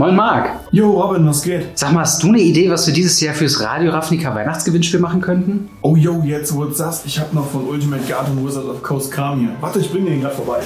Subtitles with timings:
[0.00, 0.50] Moin Marc.
[0.70, 1.76] Jo, Robin, was geht?
[1.76, 5.20] Sag mal, hast du eine Idee, was wir dieses Jahr fürs Radio Ravnica Weihnachtsgewinnspiel machen
[5.20, 5.68] könnten?
[5.82, 8.80] Oh, yo, jetzt wo du sagst, ich hab noch von Ultimate Guard und Wizard of
[8.80, 9.48] Coast Kram hier.
[9.60, 10.60] Warte, ich bring den gerade vorbei.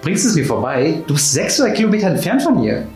[0.00, 1.02] Bringst du es mir vorbei?
[1.08, 2.86] Du bist 600 Kilometer entfernt von hier.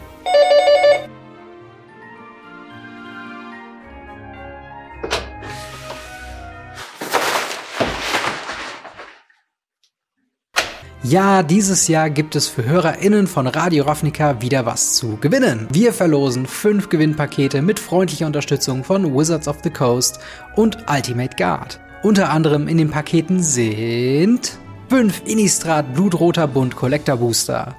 [11.13, 15.69] Ja, dieses Jahr gibt es für HörerInnen von Radio Ravnica wieder was zu gewinnen.
[15.71, 20.21] Wir verlosen fünf Gewinnpakete mit freundlicher Unterstützung von Wizards of the Coast
[20.57, 21.79] und Ultimate Guard.
[22.03, 24.57] Unter anderem in den Paketen sind
[24.89, 27.77] 5 Innistrad Blutroter Bund Collector Booster,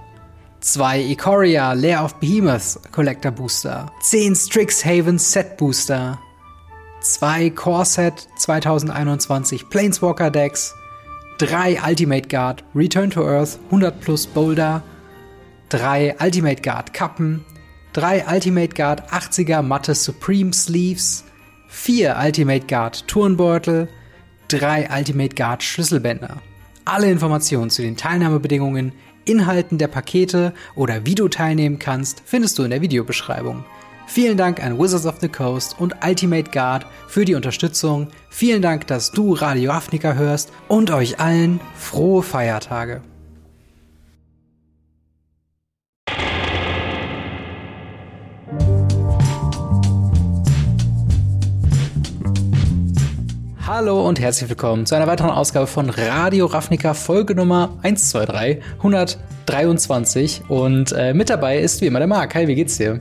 [0.59, 6.19] 2 Ikoria Lair of Behemoths Collector Booster, 10 Strixhaven Set Booster,
[7.01, 10.75] 2 Core Set 2021 Planeswalker Decks,
[11.39, 14.83] 3 Ultimate Guard Return to Earth 100 plus Boulder,
[15.69, 17.43] 3 Ultimate Guard Kappen,
[17.93, 21.23] 3 Ultimate Guard 80er Matte Supreme Sleeves,
[21.69, 23.87] 4 Ultimate Guard Turnbeutel,
[24.49, 26.37] 3 Ultimate Guard Schlüsselbänder.
[26.85, 28.91] Alle Informationen zu den Teilnahmebedingungen,
[29.25, 33.65] Inhalten der Pakete oder wie du teilnehmen kannst, findest du in der Videobeschreibung.
[34.05, 38.07] Vielen Dank an Wizards of the Coast und Ultimate Guard für die Unterstützung.
[38.29, 43.01] Vielen Dank, dass du Radio Afrika hörst und euch allen frohe Feiertage.
[53.65, 60.41] Hallo und herzlich willkommen zu einer weiteren Ausgabe von Radio Ravnica, Folge Nummer 123, 123.
[60.49, 62.35] Und äh, mit dabei ist wie immer der Marc.
[62.35, 62.99] Hi, wie geht's dir?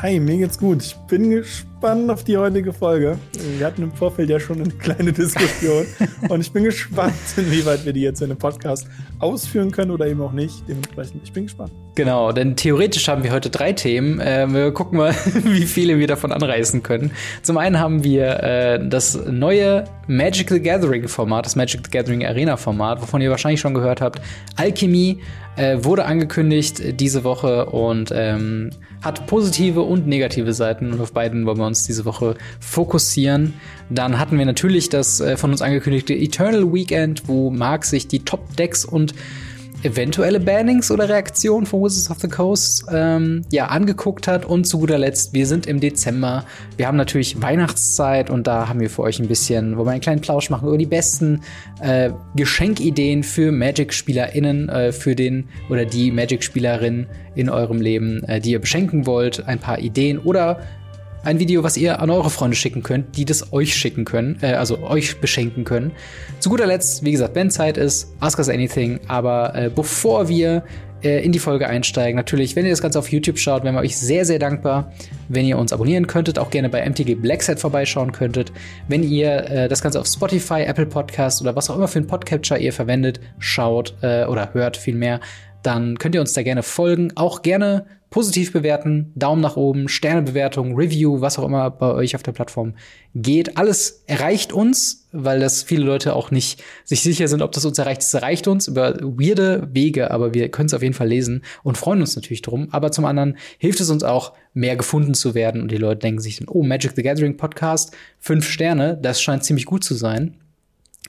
[0.00, 0.80] Hi, mir geht's gut.
[0.80, 3.18] Ich bin gespannt auf die heutige Folge.
[3.58, 5.86] Wir hatten im Vorfeld ja schon eine kleine Diskussion
[6.28, 8.86] und ich bin gespannt, inwieweit wir die jetzt in einem Podcast
[9.18, 10.62] ausführen können oder eben auch nicht.
[10.68, 11.72] Dementsprechend, ich bin gespannt.
[11.96, 14.20] Genau, denn theoretisch haben wir heute drei Themen.
[14.20, 15.12] Äh, wir gucken mal,
[15.42, 17.10] wie viele wir davon anreißen können.
[17.42, 22.24] Zum einen haben wir äh, das neue Magic the Gathering Format, das Magic the Gathering
[22.24, 24.20] Arena Format, wovon ihr wahrscheinlich schon gehört habt.
[24.54, 25.18] Alchemy
[25.56, 28.70] äh, wurde angekündigt diese Woche und ähm,
[29.02, 33.54] hat positive und negative Seiten und auf beiden wollen wir uns diese Woche fokussieren.
[33.90, 38.24] Dann hatten wir natürlich das äh, von uns angekündigte Eternal Weekend, wo Mark sich die
[38.24, 39.14] Top-Decks und
[39.82, 44.44] eventuelle Bannings oder Reaktionen von Wizards of the Coast ähm, ja angeguckt hat.
[44.44, 46.44] Und zu guter Letzt wir sind im Dezember.
[46.76, 50.00] Wir haben natürlich Weihnachtszeit und da haben wir für euch ein bisschen wo wir einen
[50.00, 51.42] kleinen Plausch machen über die besten
[51.80, 58.24] äh, Geschenkideen für Magic Spielerinnen äh, für den oder die Magic Spielerin in eurem Leben
[58.24, 59.46] äh, die ihr beschenken wollt.
[59.46, 60.60] Ein paar Ideen oder
[61.24, 64.52] ein Video, was ihr an eure Freunde schicken könnt, die das euch schicken können, äh,
[64.52, 65.92] also euch beschenken können.
[66.40, 69.00] Zu guter Letzt, wie gesagt, wenn Zeit ist, ask us anything.
[69.08, 70.64] Aber äh, bevor wir
[71.02, 73.80] äh, in die Folge einsteigen, natürlich, wenn ihr das Ganze auf YouTube schaut, wären wir
[73.80, 74.92] euch sehr, sehr dankbar,
[75.28, 78.52] wenn ihr uns abonnieren könntet, auch gerne bei MTG Blackset vorbeischauen könntet.
[78.88, 82.08] Wenn ihr äh, das Ganze auf Spotify, Apple Podcast oder was auch immer für einen
[82.08, 85.20] Podcatcher ihr verwendet, schaut äh, oder hört vielmehr,
[85.62, 87.12] dann könnt ihr uns da gerne folgen.
[87.16, 92.22] Auch gerne positiv bewerten, Daumen nach oben, Sternebewertung, Review, was auch immer bei euch auf
[92.22, 92.74] der Plattform
[93.14, 93.56] geht.
[93.58, 97.78] Alles erreicht uns, weil das viele Leute auch nicht sich sicher sind, ob das uns
[97.78, 98.02] erreicht.
[98.02, 101.76] Es erreicht uns über weirde Wege, aber wir können es auf jeden Fall lesen und
[101.76, 102.68] freuen uns natürlich drum.
[102.70, 106.20] Aber zum anderen hilft es uns auch, mehr gefunden zu werden und die Leute denken
[106.20, 110.34] sich dann, oh, Magic the Gathering Podcast, fünf Sterne, das scheint ziemlich gut zu sein.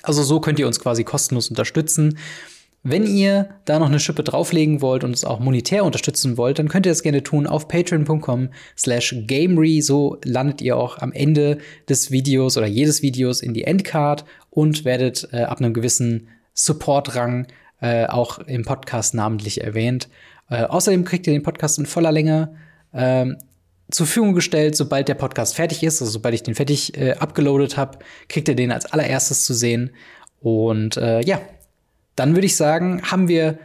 [0.03, 2.17] Also so könnt ihr uns quasi kostenlos unterstützen.
[2.81, 6.69] Wenn ihr da noch eine Schippe drauflegen wollt und es auch monetär unterstützen wollt, dann
[6.69, 9.81] könnt ihr das gerne tun auf patreon.com slash gamery.
[9.81, 11.57] So landet ihr auch am Ende
[11.89, 17.47] des Videos oder jedes Videos in die Endcard und werdet äh, ab einem gewissen Support-Rang
[17.81, 20.07] äh, auch im Podcast namentlich erwähnt.
[20.49, 22.55] Äh, außerdem kriegt ihr den Podcast in voller Länge
[22.93, 23.37] ähm,
[23.91, 27.75] zur Verfügung gestellt, sobald der Podcast fertig ist, also sobald ich den fertig äh, abgeloadet
[27.75, 27.99] habe,
[28.29, 29.91] kriegt ihr den als allererstes zu sehen.
[30.39, 31.41] Und äh, ja,
[32.19, 33.57] dann würde ich sagen, haben wir,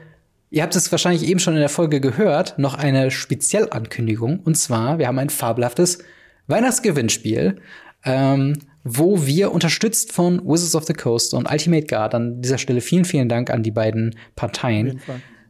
[0.51, 4.39] ihr habt es wahrscheinlich eben schon in der Folge gehört, noch eine Spezialankündigung.
[4.41, 5.99] Und zwar, wir haben ein fabelhaftes
[6.47, 7.57] Weihnachtsgewinnspiel,
[8.05, 12.81] ähm, wo wir unterstützt von Wizards of the Coast und Ultimate Guard an dieser Stelle
[12.81, 15.01] vielen, vielen Dank an die beiden Parteien,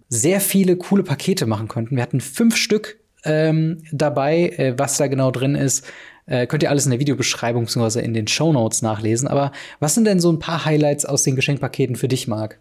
[0.08, 1.96] sehr viele coole Pakete machen könnten.
[1.96, 5.84] Wir hatten fünf Stück ähm, dabei, äh, was da genau drin ist.
[6.26, 8.00] Äh, könnt ihr alles in der Videobeschreibung bzw.
[8.00, 9.28] in den Show Notes nachlesen.
[9.28, 12.60] Aber was sind denn so ein paar Highlights aus den Geschenkpaketen für dich, Marc?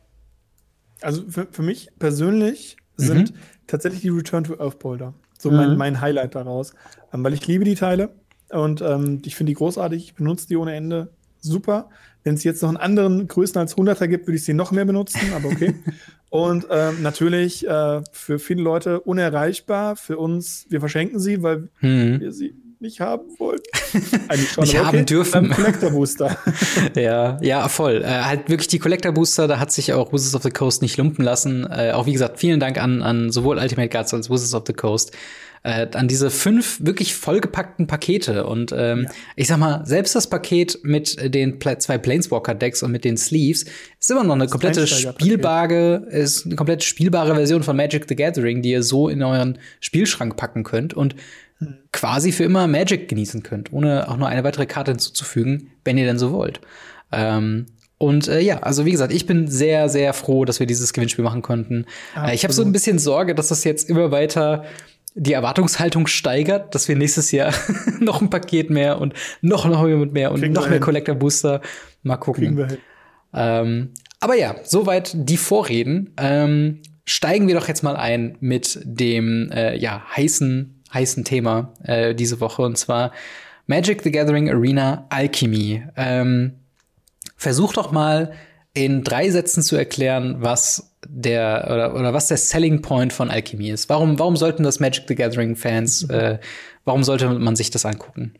[1.03, 3.37] Also für, für mich persönlich sind mhm.
[3.67, 5.13] tatsächlich die Return to Earth Boulder
[5.43, 5.57] so mhm.
[5.57, 6.73] mein, mein Highlight daraus.
[7.13, 8.09] Ähm, weil ich liebe die Teile
[8.49, 10.03] und ähm, ich finde die großartig.
[10.03, 11.09] Ich benutze die ohne Ende
[11.39, 11.89] super.
[12.23, 14.85] Wenn es jetzt noch einen anderen Größen als 100er gibt, würde ich sie noch mehr
[14.85, 15.75] benutzen, aber okay.
[16.29, 19.95] Und ähm, natürlich äh, für viele Leute unerreichbar.
[19.95, 22.21] Für uns, wir verschenken sie, weil hm.
[22.21, 23.63] wir sie nicht haben wollten.
[24.27, 25.49] Eigentlich schon, nicht haben dürfen.
[25.49, 26.37] Collector Booster.
[26.95, 28.03] ja, ja, voll.
[28.03, 30.97] Äh, halt wirklich die Collector Booster, da hat sich auch Wizards of the Coast nicht
[30.97, 31.65] lumpen lassen.
[31.65, 34.73] Äh, auch wie gesagt, vielen Dank an, an sowohl Ultimate Guards als Wizards of the
[34.73, 35.13] Coast
[35.63, 38.45] äh, an diese fünf wirklich vollgepackten Pakete.
[38.45, 39.11] Und ähm, ja.
[39.37, 43.65] ich sag mal, selbst das Paket mit den Pla zwei Planeswalker-Decks und mit den Sleeves
[43.99, 48.61] ist immer noch eine komplette spielbare, ist eine komplett spielbare Version von Magic the Gathering,
[48.61, 51.15] die ihr so in euren Spielschrank packen könnt und.
[51.91, 56.05] Quasi für immer Magic genießen könnt, ohne auch nur eine weitere Karte hinzuzufügen, wenn ihr
[56.05, 56.61] denn so wollt.
[57.11, 57.67] Ähm,
[57.97, 61.23] und äh, ja, also wie gesagt, ich bin sehr, sehr froh, dass wir dieses Gewinnspiel
[61.23, 61.85] machen konnten.
[62.17, 64.65] Äh, ich habe so ein bisschen Sorge, dass das jetzt immer weiter
[65.15, 67.53] die Erwartungshaltung steigert, dass wir nächstes Jahr
[67.99, 71.15] noch ein Paket mehr und noch ein Hobby mit mehr und Kriegen noch mehr Collector
[71.15, 71.61] Booster.
[72.01, 72.79] Mal gucken.
[73.33, 76.13] Ähm, aber ja, soweit die Vorreden.
[76.17, 82.15] Ähm, steigen wir doch jetzt mal ein mit dem äh, ja heißen heißen Thema äh,
[82.15, 83.11] diese Woche und zwar
[83.67, 85.83] Magic the Gathering Arena Alchemy.
[85.95, 86.53] Ähm,
[87.37, 88.33] versuch doch mal
[88.73, 93.69] in drei Sätzen zu erklären, was der oder, oder was der Selling Point von Alchemy
[93.69, 93.89] ist.
[93.89, 96.13] Warum, warum sollten das Magic the Gathering Fans, mhm.
[96.13, 96.39] äh,
[96.85, 98.33] warum sollte man sich das angucken?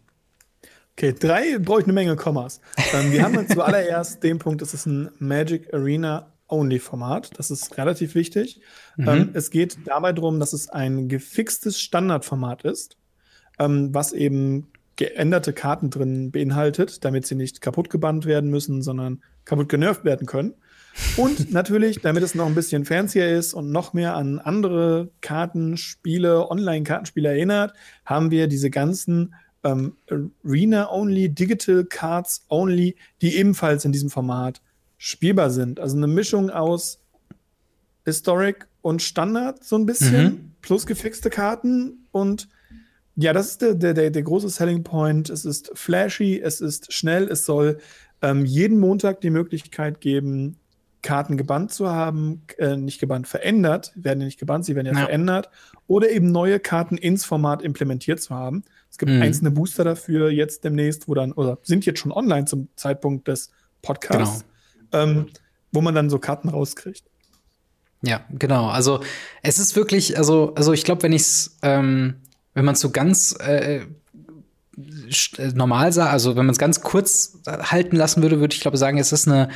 [0.98, 2.62] Okay, drei brauche ich eine Menge Kommas.
[2.94, 7.32] ähm, wir haben zuallererst den Punkt, es ist ein Magic Arena Only Format.
[7.38, 8.62] Das ist relativ wichtig.
[8.98, 9.08] Mhm.
[9.08, 12.98] Ähm, es geht dabei darum, dass es ein gefixtes Standardformat ist,
[13.60, 19.22] ähm, was eben geänderte Karten drin beinhaltet, damit sie nicht kaputt gebannt werden müssen, sondern
[19.46, 20.54] kaputt genervt werden können.
[21.18, 26.50] Und natürlich, damit es noch ein bisschen fancier ist und noch mehr an andere Kartenspiele,
[26.50, 27.74] Online-Kartenspiele erinnert,
[28.06, 29.96] haben wir diese ganzen ähm,
[30.46, 34.62] Arena-Only, Digital Cards Only, die ebenfalls in diesem Format
[35.06, 35.82] spielbar sind.
[35.82, 37.02] Also eine Mischung aus
[38.06, 40.52] Historic und Standard so ein bisschen, mhm.
[40.62, 42.48] plus gefixte Karten und
[43.18, 45.30] ja, das ist der, der, der große Selling Point.
[45.30, 47.80] Es ist flashy, es ist schnell, es soll
[48.22, 50.56] ähm, jeden Montag die Möglichkeit geben,
[51.02, 54.94] Karten gebannt zu haben, äh, nicht gebannt, verändert, werden ja nicht gebannt, sie werden ja,
[54.94, 55.50] ja, verändert,
[55.86, 58.64] oder eben neue Karten ins Format implementiert zu haben.
[58.90, 59.22] Es gibt mhm.
[59.22, 63.52] einzelne Booster dafür jetzt demnächst, wo dann, oder sind jetzt schon online zum Zeitpunkt des
[63.82, 64.53] Podcasts, genau.
[64.94, 65.28] Ähm,
[65.72, 67.04] wo man dann so Karten rauskriegt.
[68.02, 68.68] Ja, genau.
[68.68, 69.02] Also
[69.42, 72.16] es ist wirklich, also, also ich glaube, wenn ich es, ähm,
[72.54, 73.82] wenn man es so ganz äh,
[75.54, 78.98] normal sah, also wenn man es ganz kurz halten lassen würde, würde ich glaube sagen,
[78.98, 79.50] es ist eine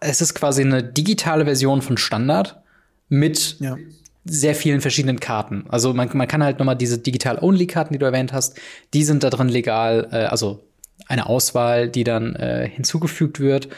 [0.00, 2.62] es ist quasi eine digitale Version von Standard
[3.08, 3.76] mit ja.
[4.24, 5.64] sehr vielen verschiedenen Karten.
[5.68, 8.58] Also man, man kann halt noch mal diese Digital-Only-Karten, die du erwähnt hast,
[8.92, 10.64] die sind da drin legal, äh, also
[11.10, 13.68] eine Auswahl, die dann äh, hinzugefügt wird.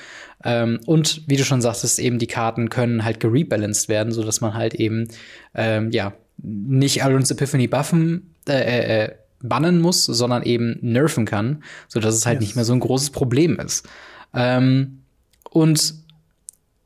[0.45, 4.41] Ähm, und wie du schon sagtest, eben die Karten können halt gerebalanced werden, so dass
[4.41, 5.09] man halt eben
[5.55, 11.63] ähm, ja nicht Alron's Epiphany buffen, äh, äh, äh, bannen muss, sondern eben nerven kann,
[11.89, 12.49] so dass es halt yes.
[12.49, 13.89] nicht mehr so ein großes Problem ist.
[14.35, 15.03] Ähm,
[15.51, 15.95] und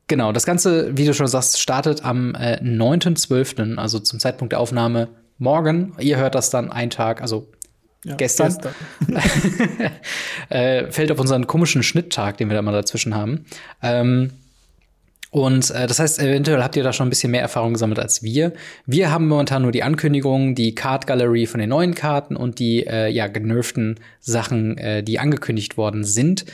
[0.06, 4.60] genau, das Ganze, wie du schon sagst, startet am äh, 9.12., also zum Zeitpunkt der
[4.60, 5.08] Aufnahme
[5.38, 5.94] morgen.
[5.98, 7.48] Ihr hört das dann einen Tag, also
[8.06, 8.56] ja, gestern.
[9.08, 9.90] gestern.
[10.48, 13.44] äh, fällt auf unseren komischen Schnitttag, den wir da mal dazwischen haben.
[13.82, 14.32] Ähm,
[15.30, 18.22] und äh, das heißt, eventuell habt ihr da schon ein bisschen mehr Erfahrung gesammelt als
[18.22, 18.52] wir.
[18.86, 22.86] Wir haben momentan nur die Ankündigungen, die Card Gallery von den neuen Karten und die
[22.86, 26.46] äh, ja genervten Sachen, äh, die angekündigt worden sind.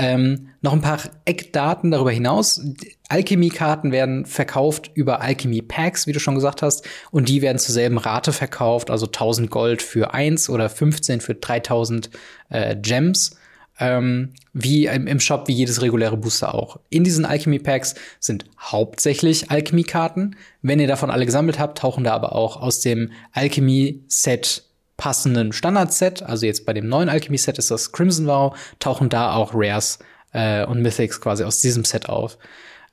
[0.00, 2.60] Ähm, noch ein paar Eckdaten darüber hinaus.
[3.08, 7.98] Alchemy-Karten werden verkauft über Alchemy-Packs, wie du schon gesagt hast, und die werden zur selben
[7.98, 12.10] Rate verkauft, also 1000 Gold für 1 oder 15 für 3000
[12.50, 13.36] äh, Gems.
[13.80, 16.80] Ähm, wie im, im, Shop, wie jedes reguläre Booster auch.
[16.90, 20.34] In diesen Alchemy Packs sind hauptsächlich Alchemy-Karten.
[20.62, 24.67] Wenn ihr davon alle gesammelt habt, tauchen da aber auch aus dem Alchemy-Set
[24.98, 29.52] passenden Standard-Set, also jetzt bei dem neuen Alchemy-Set ist das Crimson Vow, tauchen da auch
[29.54, 30.00] Rares
[30.32, 32.36] äh, und Mythics quasi aus diesem Set auf.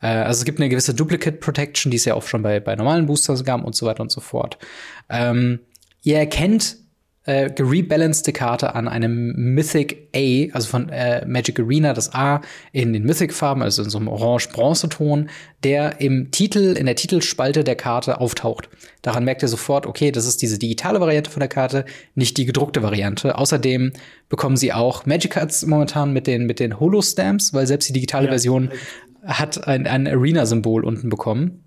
[0.01, 2.75] Äh, also es gibt eine gewisse Duplicate Protection, die es ja auch schon bei, bei
[2.75, 4.57] normalen Boosters gab und so weiter und so fort.
[5.09, 5.59] Ähm,
[6.03, 6.77] ihr erkennt
[7.25, 12.41] äh, gerebalancete Karte an einem Mythic A, also von äh, Magic Arena, das A
[12.71, 15.29] in den Mythic-Farben, also in so einem orange-bronze-Ton,
[15.63, 18.69] der im Titel, in der Titelspalte der Karte auftaucht.
[19.01, 22.45] Daran merkt ihr sofort, okay, das ist diese digitale Variante von der Karte, nicht die
[22.45, 23.37] gedruckte Variante.
[23.37, 23.93] Außerdem
[24.29, 28.25] bekommen sie auch Magic Cards momentan mit den, mit den Holo-Stamps, weil selbst die digitale
[28.25, 28.31] ja.
[28.31, 28.69] Version
[29.25, 31.64] hat ein, ein Arena-Symbol unten bekommen.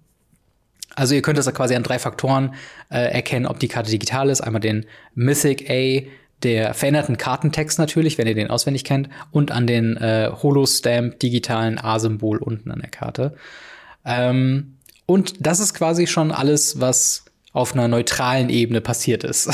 [0.98, 2.54] Also ihr könnt das quasi an drei Faktoren
[2.90, 4.40] äh, erkennen, ob die Karte digital ist.
[4.40, 6.02] Einmal den Mythic A,
[6.42, 11.78] der veränderten Kartentext natürlich, wenn ihr den auswendig kennt, und an den äh, Holostamp digitalen
[11.78, 13.34] A-Symbol unten an der Karte.
[14.04, 14.74] Ähm,
[15.06, 19.48] Und das ist quasi schon alles, was auf einer neutralen Ebene passiert ist.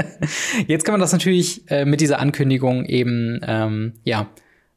[0.66, 4.28] Jetzt kann man das natürlich äh, mit dieser Ankündigung eben ähm, ja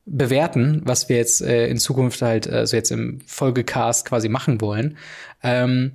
[0.06, 4.62] bewerten, was wir jetzt äh, in Zukunft halt äh, so jetzt im Folgecast quasi machen
[4.62, 4.98] wollen.
[5.46, 5.94] Ähm,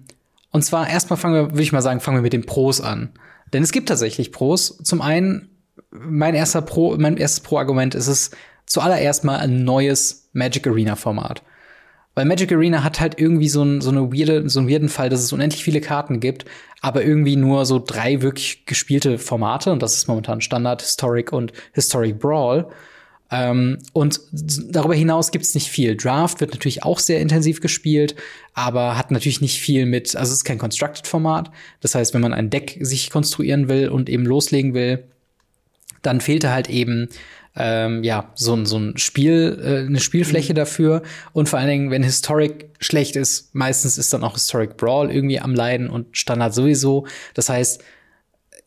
[0.53, 3.11] und zwar erstmal fangen wir, würde ich mal sagen, fangen wir mit den Pros an.
[3.53, 4.79] Denn es gibt tatsächlich Pros.
[4.79, 5.51] Zum einen,
[5.91, 8.31] mein erster Pro, mein erstes Pro-Argument ist es
[8.67, 11.43] zuallererst mal ein neues Magic Arena Format.
[12.15, 15.09] Weil Magic Arena hat halt irgendwie so, ein, so, eine weirde, so einen weirden Fall,
[15.09, 16.45] dass es unendlich viele Karten gibt,
[16.81, 19.73] aber irgendwie nur so drei wirklich gespielte Formate.
[19.73, 22.69] Und das ist momentan Standard, Historic und Historic Brawl.
[23.31, 25.97] Ähm, und darüber hinaus gibt's nicht viel.
[25.97, 28.17] Draft wird natürlich auch sehr intensiv gespielt,
[28.55, 31.51] aber hat natürlich nicht viel mit, also es ist kein Constructed-Format.
[31.81, 35.05] Das heißt, wenn man ein Deck sich konstruieren will und eben loslegen will,
[36.03, 37.09] dann fehlt da halt eben
[37.57, 40.57] ähm, ja, so, ein so ein Spiel, äh, eine Spielfläche mhm.
[40.57, 41.03] dafür.
[41.33, 45.41] Und vor allen Dingen, wenn Historic schlecht ist, meistens ist dann auch Historic Brawl irgendwie
[45.41, 47.07] am Leiden und Standard sowieso.
[47.35, 47.83] Das heißt,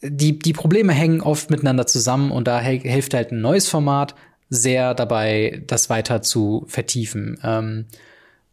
[0.02, 4.16] die, die Probleme hängen oft miteinander zusammen und da hilft halt ein neues Format
[4.54, 7.40] sehr dabei, das weiter zu vertiefen.
[7.44, 7.86] Ähm,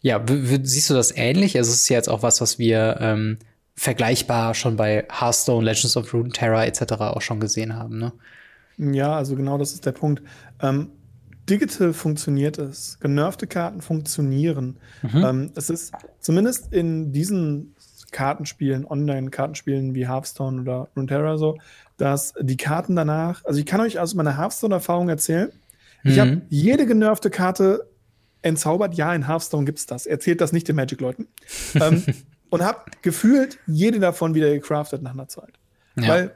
[0.01, 0.25] ja,
[0.63, 1.59] siehst du das ähnlich?
[1.59, 3.39] Also es ist ja jetzt auch was, was wir ähm,
[3.75, 6.93] vergleichbar schon bei Hearthstone, Legends of Runeterra etc.
[7.01, 8.13] auch schon gesehen haben, ne?
[8.79, 10.23] Ja, also genau das ist der Punkt.
[10.63, 10.89] Ähm,
[11.51, 12.99] digital funktioniert es.
[13.01, 14.79] Genervte Karten funktionieren.
[15.03, 15.25] Mhm.
[15.25, 17.75] Ähm, es ist zumindest in diesen
[18.11, 21.59] Kartenspielen, Online-Kartenspielen wie Hearthstone oder Runeterra so,
[21.99, 25.53] dass die Karten danach, also ich kann euch aus meiner Hearthstone-Erfahrung erzählen,
[26.03, 26.11] mhm.
[26.11, 27.89] ich habe jede genervte Karte
[28.43, 28.95] entzaubert.
[28.95, 30.07] Ja, in Hearthstone gibt es das.
[30.07, 31.29] Erzählt das nicht den Magic-Leuten.
[31.75, 32.05] ähm,
[32.51, 35.59] und habe gefühlt jede davon wieder gecraftet nach einer Zeit.
[35.97, 36.09] Ja.
[36.09, 36.35] Weil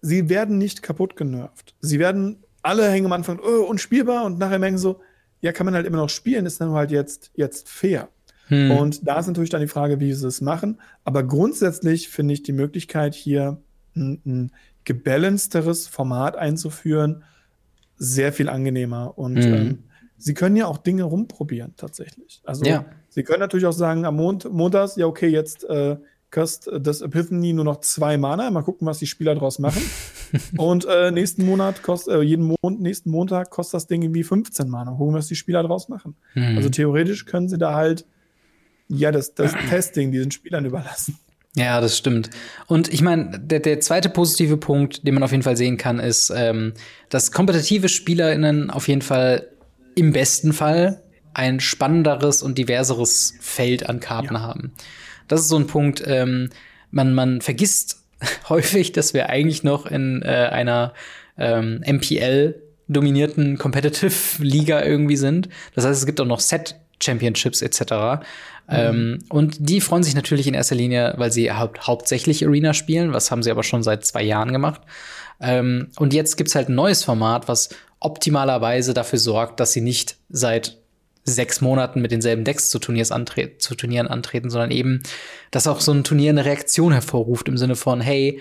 [0.00, 1.74] sie werden nicht kaputt genervt.
[1.80, 5.00] Sie werden alle hängen am Anfang oh, unspielbar und nachher merken so,
[5.40, 8.08] ja, kann man halt immer noch spielen, ist dann halt jetzt, jetzt fair.
[8.48, 8.70] Hm.
[8.72, 10.80] Und da ist natürlich dann die Frage, wie sie es machen.
[11.04, 13.60] Aber grundsätzlich finde ich die Möglichkeit, hier
[13.94, 14.52] ein, ein
[14.84, 17.24] gebalanceteres Format einzuführen,
[17.96, 19.16] sehr viel angenehmer.
[19.16, 19.54] Und hm.
[19.54, 19.78] ähm,
[20.16, 22.42] sie können ja auch Dinge rumprobieren, tatsächlich.
[22.44, 22.84] Also, ja.
[23.08, 25.96] sie können natürlich auch sagen, am Mond, Montags, ja, okay, jetzt äh,
[26.30, 28.50] kostet das Epiphany nur noch zwei Mana.
[28.50, 29.82] Mal gucken, was die Spieler daraus machen.
[30.58, 34.68] und äh, nächsten Monat kostet, äh, jeden Mon nächsten Montag kostet das Ding irgendwie 15
[34.68, 34.92] Mana.
[34.92, 36.16] Gucken, was die Spieler daraus machen.
[36.34, 36.56] Mhm.
[36.56, 38.06] Also theoretisch können sie da halt
[38.88, 41.18] ja das, das Testing diesen Spielern überlassen.
[41.56, 42.28] Ja, das stimmt.
[42.66, 45.98] Und ich meine, der, der zweite positive Punkt, den man auf jeden Fall sehen kann,
[45.98, 46.74] ist, ähm,
[47.08, 49.48] dass kompetitive SpielerInnen auf jeden Fall
[49.94, 54.42] im besten Fall ein spannenderes und diverseres Feld an Karten ja.
[54.42, 54.72] haben.
[55.28, 56.50] Das ist so ein Punkt, ähm,
[56.90, 58.02] man, man vergisst
[58.50, 60.92] häufig, dass wir eigentlich noch in äh, einer
[61.38, 62.54] ähm, MPL
[62.88, 65.48] dominierten Competitive Liga irgendwie sind.
[65.74, 67.80] Das heißt, es gibt auch noch Set Championships etc.
[67.80, 68.20] Mhm.
[68.68, 73.12] Ähm, und die freuen sich natürlich in erster Linie, weil sie haupt hauptsächlich Arena spielen.
[73.12, 74.82] Was haben sie aber schon seit zwei Jahren gemacht.
[75.40, 80.16] Ähm, und jetzt gibt's halt ein neues Format, was optimalerweise dafür sorgt, dass sie nicht
[80.28, 80.78] seit
[81.24, 85.02] sechs Monaten mit denselben Decks zu, Turniers antre zu Turnieren antreten, sondern eben,
[85.50, 88.40] dass auch so ein Turnier eine Reaktion hervorruft im Sinne von, hey,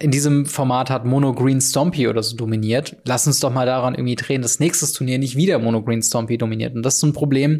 [0.00, 2.96] in diesem Format hat Mono Green Stompy oder so dominiert.
[3.04, 6.36] Lass uns doch mal daran irgendwie drehen, dass nächstes Turnier nicht wieder Mono Green Stompy
[6.36, 6.74] dominiert.
[6.74, 7.58] Und das ist so ein Problem,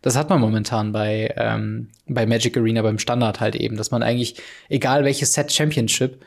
[0.00, 4.02] das hat man momentan bei, ähm, bei Magic Arena beim Standard halt eben, dass man
[4.02, 4.36] eigentlich,
[4.68, 6.24] egal welches Set Championship,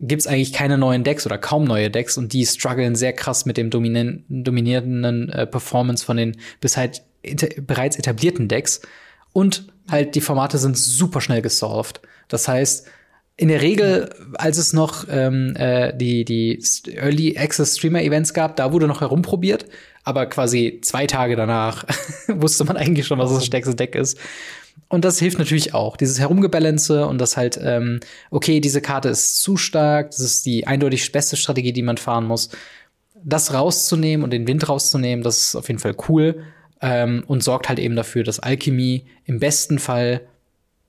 [0.00, 3.56] gibt's eigentlich keine neuen Decks oder kaum neue Decks und die strugglen sehr krass mit
[3.56, 7.02] dem dominierenden äh, Performance von den bis halt
[7.66, 8.82] bereits etablierten Decks.
[9.32, 12.00] Und halt die Formate sind super schnell gesolved.
[12.28, 12.86] Das heißt,
[13.40, 16.60] in der Regel, als es noch ähm, äh, die, die
[16.96, 19.66] Early Access Streamer Events gab, da wurde noch herumprobiert,
[20.02, 21.84] aber quasi zwei Tage danach
[22.26, 24.18] wusste man eigentlich schon, was das stärkste Deck ist.
[24.88, 28.00] Und das hilft natürlich auch, dieses Herumgebalance und das halt, ähm,
[28.32, 32.24] okay, diese Karte ist zu stark, das ist die eindeutig beste Strategie, die man fahren
[32.24, 32.48] muss.
[33.22, 36.42] Das rauszunehmen und den Wind rauszunehmen, das ist auf jeden Fall cool
[36.80, 40.22] ähm, und sorgt halt eben dafür, dass Alchemie im besten Fall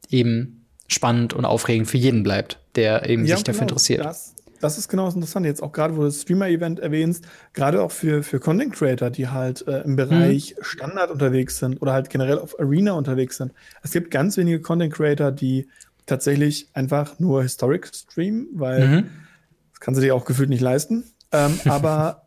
[0.10, 0.59] eben
[0.90, 4.06] spannend und aufregend für jeden bleibt, der eben ja, sich dafür genau, interessiert.
[4.06, 5.48] Das, das ist genau das Interessante.
[5.48, 9.30] Jetzt auch gerade, wo du das Streamer-Event erwähnst, gerade auch für, für Content Creator, die
[9.30, 10.64] halt äh, im Bereich mhm.
[10.64, 13.54] Standard unterwegs sind oder halt generell auf Arena unterwegs sind.
[13.84, 15.68] Es gibt ganz wenige Content Creator, die
[16.06, 19.10] tatsächlich einfach nur Historic streamen, weil mhm.
[19.72, 21.06] das kannst du dir auch gefühlt nicht leisten.
[21.32, 22.24] Ähm, aber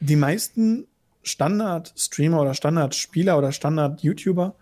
[0.00, 0.86] die meisten
[1.22, 4.54] Standard-Streamer oder Standard-Spieler oder Standard-YouTuber,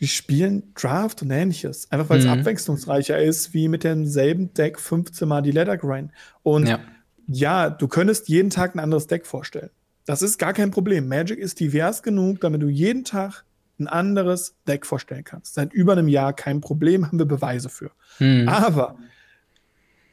[0.00, 1.90] die spielen Draft und ähnliches.
[1.90, 2.32] Einfach weil es mhm.
[2.32, 6.12] abwechslungsreicher ist, wie mit demselben Deck 15 Mal die Ladder Grind.
[6.42, 6.80] Und ja.
[7.26, 9.70] ja, du könntest jeden Tag ein anderes Deck vorstellen.
[10.04, 11.08] Das ist gar kein Problem.
[11.08, 13.44] Magic ist divers genug, damit du jeden Tag
[13.78, 15.54] ein anderes Deck vorstellen kannst.
[15.54, 17.90] Seit über einem Jahr kein Problem, haben wir Beweise für.
[18.18, 18.48] Hm.
[18.48, 18.96] Aber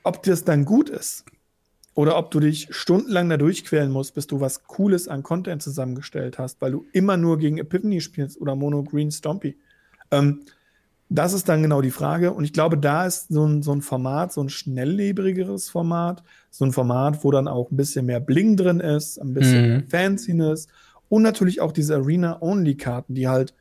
[0.04, 1.26] ob das dann gut ist
[1.94, 6.40] oder ob du dich stundenlang da durchquälen musst, bis du was Cooles an Content zusammengestellt
[6.40, 9.58] hast, weil du immer nur gegen Epiphany spielst oder Mono Green Stompy.
[10.14, 10.42] Ähm,
[11.10, 12.32] das ist dann genau die Frage.
[12.32, 16.66] Und ich glaube, da ist so ein, so ein Format, so ein schnelllebrigeres Format, so
[16.66, 19.88] ein Format, wo dann auch ein bisschen mehr Bling drin ist, ein bisschen mhm.
[19.88, 20.68] Fanciness
[21.10, 23.54] und natürlich auch diese Arena-Only-Karten, die halt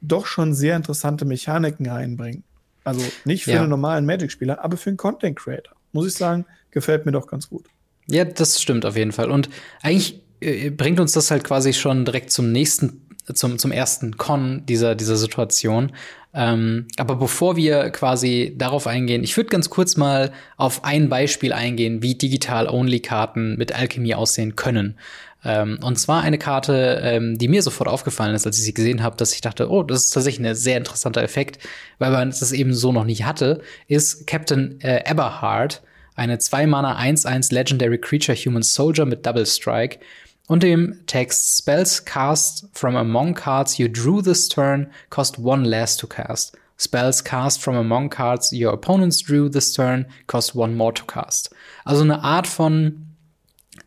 [0.00, 2.44] doch schon sehr interessante Mechaniken reinbringen.
[2.84, 3.60] Also nicht für ja.
[3.60, 5.76] einen normalen Magic-Spieler, aber für einen Content-Creator.
[5.92, 7.66] Muss ich sagen, gefällt mir doch ganz gut.
[8.08, 9.30] Ja, das stimmt auf jeden Fall.
[9.30, 9.50] Und
[9.82, 13.02] eigentlich äh, bringt uns das halt quasi schon direkt zum nächsten,
[13.32, 15.92] zum, zum ersten Con dieser, dieser Situation.
[16.34, 21.52] Ähm, aber bevor wir quasi darauf eingehen, ich würde ganz kurz mal auf ein Beispiel
[21.52, 24.96] eingehen, wie Digital-Only-Karten mit Alchemy aussehen können.
[25.44, 29.02] Ähm, und zwar eine Karte, ähm, die mir sofort aufgefallen ist, als ich sie gesehen
[29.02, 31.58] habe, dass ich dachte, oh, das ist tatsächlich ein sehr interessanter Effekt,
[31.98, 35.82] weil man es eben so noch nicht hatte, ist Captain äh, Eberhard,
[36.14, 39.98] eine 2-Mana 1-1 Legendary Creature Human Soldier mit Double Strike
[40.46, 45.96] und dem Text Spells cast from among cards you drew this turn cost one less
[45.96, 46.56] to cast.
[46.78, 51.54] Spells cast from among cards your opponents drew this turn cost one more to cast.
[51.84, 53.06] Also eine Art von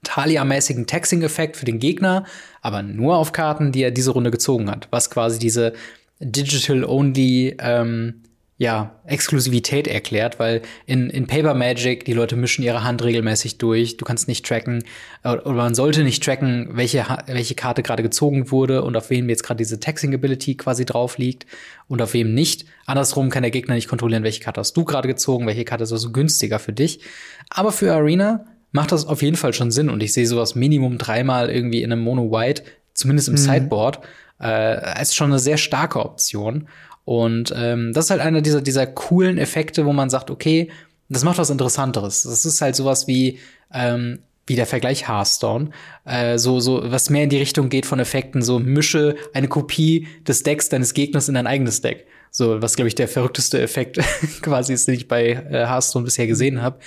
[0.04, 2.26] Talia-mäßigen Taxing-Effekt für den Gegner,
[2.62, 5.74] aber nur auf Karten, die er diese Runde gezogen hat, was quasi diese
[6.20, 8.24] Digital-Only ähm,
[8.58, 13.98] ja, Exklusivität erklärt, weil in, in Paper Magic die Leute mischen ihre Hand regelmäßig durch.
[13.98, 14.86] Du kannst nicht tracken
[15.24, 19.28] äh, oder man sollte nicht tracken, welche, welche Karte gerade gezogen wurde und auf wem
[19.28, 21.46] jetzt gerade diese Taxing Ability quasi drauf liegt
[21.90, 22.66] und auf wem nicht.
[22.86, 25.92] Andersrum kann der Gegner nicht kontrollieren, welche Karte hast du gerade gezogen, welche Karte ist
[25.92, 27.02] also günstiger für dich.
[27.50, 30.98] Aber für Arena macht das auf jeden Fall schon Sinn und ich sehe sowas Minimum
[30.98, 32.64] dreimal irgendwie in einem Mono White,
[32.94, 33.40] zumindest im mhm.
[33.40, 34.00] Sideboard,
[34.40, 36.70] äh, als schon eine sehr starke Option.
[37.06, 40.72] Und ähm, das ist halt einer dieser, dieser coolen Effekte, wo man sagt, okay,
[41.08, 42.24] das macht was Interessanteres.
[42.24, 43.40] Das ist halt sowas wie,
[43.72, 45.70] ähm, wie der Vergleich Hearthstone,
[46.06, 50.08] äh, so, so, was mehr in die Richtung geht von Effekten, so mische eine Kopie
[50.28, 52.08] des Decks deines Gegners in dein eigenes Deck.
[52.32, 53.98] So, was, glaube ich, der verrückteste Effekt
[54.42, 56.80] quasi ist, den ich bei äh, Hearthstone bisher gesehen habe.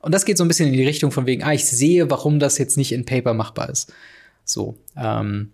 [0.00, 2.38] Und das geht so ein bisschen in die Richtung von wegen, ah, ich sehe, warum
[2.38, 3.92] das jetzt nicht in Paper machbar ist.
[4.44, 4.76] So.
[4.96, 5.52] Ähm,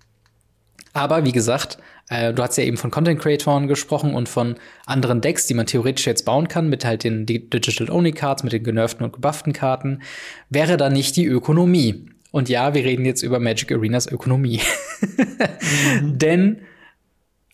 [0.93, 5.21] aber wie gesagt, äh, du hast ja eben von Content Creatoren gesprochen und von anderen
[5.21, 8.65] Decks, die man theoretisch jetzt bauen kann, mit halt den Digital Only Cards, mit den
[8.65, 10.03] genervten und gebufften Karten.
[10.51, 12.07] Wäre da nicht die Ökonomie?
[12.31, 14.61] Und ja, wir reden jetzt über Magic Arenas Ökonomie.
[16.01, 16.19] mhm.
[16.19, 16.61] Denn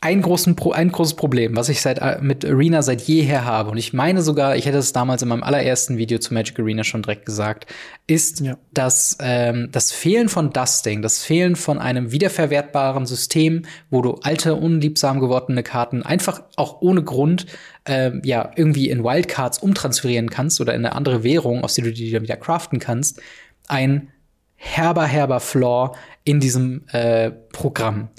[0.01, 3.71] ein, großen Pro ein großes Problem, was ich seit, äh, mit Arena seit jeher habe,
[3.71, 6.85] und ich meine sogar, ich hätte es damals in meinem allerersten Video zu Magic Arena
[6.85, 7.67] schon direkt gesagt,
[8.07, 8.57] ist ja.
[8.73, 14.55] dass ähm, das Fehlen von Dusting, das Fehlen von einem wiederverwertbaren System, wo du alte,
[14.55, 17.47] unliebsam gewordene Karten einfach auch ohne Grund
[17.85, 21.93] ähm, ja irgendwie in Wildcards umtransferieren kannst oder in eine andere Währung, aus der du
[21.93, 23.21] die dann wieder craften kannst,
[23.67, 24.11] ein
[24.55, 28.11] herber, herber Flaw in diesem äh, Programm.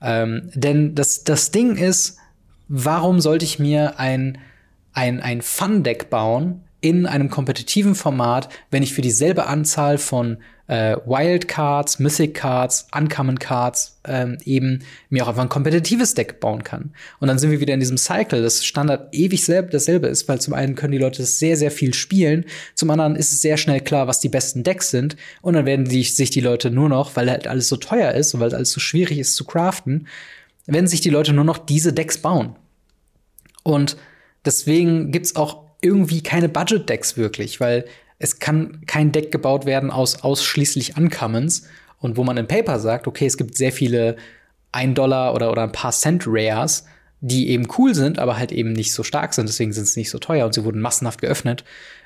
[0.00, 2.18] Ähm, denn das, das Ding ist,
[2.68, 4.38] warum sollte ich mir ein,
[4.92, 10.96] ein, ein Fun-Deck bauen in einem kompetitiven Format, wenn ich für dieselbe Anzahl von äh,
[11.04, 16.92] Wildcards, Mythic Cards, Uncommon Cards ähm, eben mir auch einfach ein kompetitives Deck bauen kann.
[17.18, 20.40] Und dann sind wir wieder in diesem Cycle, das Standard ewig selb dasselbe ist, weil
[20.40, 22.44] zum einen können die Leute das sehr, sehr viel spielen,
[22.76, 25.86] zum anderen ist es sehr schnell klar, was die besten Decks sind und dann werden
[25.86, 28.70] die, sich die Leute nur noch, weil halt alles so teuer ist und weil alles
[28.70, 30.06] so schwierig ist zu craften,
[30.66, 32.54] werden sich die Leute nur noch diese Decks bauen.
[33.64, 33.96] Und
[34.44, 37.84] deswegen gibt's auch irgendwie keine Budget-Decks wirklich, weil
[38.18, 41.66] es kann kein Deck gebaut werden aus ausschließlich Uncommons
[42.00, 44.16] und wo man in Paper sagt, okay, es gibt sehr viele
[44.72, 46.84] 1 Dollar oder, oder ein paar Cent Rares,
[47.20, 50.10] die eben cool sind, aber halt eben nicht so stark sind, deswegen sind sie nicht
[50.10, 51.64] so teuer und sie wurden massenhaft geöffnet,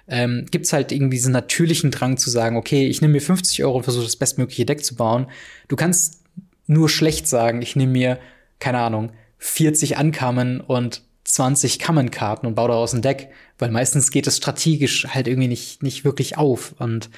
[0.09, 3.65] ähm, gibt es halt irgendwie diesen natürlichen Drang zu sagen, okay, ich nehme mir 50
[3.65, 5.27] Euro und versuche das bestmögliche Deck zu bauen.
[5.69, 6.23] Du kannst
[6.67, 8.19] nur schlecht sagen, ich nehme mir,
[8.61, 14.27] keine Ahnung, 40 Ankamen und 20 Common-Karten und baue daraus ein Deck, weil meistens geht
[14.27, 16.75] es strategisch halt irgendwie nicht, nicht wirklich auf.
[16.79, 17.11] Und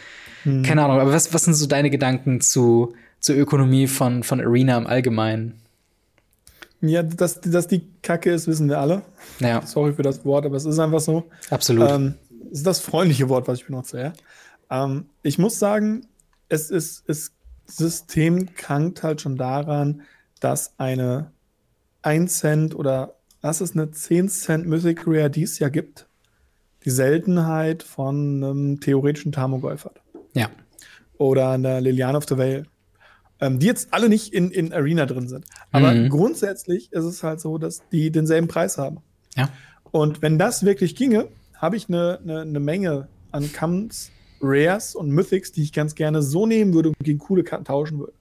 [0.44, 0.62] hm.
[0.62, 4.76] keine Ahnung, aber was, was sind so deine Gedanken zu, zur Ökonomie von, von Arena
[4.76, 5.60] im Allgemeinen?
[6.80, 9.02] Ja, dass, dass die Kacke ist, wissen wir alle.
[9.38, 9.64] Ja.
[9.64, 11.30] Sorry für das Wort, aber es ist einfach so.
[11.48, 11.88] Absolut.
[11.88, 12.14] Ähm,
[12.50, 14.12] es ist das freundliche Wort, was ich benutze, ja.
[14.68, 16.06] Ähm, ich muss sagen,
[16.48, 17.30] es ist, das
[17.66, 20.02] System krankt halt schon daran,
[20.40, 21.30] dass eine
[22.02, 26.06] 1 Cent oder dass es eine 10 Cent Mythic Rare dies Jahr gibt.
[26.84, 30.00] Die Seltenheit von einem theoretischen Tarmogoyf hat.
[30.34, 30.50] Ja.
[31.18, 32.64] Oder einer Liliane of the Vale.
[33.40, 35.44] ähm, die jetzt alle nicht in, in Arena drin sind.
[35.72, 36.08] Aber mhm.
[36.08, 38.98] grundsätzlich ist es halt so, dass die denselben Preis haben.
[39.36, 39.48] Ja.
[39.90, 45.10] Und wenn das wirklich ginge, habe ich eine, eine, eine Menge an Camps, Rares und
[45.10, 48.12] Mythics, die ich ganz gerne so nehmen würde und gegen coole Karten tauschen würde.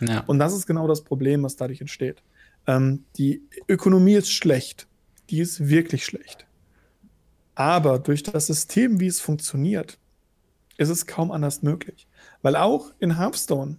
[0.00, 0.24] Ja.
[0.26, 2.22] Und das ist genau das Problem, was dadurch entsteht.
[2.68, 4.86] Ähm, die Ökonomie ist schlecht.
[5.30, 6.46] Die ist wirklich schlecht.
[7.56, 9.98] Aber durch das System, wie es funktioniert,
[10.76, 12.06] ist es kaum anders möglich.
[12.42, 13.78] Weil auch in Hearthstone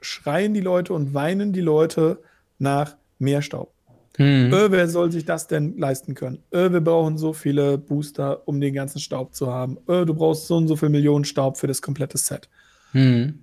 [0.00, 2.22] schreien die Leute und weinen die Leute
[2.60, 3.72] nach mehr Staub.
[4.16, 4.52] Hm.
[4.52, 6.42] Öh, wer soll sich das denn leisten können?
[6.52, 9.78] Öh, wir brauchen so viele Booster, um den ganzen Staub zu haben.
[9.88, 12.48] Öh, du brauchst so und so viel Millionen Staub für das komplette Set.
[12.92, 13.40] Hm.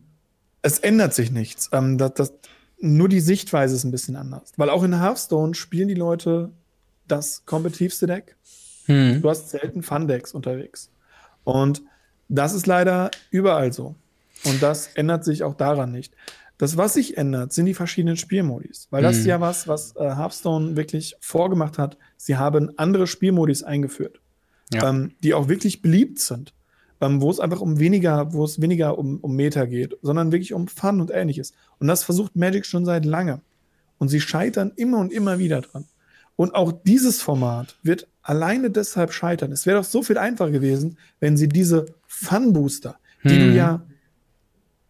[0.62, 1.70] Es ändert sich nichts.
[1.72, 2.34] Ähm, das, das,
[2.86, 4.54] nur die Sichtweise ist ein bisschen anders.
[4.58, 6.52] Weil auch in Hearthstone spielen die Leute
[7.08, 8.36] das kompetitivste Deck.
[8.86, 9.22] Hm.
[9.22, 10.90] Du hast selten Fun-Decks unterwegs.
[11.44, 11.82] Und
[12.28, 13.96] das ist leider überall so.
[14.46, 16.14] Und das ändert sich auch daran nicht.
[16.58, 18.88] Das, was sich ändert, sind die verschiedenen Spielmodis.
[18.90, 19.22] Weil das mhm.
[19.22, 21.98] ist ja was, was äh, Hearthstone wirklich vorgemacht hat.
[22.18, 24.20] Sie haben andere Spielmodis eingeführt,
[24.74, 24.90] ja.
[24.90, 26.54] ähm, die auch wirklich beliebt sind.
[27.02, 30.54] Ähm, wo es einfach um weniger, wo es weniger um, um Meta geht, sondern wirklich
[30.54, 31.54] um Fun und ähnliches.
[31.78, 33.42] Und das versucht Magic schon seit langem.
[33.98, 35.86] Und sie scheitern immer und immer wieder dran.
[36.38, 39.52] Und auch dieses Format wird alleine deshalb scheitern.
[39.52, 43.40] Es wäre doch so viel einfacher gewesen, wenn sie diese Fun-Booster, die hm.
[43.40, 43.82] du ja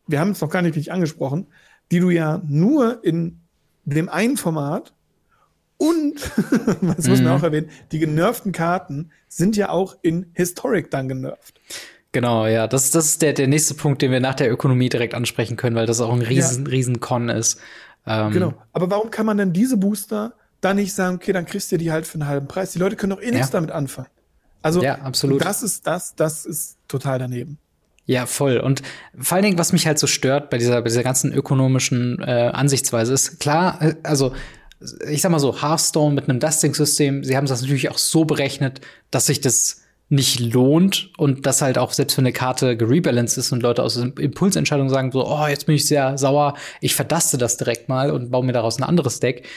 [0.08, 1.48] wir haben es noch gar nicht richtig angesprochen,
[1.92, 3.42] die du ja nur in
[3.86, 4.94] dem einen Format
[5.78, 6.16] und,
[6.98, 7.40] das muss man mhm.
[7.40, 11.60] auch erwähnen, die genervten Karten sind ja auch in Historic dann genervt.
[12.16, 15.14] Genau, ja, das, das ist der, der nächste Punkt, den wir nach der Ökonomie direkt
[15.14, 16.72] ansprechen können, weil das auch ein riesen, ja.
[16.72, 17.60] riesen Con ist.
[18.08, 21.74] Ähm, genau, aber warum kann man denn diese Booster dann nicht sagen, okay, dann kriegst
[21.74, 22.72] du die halt für einen halben Preis?
[22.72, 23.52] Die Leute können doch eh nichts ja.
[23.52, 24.08] damit anfangen.
[24.62, 25.44] Also, ja, absolut.
[25.44, 27.58] das ist das, das ist total daneben.
[28.06, 28.60] Ja, voll.
[28.60, 28.82] Und
[29.20, 32.50] vor allen Dingen, was mich halt so stört bei dieser, bei dieser ganzen ökonomischen äh,
[32.54, 34.32] Ansichtsweise, ist klar, äh, also
[35.10, 38.80] ich sag mal so, Hearthstone mit einem Dusting-System, sie haben das natürlich auch so berechnet,
[39.12, 43.52] dass sich das nicht lohnt und dass halt auch selbst wenn eine Karte gerebalanced ist
[43.52, 47.58] und Leute aus Impulsentscheidungen sagen so, oh, jetzt bin ich sehr sauer, ich verdaste das
[47.58, 49.48] direkt mal und baue mir daraus ein anderes Deck,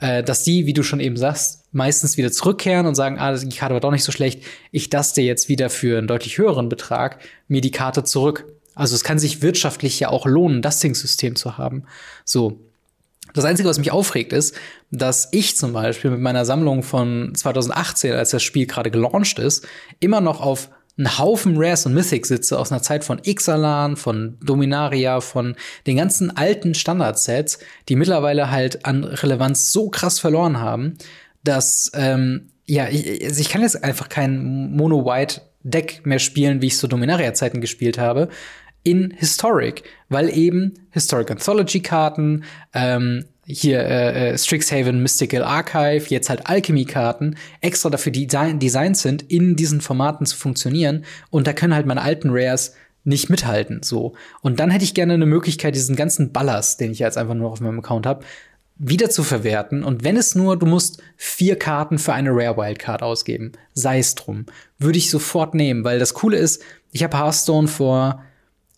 [0.00, 3.56] äh, dass die, wie du schon eben sagst, meistens wieder zurückkehren und sagen, ah, die
[3.56, 7.18] Karte war doch nicht so schlecht, ich daste jetzt wieder für einen deutlich höheren Betrag
[7.46, 8.44] mir die Karte zurück.
[8.74, 11.84] Also es kann sich wirtschaftlich ja auch lohnen, das Ding-System zu haben.
[12.24, 12.60] So.
[13.34, 14.54] Das Einzige, was mich aufregt, ist,
[14.90, 19.66] dass ich zum Beispiel mit meiner Sammlung von 2018, als das Spiel gerade gelauncht ist,
[20.00, 20.68] immer noch auf
[20.98, 25.96] einen Haufen Rares und Mythics sitze aus einer Zeit von Ixalan, von Dominaria, von den
[25.96, 30.98] ganzen alten Standardsets, die mittlerweile halt an Relevanz so krass verloren haben,
[31.44, 36.78] dass ähm, ja, ich, also ich kann jetzt einfach kein Mono-White-Deck mehr spielen, wie ich
[36.78, 38.28] so Dominaria-Zeiten gespielt habe,
[38.82, 46.46] in Historic, weil eben Historic Anthology-Karten, ähm, hier äh, äh, Strixhaven Mystical Archive, jetzt halt
[46.46, 51.04] Alchemy-Karten, extra dafür design designt sind, in diesen Formaten zu funktionieren.
[51.30, 53.82] Und da können halt meine alten Rares nicht mithalten.
[53.82, 54.14] So.
[54.42, 57.50] Und dann hätte ich gerne eine Möglichkeit, diesen ganzen Ballast, den ich jetzt einfach nur
[57.50, 58.24] auf meinem Account habe,
[58.76, 59.84] wieder zu verwerten.
[59.84, 64.14] Und wenn es nur, du musst vier Karten für eine Rare Wildcard ausgeben, sei es
[64.14, 64.46] drum,
[64.78, 68.22] würde ich sofort nehmen, weil das Coole ist, ich habe Hearthstone vor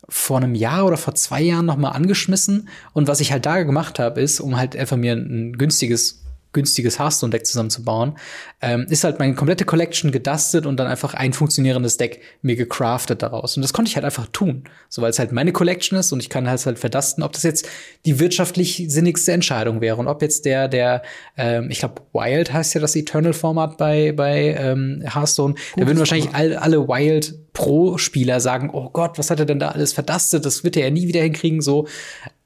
[0.09, 2.69] vor einem Jahr oder vor zwei Jahren noch mal angeschmissen.
[2.93, 6.24] Und was ich halt da gemacht habe, ist, um halt einfach mir ein günstiges
[6.55, 8.17] günstiges Hearthstone-Deck zusammenzubauen,
[8.62, 13.23] ähm, ist halt meine komplette Collection gedustet und dann einfach ein funktionierendes Deck mir gecraftet
[13.23, 13.57] daraus.
[13.57, 14.64] Und das konnte ich halt einfach tun.
[14.88, 17.43] So, weil es halt meine Collection ist und ich kann halt halt verdusten, ob das
[17.43, 17.69] jetzt
[18.07, 21.03] die wirtschaftlich sinnigste Entscheidung wäre und ob jetzt der, der,
[21.37, 25.99] ähm, ich glaube, Wild heißt ja das Eternal-Format bei, bei ähm, Hearthstone, Gut, da würden
[25.99, 30.45] wahrscheinlich all, alle Wild Pro-Spieler sagen, oh Gott, was hat er denn da alles verdustet?
[30.45, 31.62] Das wird er ja nie wieder hinkriegen.
[31.62, 31.87] So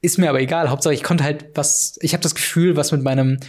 [0.01, 0.69] ist mir aber egal.
[0.69, 3.39] Hauptsache, ich konnte halt was, ich habe das Gefühl, was mit meinem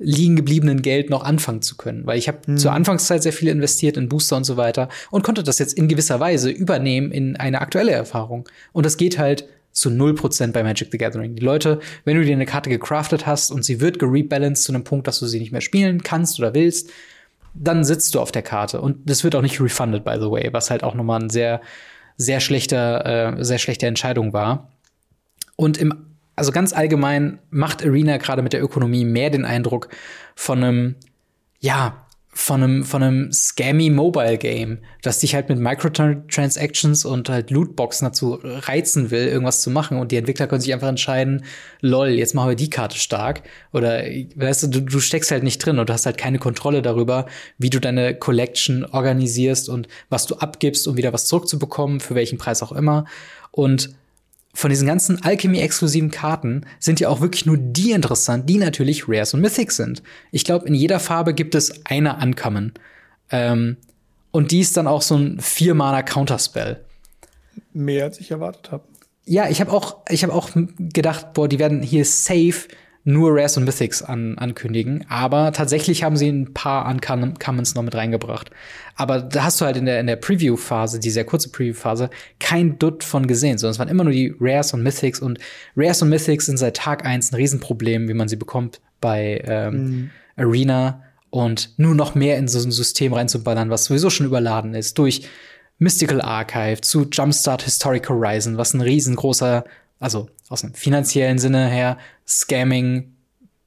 [0.00, 2.06] liegen gebliebenen Geld noch anfangen zu können.
[2.06, 2.58] Weil ich habe hm.
[2.58, 5.88] zur Anfangszeit sehr viel investiert in Booster und so weiter und konnte das jetzt in
[5.88, 8.48] gewisser Weise übernehmen in eine aktuelle Erfahrung.
[8.72, 11.36] Und das geht halt zu 0% bei Magic the Gathering.
[11.36, 14.84] Die Leute, wenn du dir eine Karte gecraftet hast und sie wird gerebalanced zu einem
[14.84, 16.90] Punkt, dass du sie nicht mehr spielen kannst oder willst,
[17.54, 18.80] dann sitzt du auf der Karte.
[18.80, 21.60] Und das wird auch nicht refunded, by the way, was halt auch nochmal ein sehr,
[22.16, 24.72] sehr schlechter, äh, sehr schlechte Entscheidung war.
[25.56, 26.09] Und im
[26.40, 29.90] also ganz allgemein macht Arena gerade mit der Ökonomie mehr den Eindruck
[30.34, 30.94] von einem,
[31.60, 37.50] ja, von einem, von einem scammy Mobile Game, das dich halt mit Microtransactions und halt
[37.50, 39.98] Lootboxen dazu reizen will, irgendwas zu machen.
[39.98, 41.44] Und die Entwickler können sich einfach entscheiden,
[41.82, 43.42] lol, jetzt machen wir die Karte stark.
[43.74, 44.04] Oder,
[44.36, 47.26] weißt du, du, du steckst halt nicht drin und du hast halt keine Kontrolle darüber,
[47.58, 52.38] wie du deine Collection organisierst und was du abgibst, um wieder was zurückzubekommen, für welchen
[52.38, 53.04] Preis auch immer.
[53.50, 53.90] Und
[54.52, 59.32] von diesen ganzen Alchemy-exklusiven Karten sind ja auch wirklich nur die interessant, die natürlich Rares
[59.32, 60.02] und Mythics sind.
[60.32, 62.74] Ich glaube, in jeder Farbe gibt es eine Ankommen.
[63.30, 63.76] Ähm,
[64.32, 66.84] und die ist dann auch so ein Vier-Mana-Counterspell.
[67.72, 68.84] Mehr als ich erwartet habe.
[69.24, 72.66] Ja, ich habe auch, ich habe auch gedacht, boah, die werden hier safe
[73.04, 75.04] nur Rares und Mythics an, ankündigen.
[75.08, 78.50] Aber tatsächlich haben sie ein paar Uncommons noch mit reingebracht.
[78.94, 82.78] Aber da hast du halt in der, in der Preview-Phase, die sehr kurze Preview-Phase, kein
[82.78, 85.20] Dutt von gesehen, sondern es waren immer nur die Rares und Mythics.
[85.20, 85.38] Und
[85.76, 89.74] Rares und Mythics sind seit Tag eins ein Riesenproblem, wie man sie bekommt bei ähm,
[89.74, 90.10] mhm.
[90.36, 91.02] Arena.
[91.30, 95.28] Und nur noch mehr in so ein System reinzuballern, was sowieso schon überladen ist, durch
[95.78, 99.64] Mystical Archive zu Jumpstart Historic Horizon, was ein riesengroßer,
[99.98, 101.96] also aus einem finanziellen Sinne her,
[102.30, 103.16] Scamming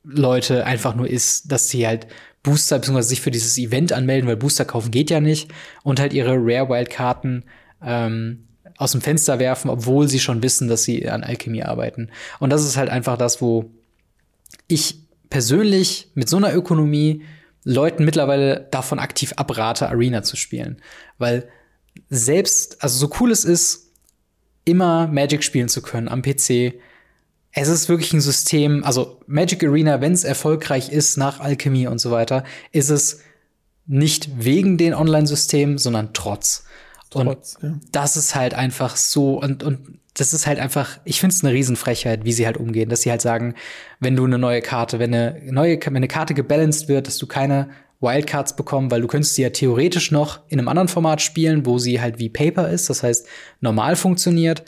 [0.03, 2.07] Leute einfach nur ist, dass sie halt
[2.43, 3.01] Booster bzw.
[3.01, 5.51] sich für dieses Event anmelden, weil Booster kaufen geht ja nicht
[5.83, 7.43] und halt ihre Rare Wild Karten
[7.81, 8.47] ähm,
[8.77, 12.09] aus dem Fenster werfen, obwohl sie schon wissen, dass sie an Alchemie arbeiten.
[12.39, 13.71] Und das ist halt einfach das, wo
[14.67, 14.99] ich
[15.29, 17.23] persönlich mit so einer Ökonomie
[17.63, 20.81] Leuten mittlerweile davon aktiv abrate, Arena zu spielen.
[21.17, 21.47] Weil
[22.09, 23.91] selbst, also so cool es ist,
[24.65, 26.73] immer Magic spielen zu können am PC,
[27.53, 31.99] es ist wirklich ein System, also Magic Arena, wenn es erfolgreich ist nach Alchemie und
[31.99, 33.21] so weiter, ist es
[33.85, 36.65] nicht wegen den Online-Systemen, sondern trotz.
[37.11, 37.79] Trotz, und ja.
[37.91, 41.53] das ist halt einfach so, und, und das ist halt einfach, ich finde es eine
[41.53, 43.53] Riesenfrechheit, wie sie halt umgehen, dass sie halt sagen,
[43.99, 47.27] wenn du eine neue Karte, wenn eine neue, wenn eine Karte gebalanced wird, dass du
[47.27, 51.65] keine Wildcards bekommen, weil du könntest sie ja theoretisch noch in einem anderen Format spielen,
[51.65, 53.27] wo sie halt wie Paper ist, das heißt
[53.61, 54.63] normal funktioniert.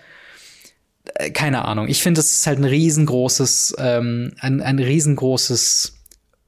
[1.15, 1.87] Äh, keine Ahnung.
[1.87, 5.93] Ich finde, das ist halt ein riesengroßes, ähm, ein, ein riesengroßes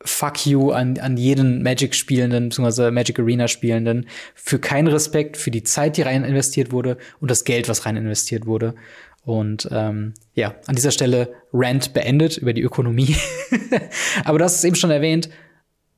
[0.04, 5.98] Fuck you an, an jeden Magic-Spielenden, beziehungsweise Magic Arena-Spielenden, für keinen Respekt für die Zeit,
[5.98, 8.76] die rein investiert wurde und das Geld, was rein investiert wurde.
[9.26, 13.18] Und ähm, ja, an dieser Stelle Rant beendet über die Ökonomie.
[14.24, 15.30] Aber hast es eben schon erwähnt,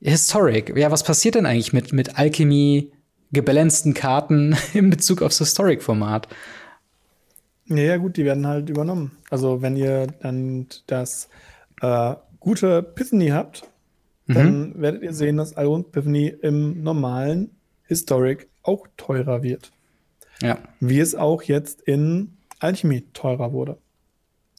[0.00, 0.76] Historic.
[0.76, 2.90] Ja, was passiert denn eigentlich mit, mit Alchemy
[3.32, 6.26] gebalanceden Karten in Bezug aufs Historic-Format?
[7.70, 9.12] Ja, ja, gut, die werden halt übernommen.
[9.30, 11.28] Also, wenn ihr dann das
[11.80, 13.62] äh, gute Epiphany habt,
[14.26, 14.34] mhm.
[14.34, 17.50] dann werdet ihr sehen, dass Iron Epiphany im normalen
[17.84, 19.70] Historic auch teurer wird.
[20.42, 20.58] Ja.
[20.80, 23.78] Wie es auch jetzt in Alchemy teurer wurde.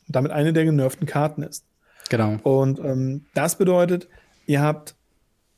[0.07, 1.65] Und damit eine der genervten Karten ist.
[2.09, 2.37] Genau.
[2.43, 4.07] Und ähm, das bedeutet,
[4.45, 4.95] ihr habt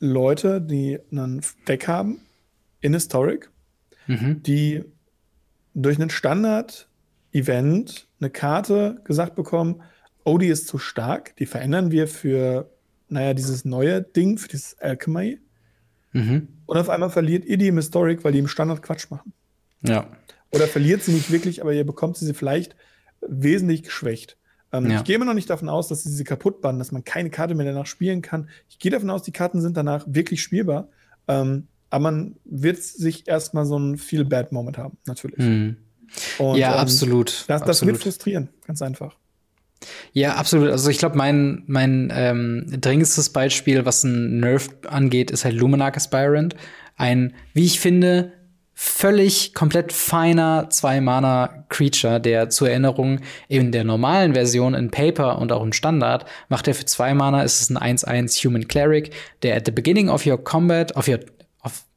[0.00, 2.20] Leute, die einen Deck haben
[2.80, 3.50] in Historic,
[4.06, 4.42] mhm.
[4.42, 4.84] die
[5.74, 6.10] durch einen
[7.34, 9.82] Standard-Event eine Karte gesagt bekommen,
[10.24, 12.70] oh, die ist zu stark, die verändern wir für,
[13.08, 15.40] naja, dieses neue Ding, für dieses Alchemy.
[16.12, 16.48] Mhm.
[16.66, 19.32] Und auf einmal verliert ihr die im Historic, weil die im Standard Quatsch machen.
[19.82, 20.08] Ja.
[20.50, 22.76] Oder verliert sie nicht wirklich, aber ihr bekommt sie vielleicht
[23.20, 24.38] wesentlich geschwächt.
[24.72, 24.98] Ähm, ja.
[24.98, 27.30] Ich gehe immer noch nicht davon aus, dass sie diese kaputt bannen, dass man keine
[27.30, 28.48] Karte mehr danach spielen kann.
[28.68, 30.88] Ich gehe davon aus, die Karten sind danach wirklich spielbar.
[31.28, 35.38] Ähm, aber man wird sich erstmal so einen Feel Bad Moment haben, natürlich.
[35.38, 35.76] Mhm.
[36.38, 37.44] Und, ja, ähm, absolut.
[37.48, 37.94] Das, das absolut.
[37.94, 39.16] wird frustrieren, ganz einfach.
[40.12, 40.70] Ja, absolut.
[40.70, 45.96] Also ich glaube, mein, mein ähm, dringendstes Beispiel, was ein Nerf angeht, ist halt Luminarch
[45.96, 46.54] Aspirant.
[46.96, 48.32] Ein, wie ich finde,
[48.74, 55.62] völlig komplett feiner Zwei-Mana-Creature, der zur Erinnerung in der normalen Version in Paper und auch
[55.62, 59.66] im Standard macht er für zwei Mana, ist es ein 1-1 Human Cleric, der at
[59.66, 61.20] the beginning of your combat, of your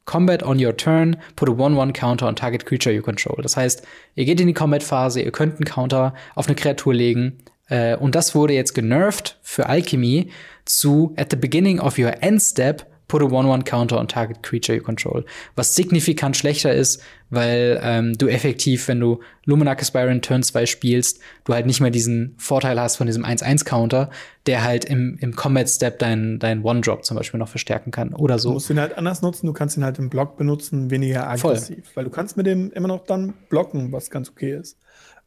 [0.08, 3.38] combat on your turn, put a 1-1 Counter on target creature you control.
[3.42, 7.38] Das heißt, ihr geht in die Combat-Phase, ihr könnt einen Counter auf eine Kreatur legen,
[7.68, 10.30] äh, und das wurde jetzt genervt für Alchemy
[10.64, 14.76] zu at the beginning of your end step, put a 1-1 Counter on target creature
[14.76, 15.24] you control.
[15.56, 21.20] Was signifikant schlechter ist, weil ähm, du effektiv, wenn du Luminarch Aspirant Turn 2 spielst,
[21.44, 24.10] du halt nicht mehr diesen Vorteil hast von diesem 1-1 Counter,
[24.46, 28.38] der halt im, im Combat Step deinen dein One-Drop zum Beispiel noch verstärken kann oder
[28.38, 28.50] so.
[28.50, 31.84] Du musst ihn halt anders nutzen, du kannst ihn halt im Block benutzen, weniger aggressiv.
[31.84, 31.96] Voll.
[31.96, 34.76] Weil du kannst mit dem immer noch dann blocken, was ganz okay ist.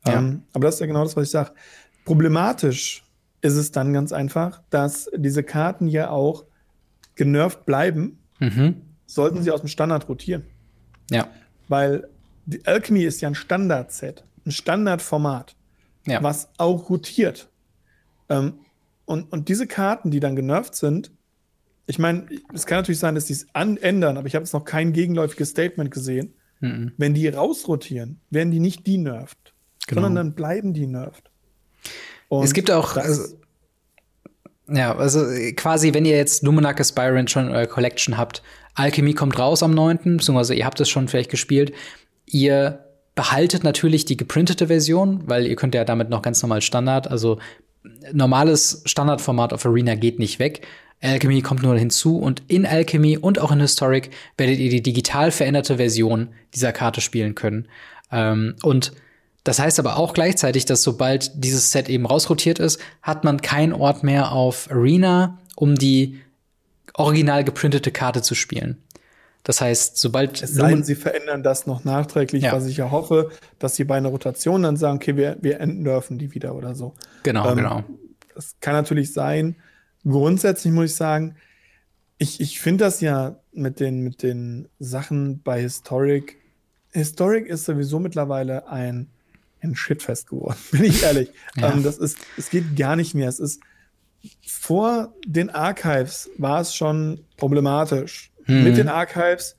[0.05, 0.19] Ja.
[0.19, 1.51] Ähm, aber das ist ja genau das, was ich sage.
[2.05, 3.03] Problematisch
[3.41, 6.45] ist es dann ganz einfach, dass diese Karten ja auch
[7.21, 8.81] genervt bleiben, mhm.
[9.05, 10.43] sollten sie aus dem Standard rotieren.
[11.11, 11.27] Ja.
[11.67, 12.07] Weil
[12.47, 15.55] die Alchemy ist ja ein Standard-Set, ein Standardformat,
[16.07, 16.23] ja.
[16.23, 17.47] was auch rotiert.
[18.27, 18.53] Ähm,
[19.05, 21.11] und, und diese Karten, die dann genervt sind,
[21.85, 24.65] ich meine, es kann natürlich sein, dass sie es ändern, aber ich habe jetzt noch
[24.65, 26.33] kein gegenläufiges Statement gesehen.
[26.59, 26.93] Mhm.
[26.97, 29.53] Wenn die rausrotieren, werden die nicht die nervt,
[29.85, 30.01] genau.
[30.01, 31.29] sondern dann bleiben die nervt.
[32.29, 33.35] Und es gibt auch, also,
[34.67, 38.41] ja, also quasi, wenn ihr jetzt Luminarch Aspirant schon in eurer Collection habt,
[38.75, 41.73] Alchemy kommt raus am 9., beziehungsweise ihr habt es schon vielleicht gespielt,
[42.25, 47.09] ihr behaltet natürlich die geprintete Version, weil ihr könnt ja damit noch ganz normal Standard,
[47.09, 47.39] also
[48.13, 50.65] normales Standardformat auf Arena geht nicht weg.
[51.01, 55.31] Alchemy kommt nur hinzu und in Alchemy und auch in Historic werdet ihr die digital
[55.31, 57.67] veränderte Version dieser Karte spielen können.
[58.11, 58.93] Ähm, und
[59.43, 63.73] das heißt aber auch gleichzeitig, dass sobald dieses Set eben rausrotiert ist, hat man keinen
[63.73, 66.19] Ort mehr auf Arena, um die
[66.93, 68.77] original geprintete Karte zu spielen.
[69.43, 72.51] Das heißt, sobald es sei denn, sie verändern das noch nachträglich, ja.
[72.51, 76.19] was ich ja hoffe, dass sie bei einer Rotation dann sagen, okay, wir, wir entnerven
[76.19, 76.93] die wieder oder so.
[77.23, 77.83] Genau, ähm, genau.
[78.35, 79.55] Das kann natürlich sein.
[80.03, 81.35] Grundsätzlich muss ich sagen,
[82.19, 86.37] ich, ich finde das ja mit den, mit den Sachen bei Historic.
[86.91, 89.09] Historic ist sowieso mittlerweile ein,
[89.61, 91.29] ein Shitfest geworden, bin ich ehrlich.
[91.55, 91.73] Ja.
[91.73, 93.29] Ähm, das ist, es geht gar nicht mehr.
[93.29, 93.61] Es ist
[94.45, 98.63] vor den Archives war es schon problematisch hm.
[98.63, 99.57] mit den Archives.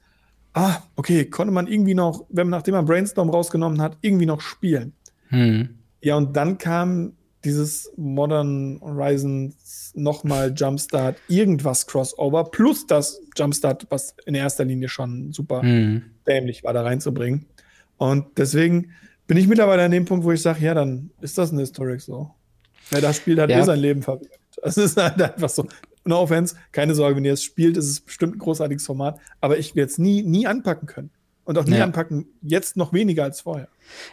[0.55, 4.41] Ah, okay, konnte man irgendwie noch, wenn man, nachdem man Brainstorm rausgenommen hat, irgendwie noch
[4.41, 4.93] spielen.
[5.29, 5.79] Hm.
[6.01, 14.15] Ja, und dann kam dieses Modern Horizons nochmal Jumpstart, irgendwas Crossover, plus das Jumpstart, was
[14.27, 16.03] in erster Linie schon super hm.
[16.27, 17.47] dämlich war, da reinzubringen.
[17.97, 18.93] Und deswegen
[19.27, 22.01] bin ich mittlerweile an dem Punkt, wo ich sage, ja, dann ist das ein Historic
[22.01, 22.31] so.
[22.91, 23.61] Ja, das Spiel hat ja.
[23.61, 24.41] eh sein Leben verwirrt.
[24.63, 25.67] Es ist halt einfach so
[26.05, 29.59] no offense, keine Sorge, wenn ihr es spielt, ist es bestimmt ein großartiges Format, aber
[29.59, 31.11] ich werde es nie, nie anpacken können.
[31.45, 31.83] Und auch nie ja.
[31.83, 33.67] anpacken, jetzt noch weniger als vorher.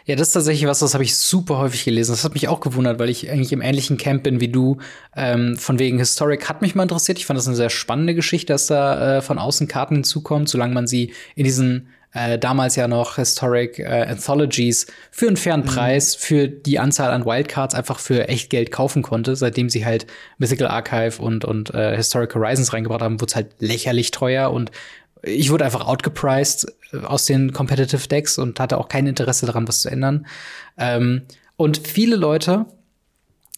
[0.04, 2.10] Ja, das ist tatsächlich was, das habe ich super häufig gelesen.
[2.10, 4.78] Das hat mich auch gewundert, weil ich eigentlich im ähnlichen Camp bin wie du.
[5.14, 7.18] Ähm, von wegen Historic hat mich mal interessiert.
[7.18, 10.74] Ich fand das eine sehr spannende Geschichte, dass da äh, von außen Karten hinzukommen, solange
[10.74, 15.66] man sie in diesen äh, damals ja noch Historic äh, Anthologies für einen fairen mhm.
[15.66, 20.06] Preis für die Anzahl an Wildcards einfach für echt Geld kaufen konnte, seitdem sie halt
[20.38, 24.70] Mythical Archive und, und äh, Historic Horizons reingebracht haben, wurde es halt lächerlich teuer und
[25.22, 29.68] ich wurde einfach outgepriced äh, aus den Competitive Decks und hatte auch kein Interesse daran,
[29.68, 30.26] was zu ändern.
[30.78, 31.22] Ähm,
[31.56, 32.66] und viele Leute,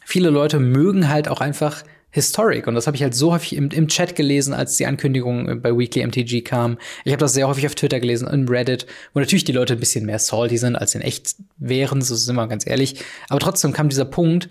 [0.05, 2.67] viele Leute mögen halt auch einfach Historic.
[2.67, 5.77] Und das habe ich halt so häufig im, im, Chat gelesen, als die Ankündigung bei
[5.77, 6.79] Weekly MTG kam.
[7.05, 9.81] Ich habe das sehr häufig auf Twitter gelesen, in Reddit, wo natürlich die Leute ein
[9.81, 12.97] bisschen mehr salty sind, als in echt wären, so sind wir ganz ehrlich.
[13.29, 14.51] Aber trotzdem kam dieser Punkt,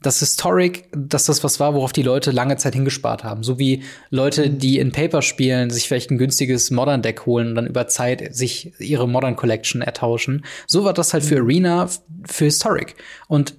[0.00, 3.42] dass Historic, dass das was war, worauf die Leute lange Zeit hingespart haben.
[3.42, 4.58] So wie Leute, mhm.
[4.58, 8.34] die in Paper spielen, sich vielleicht ein günstiges Modern Deck holen und dann über Zeit
[8.34, 10.44] sich ihre Modern Collection ertauschen.
[10.66, 11.46] So war das halt für mhm.
[11.46, 11.88] Arena,
[12.24, 12.96] für Historic.
[13.28, 13.54] Und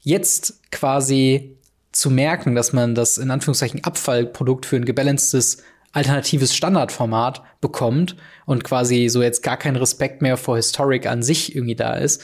[0.00, 1.55] jetzt quasi
[1.98, 5.58] zu merken, dass man das in Anführungszeichen Abfallprodukt für ein gebalancedes
[5.92, 11.54] alternatives Standardformat bekommt und quasi so jetzt gar kein Respekt mehr vor Historic an sich
[11.54, 12.22] irgendwie da ist,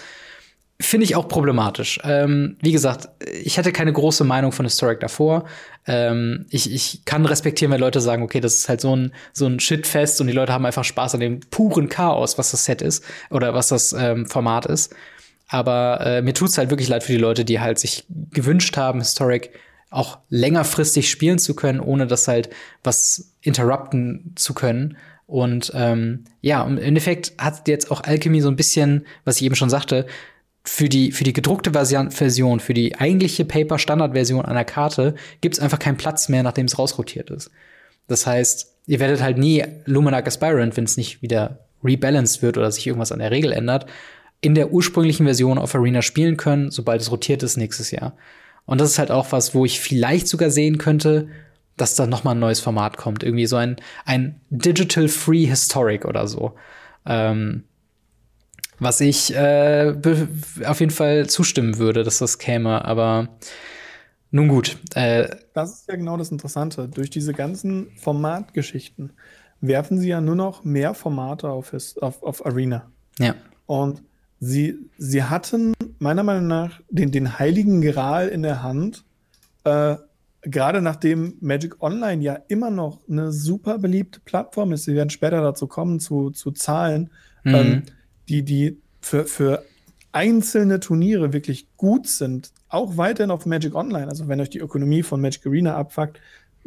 [0.78, 2.00] finde ich auch problematisch.
[2.04, 3.08] Ähm, wie gesagt,
[3.42, 5.44] ich hatte keine große Meinung von Historic davor.
[5.87, 9.46] Ähm, ich, ich kann respektieren, wenn Leute sagen, okay, das ist halt so ein, so
[9.46, 12.82] ein Shitfest und die Leute haben einfach Spaß an dem puren Chaos, was das Set
[12.82, 14.94] ist oder was das ähm, Format ist.
[15.52, 19.00] Aber äh, mir tut's halt wirklich leid für die Leute, die halt sich gewünscht haben,
[19.00, 19.50] Historic
[19.90, 22.48] auch längerfristig spielen zu können, ohne das halt
[22.82, 24.96] was interrupten zu können.
[25.26, 29.54] Und ähm, ja, im Endeffekt hat jetzt auch Alchemy so ein bisschen, was ich eben
[29.54, 30.06] schon sagte,
[30.64, 35.98] für die, für die gedruckte Version, für die eigentliche Paper-Standard-Version einer Karte gibt's einfach keinen
[35.98, 37.50] Platz mehr, nachdem es rausrotiert ist.
[38.08, 42.72] Das heißt, ihr werdet halt nie Luminac Aspirant, wenn es nicht wieder rebalanced wird oder
[42.72, 43.84] sich irgendwas an der Regel ändert,
[44.42, 48.14] in der ursprünglichen Version auf Arena spielen können, sobald es rotiert ist nächstes Jahr.
[48.66, 51.28] Und das ist halt auch was, wo ich vielleicht sogar sehen könnte,
[51.76, 53.22] dass da noch mal ein neues Format kommt.
[53.22, 56.55] Irgendwie so ein, ein Digital Free Historic oder so.
[57.07, 57.64] Ähm,
[58.78, 59.94] was ich äh,
[60.64, 62.85] auf jeden Fall zustimmen würde, dass das käme.
[62.85, 63.28] Aber
[64.33, 64.76] nun gut.
[64.94, 66.88] Äh, das ist ja genau das Interessante.
[66.88, 69.12] Durch diese ganzen Formatgeschichten
[69.61, 72.90] werfen sie ja nur noch mehr Formate auf, auf, auf Arena.
[73.18, 73.37] Ja.
[73.66, 74.02] Und
[74.42, 79.05] sie, sie hatten meiner Meinung nach den, den heiligen Gral in der Hand,
[79.62, 79.94] äh,
[80.42, 85.40] gerade nachdem Magic Online ja immer noch eine super beliebte Plattform ist, sie werden später
[85.42, 87.10] dazu kommen, zu, zu Zahlen,
[87.44, 87.54] mhm.
[87.54, 87.83] ähm,
[88.29, 89.64] die, die für, für
[90.10, 94.08] einzelne Turniere wirklich gut sind, auch weiterhin auf Magic Online.
[94.08, 96.19] Also wenn euch die Ökonomie von Magic Arena abfuckt,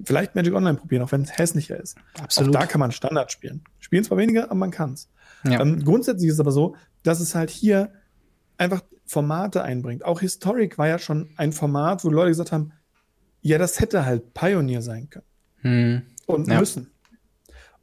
[0.02, 1.98] vielleicht Magic Online probieren, auch wenn es hässlicher ist.
[2.22, 2.56] Absolut.
[2.56, 3.66] Auch da kann man Standard spielen.
[3.80, 5.10] Spielen zwar weniger, aber man kann's.
[5.44, 5.60] Ja.
[5.60, 6.76] Ähm, grundsätzlich ist es aber so,
[7.08, 7.92] dass es halt hier
[8.58, 10.04] einfach Formate einbringt.
[10.04, 12.72] Auch Historic war ja schon ein Format, wo Leute gesagt haben,
[13.42, 15.26] ja, das hätte halt Pioneer sein können.
[15.62, 16.02] Hm.
[16.26, 16.60] Und ja.
[16.60, 16.90] müssen.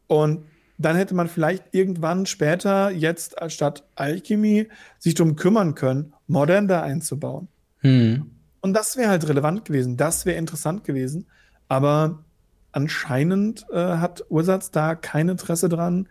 [0.08, 0.44] Und
[0.78, 4.68] dann hätte man vielleicht irgendwann später, jetzt statt Alchemy,
[4.98, 7.48] sich darum kümmern können, Modern da einzubauen.
[7.78, 8.30] Hm.
[8.60, 11.26] Und das wäre halt relevant gewesen, das wäre interessant gewesen.
[11.68, 12.24] Aber
[12.72, 16.08] anscheinend äh, hat Wizards da kein Interesse dran,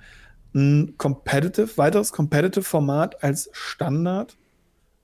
[0.53, 4.37] ein Competitive, weiteres Competitive-Format als Standard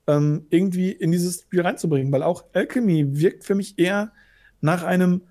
[0.06, 4.12] ähm, irgendwie in dieses Spiel reinzubringen, weil auch Alchemy wirkt für mich eher
[4.60, 5.22] nach einem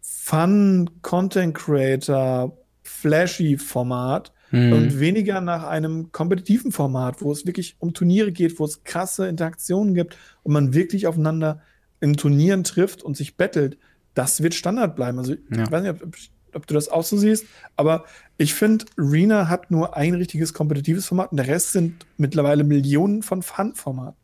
[0.00, 4.72] Fun Content Creator flashy Format mhm.
[4.72, 9.26] und weniger nach einem kompetitiven Format, wo es wirklich um Turniere geht, wo es krasse
[9.26, 11.60] Interaktionen gibt und man wirklich aufeinander
[12.00, 13.78] in Turnieren trifft und sich bettelt.
[14.14, 15.18] Das wird Standard bleiben.
[15.18, 15.64] Also ja.
[15.64, 16.16] ich weiß nicht, ob,
[16.56, 17.44] ob, du das auch so siehst,
[17.76, 18.04] aber
[18.38, 23.22] ich finde, Arena hat nur ein richtiges kompetitives Format und der Rest sind mittlerweile Millionen
[23.22, 24.16] von Fun-Formaten.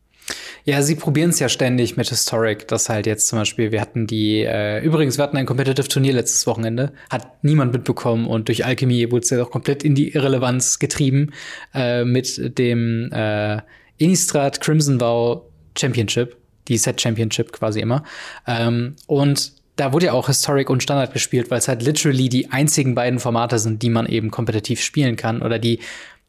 [0.65, 4.07] Ja, sie probieren es ja ständig mit Historic, dass halt jetzt zum Beispiel, wir hatten
[4.07, 8.65] die, äh, übrigens, wir hatten ein Competitive Turnier letztes Wochenende, hat niemand mitbekommen und durch
[8.65, 11.33] Alchemy wurde es ja auch komplett in die Irrelevanz getrieben
[11.75, 13.61] äh, mit dem äh,
[13.99, 15.43] Innistrad Crimson Vow
[15.77, 16.37] Championship,
[16.69, 18.05] die Set Championship quasi immer.
[18.47, 22.51] Ähm, und da wurde ja auch Historic und Standard gespielt, weil es halt literally die
[22.51, 25.81] einzigen beiden Formate sind, die man eben kompetitiv spielen kann oder die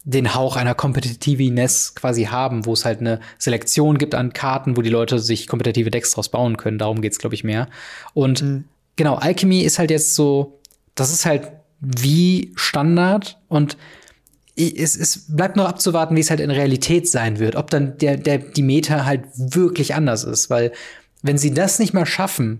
[0.05, 4.81] den Hauch einer Competitiveness quasi haben, wo es halt eine Selektion gibt an Karten, wo
[4.81, 6.77] die Leute sich kompetitive Decks draus bauen können.
[6.77, 7.69] Darum geht's, glaube ich, mehr.
[8.13, 8.63] Und mhm.
[8.97, 10.59] genau, Alchemy ist halt jetzt so,
[10.95, 13.77] das ist halt wie Standard und
[14.55, 18.17] es, es bleibt noch abzuwarten, wie es halt in Realität sein wird, ob dann der,
[18.17, 20.71] der, die Meta halt wirklich anders ist, weil
[21.23, 22.59] wenn sie das nicht mal schaffen,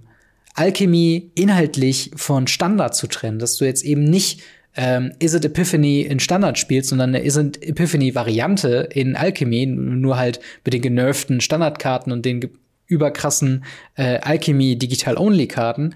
[0.54, 4.42] Alchemy inhaltlich von Standard zu trennen, dass du jetzt eben nicht
[4.76, 10.40] ähm, It Epiphany in Standard spielst, sondern eine It Epiphany Variante in Alchemy, nur halt
[10.64, 12.50] mit den genervten Standardkarten und den
[12.88, 15.96] überkrassen äh, Alchemy Digital Only Karten.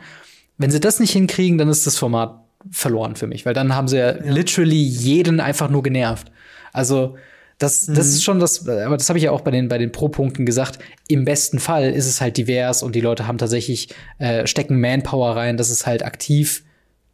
[0.58, 2.40] Wenn sie das nicht hinkriegen, dann ist das Format
[2.72, 4.32] verloren für mich, weil dann haben sie ja, ja.
[4.32, 6.32] literally jeden einfach nur genervt.
[6.74, 7.18] Also
[7.58, 8.14] das, das mhm.
[8.14, 10.80] ist schon das, aber das habe ich ja auch bei den, bei den Pro-Punkten gesagt.
[11.08, 13.90] Im besten Fall ist es halt divers und die Leute haben tatsächlich,
[14.20, 16.64] äh, stecken Manpower rein, dass es halt aktiv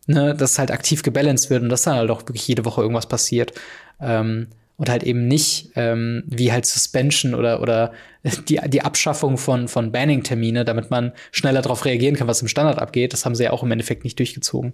[0.08, 3.08] ne, dass halt aktiv gebalanced wird und dass dann halt auch wirklich jede Woche irgendwas
[3.08, 3.54] passiert.
[4.00, 7.94] Ähm, und halt eben nicht ähm, wie halt Suspension oder, oder
[8.50, 12.80] die, die Abschaffung von, von Banning-Termine, damit man schneller darauf reagieren kann, was im Standard
[12.80, 13.14] abgeht.
[13.14, 14.74] Das haben sie ja auch im Endeffekt nicht durchgezogen.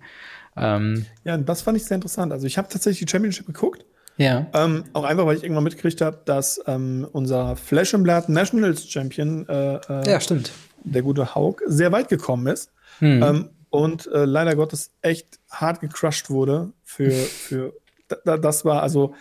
[0.55, 2.31] Ähm, ja, das fand ich sehr interessant.
[2.31, 3.85] Also ich habe tatsächlich die Championship geguckt.
[4.19, 4.47] Ja.
[4.53, 8.87] Ähm, auch einfach, weil ich irgendwann mitgekriegt habe, dass ähm, unser Flash and Blood Nationals
[8.89, 10.51] Champion, äh, äh, ja, stimmt.
[10.83, 12.69] der gute Haug, sehr weit gekommen ist.
[12.99, 13.23] Hm.
[13.23, 17.73] Ähm, und äh, leider Gottes echt hart gecrushed wurde für, für
[18.25, 19.15] da, das war also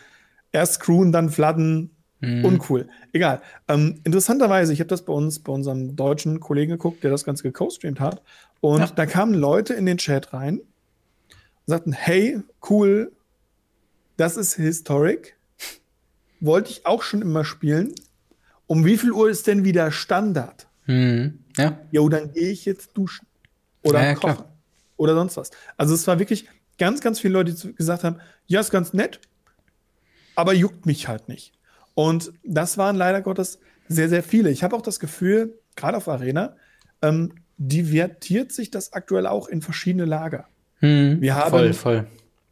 [0.50, 1.90] erst Screwen, dann Fladden,
[2.20, 2.44] mhm.
[2.44, 2.88] uncool.
[3.12, 3.40] Egal.
[3.68, 7.44] Ähm, interessanterweise, ich habe das bei uns, bei unserem deutschen Kollegen geguckt, der das Ganze
[7.44, 8.20] gecostreamt hat.
[8.60, 8.86] Und ja.
[8.86, 10.66] da kamen Leute in den Chat rein und
[11.66, 13.12] sagten, hey, cool,
[14.18, 15.36] das ist Historic.
[16.40, 17.94] Wollte ich auch schon immer spielen.
[18.66, 20.68] Um wie viel Uhr ist denn wieder Standard?
[20.86, 21.38] Mhm.
[21.56, 21.78] Ja.
[21.90, 23.26] Jo, dann gehe ich jetzt duschen
[23.82, 24.52] oder ja, kochen klar.
[24.96, 25.50] oder sonst was.
[25.76, 26.48] Also es war wirklich
[26.78, 29.20] ganz, ganz viele Leute, die gesagt haben, ja, ist ganz nett,
[30.34, 31.52] aber juckt mich halt nicht.
[31.94, 33.58] Und das waren leider Gottes
[33.88, 34.50] sehr, sehr viele.
[34.50, 36.56] Ich habe auch das Gefühl, gerade auf Arena,
[37.02, 40.48] ähm, divertiert sich das aktuell auch in verschiedene Lager.
[40.80, 42.06] Hm, wir haben voll, voll.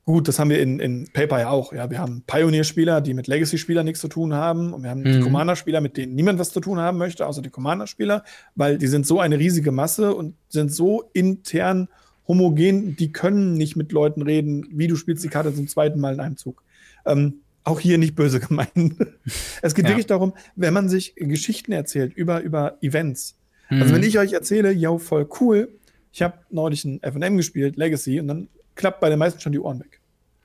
[0.07, 1.73] Gut, das haben wir in, in Paper ja auch.
[1.73, 4.73] Ja, wir haben Pioneer-Spieler, die mit Legacy-Spielern nichts zu tun haben.
[4.73, 5.13] Und wir haben mhm.
[5.13, 8.23] die Commander-Spieler, mit denen niemand was zu tun haben möchte, außer die Commander-Spieler,
[8.55, 11.89] weil die sind so eine riesige Masse und sind so intern
[12.29, 16.15] homogen, die können nicht mit Leuten reden, wie du spielst die Karte zum zweiten Mal
[16.15, 16.63] in einem Zug.
[17.05, 18.71] Ähm, auch hier nicht böse gemeint.
[19.63, 19.91] es geht ja.
[19.91, 23.37] wirklich darum, wenn man sich Geschichten erzählt über, über Events.
[23.71, 23.83] Mhm.
[23.83, 25.69] Also wenn ich euch erzähle, yo, voll cool,
[26.13, 29.59] ich habe neulich ein FNM gespielt, Legacy, und dann klappt bei den meisten schon die
[29.59, 29.96] Ohren weg.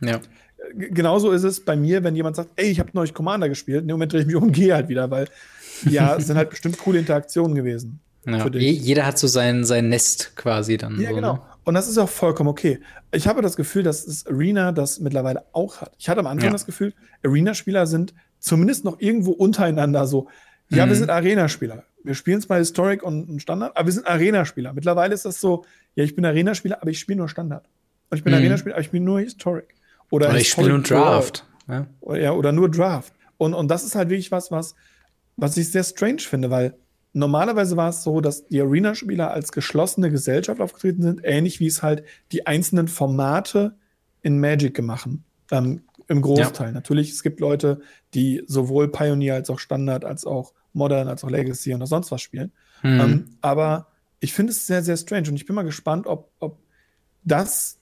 [0.02, 0.20] Ja.
[0.74, 3.88] Genauso ist es bei mir, wenn jemand sagt, ey, ich habe neulich Commander gespielt, in
[3.88, 5.28] dem Moment drehe ich mich um und gehe halt wieder, weil
[5.86, 8.00] ja, es sind halt bestimmt coole Interaktionen gewesen.
[8.26, 8.48] Ja.
[8.48, 11.00] Jeder hat so sein, sein Nest quasi dann.
[11.00, 11.34] Ja, so, genau.
[11.34, 11.42] Ne?
[11.64, 12.80] Und das ist auch vollkommen okay.
[13.12, 15.94] Ich habe das Gefühl, dass es Arena das mittlerweile auch hat.
[15.98, 16.52] Ich hatte am Anfang ja.
[16.52, 16.94] das Gefühl,
[17.24, 20.28] Arena-Spieler sind zumindest noch irgendwo untereinander so,
[20.70, 20.90] ja, mhm.
[20.90, 21.84] wir sind Arena-Spieler.
[22.04, 24.74] Wir spielen zwar Historic und Standard, aber wir sind Arena-Spieler.
[24.74, 27.68] Mittlerweile ist das so, ja, ich bin Arena-Spieler, aber ich spiele nur Standard.
[28.10, 28.40] Und ich bin mhm.
[28.40, 29.76] Arena-Spieler, aber ich spiele nur Historic.
[30.12, 31.48] Oder, oder ich spiele nur Draft.
[31.68, 31.88] Ja.
[32.16, 33.14] ja, oder nur Draft.
[33.38, 34.76] Und, und das ist halt wirklich was, was,
[35.38, 36.76] was ich sehr strange finde, weil
[37.14, 41.82] normalerweise war es so, dass die Arena-Spieler als geschlossene Gesellschaft aufgetreten sind, ähnlich wie es
[41.82, 43.76] halt die einzelnen Formate
[44.22, 45.10] in Magic gemacht
[45.52, 46.68] ähm, Im Großteil.
[46.68, 46.74] Ja.
[46.74, 47.82] Natürlich, es gibt Leute,
[48.14, 52.22] die sowohl Pioneer als auch Standard, als auch Modern, als auch Legacy oder sonst was
[52.22, 52.52] spielen.
[52.84, 53.00] Mhm.
[53.00, 53.88] Ähm, aber
[54.20, 56.60] ich finde es sehr, sehr strange und ich bin mal gespannt, ob, ob
[57.24, 57.80] das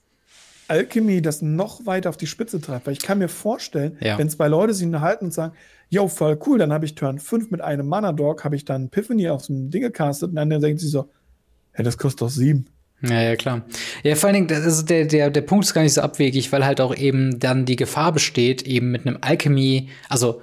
[0.69, 2.87] Alchemy das noch weiter auf die Spitze treibt.
[2.87, 4.17] Weil ich kann mir vorstellen, ja.
[4.17, 5.53] wenn zwei Leute sich unterhalten und sagen,
[5.89, 8.85] yo, voll cool, dann habe ich Turn 5 mit einem Mana Dog, habe ich dann
[8.85, 11.09] Epiphany auf so einem Ding gecastet und dann denkt sie so,
[11.77, 12.65] ja, das kostet doch 7.
[13.01, 13.65] Ja, ja, klar.
[14.03, 16.65] Ja, vor allen Dingen, also der, der, der Punkt ist gar nicht so abwegig, weil
[16.65, 20.41] halt auch eben dann die Gefahr besteht, eben mit einem Alchemy, also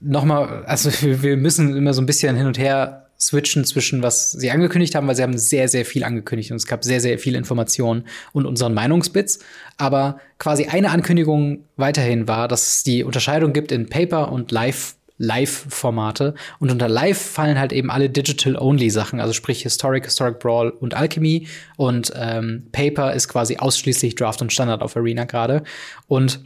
[0.00, 0.90] nochmal, also
[1.22, 5.08] wir müssen immer so ein bisschen hin und her switchen zwischen, was sie angekündigt haben,
[5.08, 8.46] weil sie haben sehr, sehr viel angekündigt und es gab sehr, sehr viele Informationen und
[8.46, 9.40] unseren Meinungsbits.
[9.76, 14.94] Aber quasi eine Ankündigung weiterhin war, dass es die Unterscheidung gibt in Paper und Live
[15.20, 16.34] Live-Formate.
[16.60, 21.48] Und unter Live fallen halt eben alle Digital-Only-Sachen, also sprich Historic, Historic Brawl und Alchemy.
[21.76, 25.64] Und ähm, Paper ist quasi ausschließlich Draft und Standard auf Arena gerade.
[26.06, 26.44] Und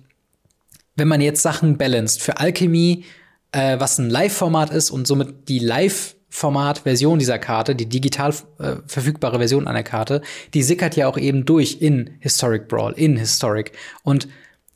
[0.96, 3.04] wenn man jetzt Sachen balanced für Alchemy,
[3.52, 8.76] äh, was ein Live-Format ist und somit die Live- Format-Version dieser Karte, die digital äh,
[8.86, 10.22] verfügbare Version einer Karte,
[10.54, 13.72] die sickert ja auch eben durch in Historic Brawl, in Historic.
[14.02, 14.28] Und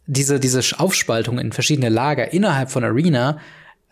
[0.07, 3.39] diese, diese Aufspaltung in verschiedene Lager innerhalb von Arena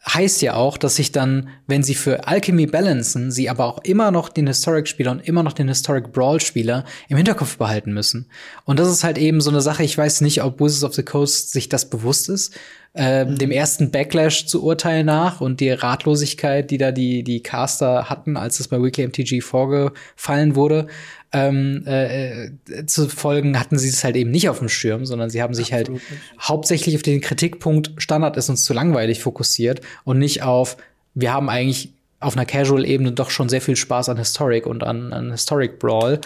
[0.07, 4.11] heißt ja auch, dass sich dann, wenn sie für Alchemy balancen, sie aber auch immer
[4.11, 8.27] noch den Historic-Spieler und immer noch den Historic Brawl-Spieler im Hinterkopf behalten müssen.
[8.65, 11.03] Und das ist halt eben so eine Sache, ich weiß nicht, ob Wizards of the
[11.03, 12.55] Coast sich das bewusst ist,
[12.95, 13.39] äh, mhm.
[13.39, 18.37] dem ersten Backlash zu urteilen nach und die Ratlosigkeit, die da die, die Caster hatten,
[18.37, 20.87] als es bei Weekly MTG vorgefallen wurde
[21.35, 22.51] ähm, äh,
[22.87, 25.73] zu folgen, hatten sie es halt eben nicht auf dem Schirm, sondern sie haben sich
[25.73, 26.49] halt Absolut halt nicht.
[26.49, 30.77] hauptsächlich auf den Kritikpunkt Standard ist uns zu langweilig fokussiert und nicht auf,
[31.15, 35.13] wir haben eigentlich auf einer Casual-Ebene doch schon sehr viel Spaß an Historic und an,
[35.13, 36.21] an Historic Brawl.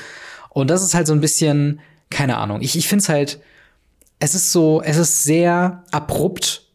[0.51, 1.81] Und das ist halt so ein bisschen,
[2.11, 2.61] keine Ahnung.
[2.61, 3.41] Ich, ich finde es halt,
[4.21, 6.68] es ist so, es ist sehr abrupt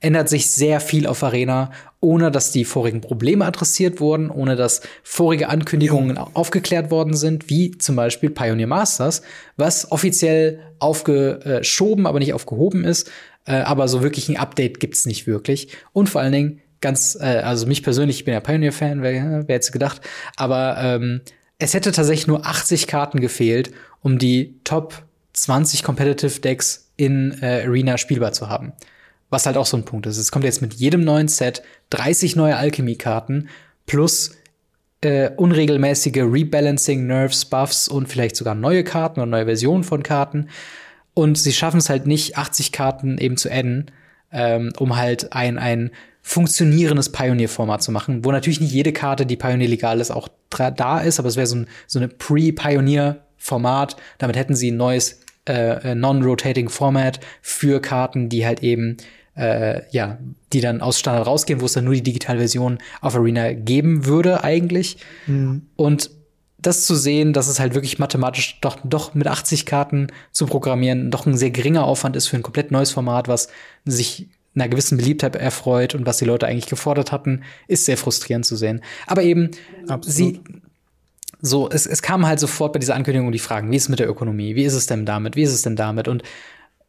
[0.00, 1.70] ändert sich sehr viel auf Arena,
[2.00, 6.28] ohne dass die vorigen Probleme adressiert wurden, ohne dass vorige Ankündigungen ja.
[6.34, 9.22] aufgeklärt worden sind, wie zum Beispiel Pioneer Masters,
[9.56, 13.10] was offiziell aufgeschoben, aber nicht aufgehoben ist.
[13.46, 15.68] Äh, aber so wirklich ein Update gibt's nicht wirklich.
[15.92, 19.54] Und vor allen Dingen ganz, äh, also mich persönlich, ich bin ja Pioneer-Fan, wer, wer
[19.54, 20.00] hätte gedacht,
[20.36, 21.22] aber ähm,
[21.58, 23.72] es hätte tatsächlich nur 80 Karten gefehlt,
[24.02, 28.72] um die Top 20 Competitive Decks in äh, Arena spielbar zu haben.
[29.30, 30.18] Was halt auch so ein Punkt ist.
[30.18, 33.48] Es kommt jetzt mit jedem neuen Set 30 neue Alchemy-Karten
[33.86, 34.36] plus
[35.00, 40.48] äh, unregelmäßige Rebalancing, Nerves, Buffs und vielleicht sogar neue Karten oder neue Versionen von Karten.
[41.14, 43.90] Und sie schaffen es halt nicht, 80 Karten eben zu adden,
[44.32, 45.90] ähm, um halt ein, ein
[46.22, 50.98] funktionierendes Pioneer-Format zu machen, wo natürlich nicht jede Karte, die Pioneer legal ist, auch da
[50.98, 53.96] ist, aber es wäre so, ein, so eine Pre-Pioneer-Format.
[54.18, 58.96] Damit hätten sie ein neues äh, Non-Rotating Format für Karten, die halt eben
[59.36, 60.18] äh, ja,
[60.52, 64.42] die dann aus Standard rausgehen, wo es dann nur die Digitalversion auf Arena geben würde
[64.42, 64.98] eigentlich.
[65.26, 65.62] Mhm.
[65.76, 66.10] Und
[66.58, 71.10] das zu sehen, dass es halt wirklich mathematisch doch, doch mit 80 Karten zu programmieren,
[71.10, 73.48] doch ein sehr geringer Aufwand ist für ein komplett neues Format, was
[73.84, 78.46] sich einer gewissen Beliebtheit erfreut und was die Leute eigentlich gefordert hatten, ist sehr frustrierend
[78.46, 78.80] zu sehen.
[79.06, 79.50] Aber eben,
[79.86, 80.04] Absolut.
[80.04, 80.40] sie,
[81.42, 83.98] so, es, es kam halt sofort bei dieser Ankündigung die Fragen, wie ist es mit
[83.98, 86.08] der Ökonomie, wie ist es denn damit, wie ist es denn damit?
[86.08, 86.22] Und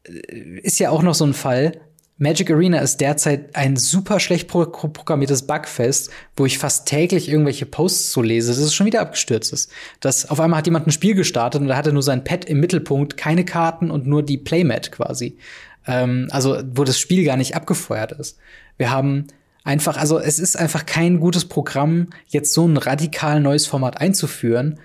[0.03, 1.73] äh, ist ja auch noch so ein Fall,
[2.20, 7.68] Magic Arena ist derzeit ein super schlecht pro programmiertes Bugfest, wo ich fast täglich irgendwelche
[7.68, 9.72] Posts so lese, dass es schon wieder abgestürzt ist.
[9.99, 12.59] Das auf einmal hat jemand ein Spiel gestartet und da hatte nur sein Pad im
[12.59, 15.38] Mittelpunkt, keine Karten und nur die Playmat quasi.
[15.86, 18.39] Ähm, also, wo das Spiel gar nicht abgefeuert ist.
[18.78, 19.28] Wir haben
[19.63, 24.80] einfach, also es ist einfach kein gutes Programm, jetzt so ein radikal neues Format einzuführen.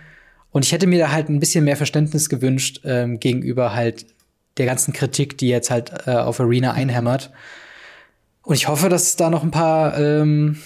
[0.50, 4.04] Und ich hätte mir da halt ein bisschen mehr Verständnis gewünscht ähm, gegenüber halt
[4.58, 7.30] der ganzen Kritik, die jetzt halt äh, auf Arena einhämmert.
[8.42, 10.58] Und ich hoffe, dass da noch ein paar, ähm,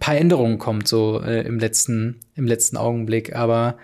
[0.00, 3.34] paar Änderungen kommt, so äh, im letzten, im letzten Augenblick.
[3.34, 3.76] Aber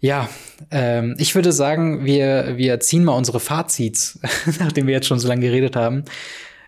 [0.00, 0.28] ja,
[0.70, 4.18] ähm, ich würde sagen, wir, wir ziehen mal unsere Fazits,
[4.58, 6.04] nachdem wir jetzt schon so lange geredet haben.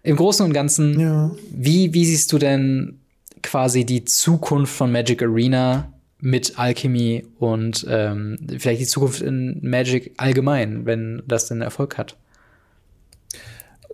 [0.03, 1.31] Im Großen und Ganzen, ja.
[1.51, 3.01] wie, wie siehst du denn
[3.43, 5.93] quasi die Zukunft von Magic Arena
[6.27, 12.17] mit Alchemy und ähm, vielleicht die Zukunft in Magic allgemein, wenn das denn Erfolg hat?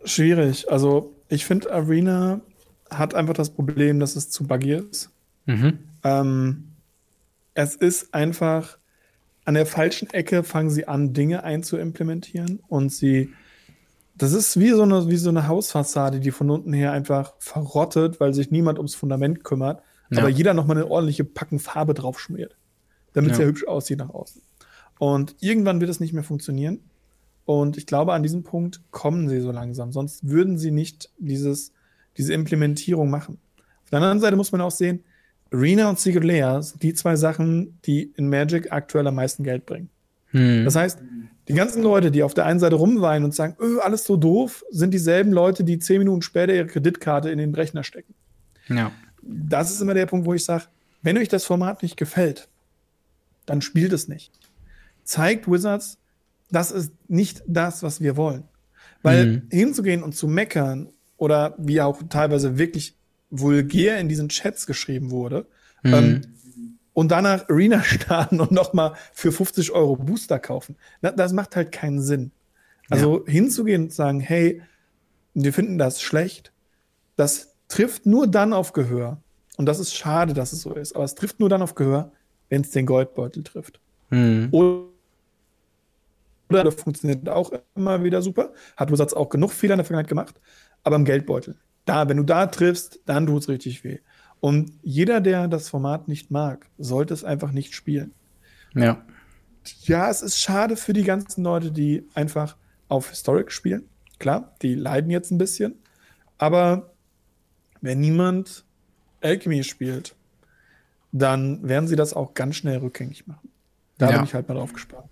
[0.07, 0.73] Schwierig.
[0.73, 2.41] Also ich finde, Arena
[2.89, 5.11] hat einfach das Problem, dass es zu buggy ist.
[5.45, 5.81] Mhm.
[6.05, 6.69] Ähm,
[7.53, 8.79] es ist einfach
[9.45, 13.29] an der falschen Ecke fangen sie an, Dinge einzuimplementieren und sie
[14.15, 18.21] das ist wie so eine, wie so eine Hausfassade, die von unten her einfach verrottet,
[18.21, 19.83] weil sich niemand ums Fundament kümmert
[20.17, 20.23] ja.
[20.23, 22.57] aber jeder noch mal eine ordentliche Packen Farbe drauf schmiert,
[23.13, 23.45] damit es ja.
[23.45, 24.43] ja hübsch aussieht nach außen.
[24.99, 26.81] Und irgendwann wird es nicht mehr funktionieren.
[27.45, 29.93] Und ich glaube, an diesem Punkt kommen sie so langsam.
[29.93, 31.73] Sonst würden sie nicht dieses,
[32.17, 33.39] diese Implementierung machen.
[33.83, 35.03] Auf der anderen Seite muss man auch sehen,
[35.53, 39.67] Arena und Secret Layer sind die zwei Sachen, die in Magic aktuell am meisten Geld
[39.67, 39.91] bringen.
[40.29, 40.65] Hm.
[40.65, 41.01] Das heißt,
[41.49, 44.65] die ganzen Leute, die auf der einen Seite rumweinen und sagen, öh, alles so doof,
[44.71, 48.15] sind dieselben Leute, die zehn Minuten später ihre Kreditkarte in den Rechner stecken.
[48.69, 48.93] Ja
[49.23, 50.65] das ist immer der Punkt, wo ich sage,
[51.03, 52.49] wenn euch das Format nicht gefällt,
[53.47, 54.33] dann spielt es nicht.
[55.05, 55.99] zeigt Wizards,
[56.51, 58.45] das ist nicht das, was wir wollen.
[59.03, 59.43] Weil mhm.
[59.51, 62.97] hinzugehen und zu meckern oder wie auch teilweise wirklich
[63.31, 65.47] vulgär in diesen Chats geschrieben wurde,
[65.83, 65.95] mhm.
[65.95, 66.21] ähm,
[66.93, 70.77] und danach Arena starten und nochmal für 50 Euro Booster kaufen.
[71.01, 72.33] Das macht halt keinen Sinn.
[72.91, 73.33] Also ja.
[73.33, 74.63] hinzugehen und sagen, hey,
[75.35, 76.53] wir finden das schlecht,
[77.17, 79.19] das trifft nur dann auf Gehör.
[79.57, 82.13] Und das ist schade, dass es so ist, aber es trifft nur dann auf Gehör,
[82.51, 83.81] wenn es den Goldbeutel trifft.
[84.11, 84.49] Mhm.
[84.53, 88.53] Oder das funktioniert auch immer wieder super.
[88.77, 90.41] Hat Wizards auch genug Fehler in der Vergangenheit gemacht,
[90.85, 91.57] aber im Geldbeutel.
[91.87, 94.01] Da, wenn du da triffst, dann tut es richtig weh.
[94.41, 98.13] Und jeder, der das Format nicht mag, sollte es einfach nicht spielen.
[98.75, 99.03] Ja.
[99.85, 102.57] Ja, es ist schade für die ganzen Leute, die einfach
[102.89, 103.89] auf Historic spielen.
[104.19, 105.77] Klar, die leiden jetzt ein bisschen.
[106.37, 106.92] Aber
[107.83, 108.65] wenn niemand
[109.21, 110.15] Alchemy spielt,
[111.13, 113.51] dann werden sie das auch ganz schnell rückgängig machen.
[113.99, 114.17] Da ja.
[114.17, 115.05] bin ich halt mal drauf gespannt.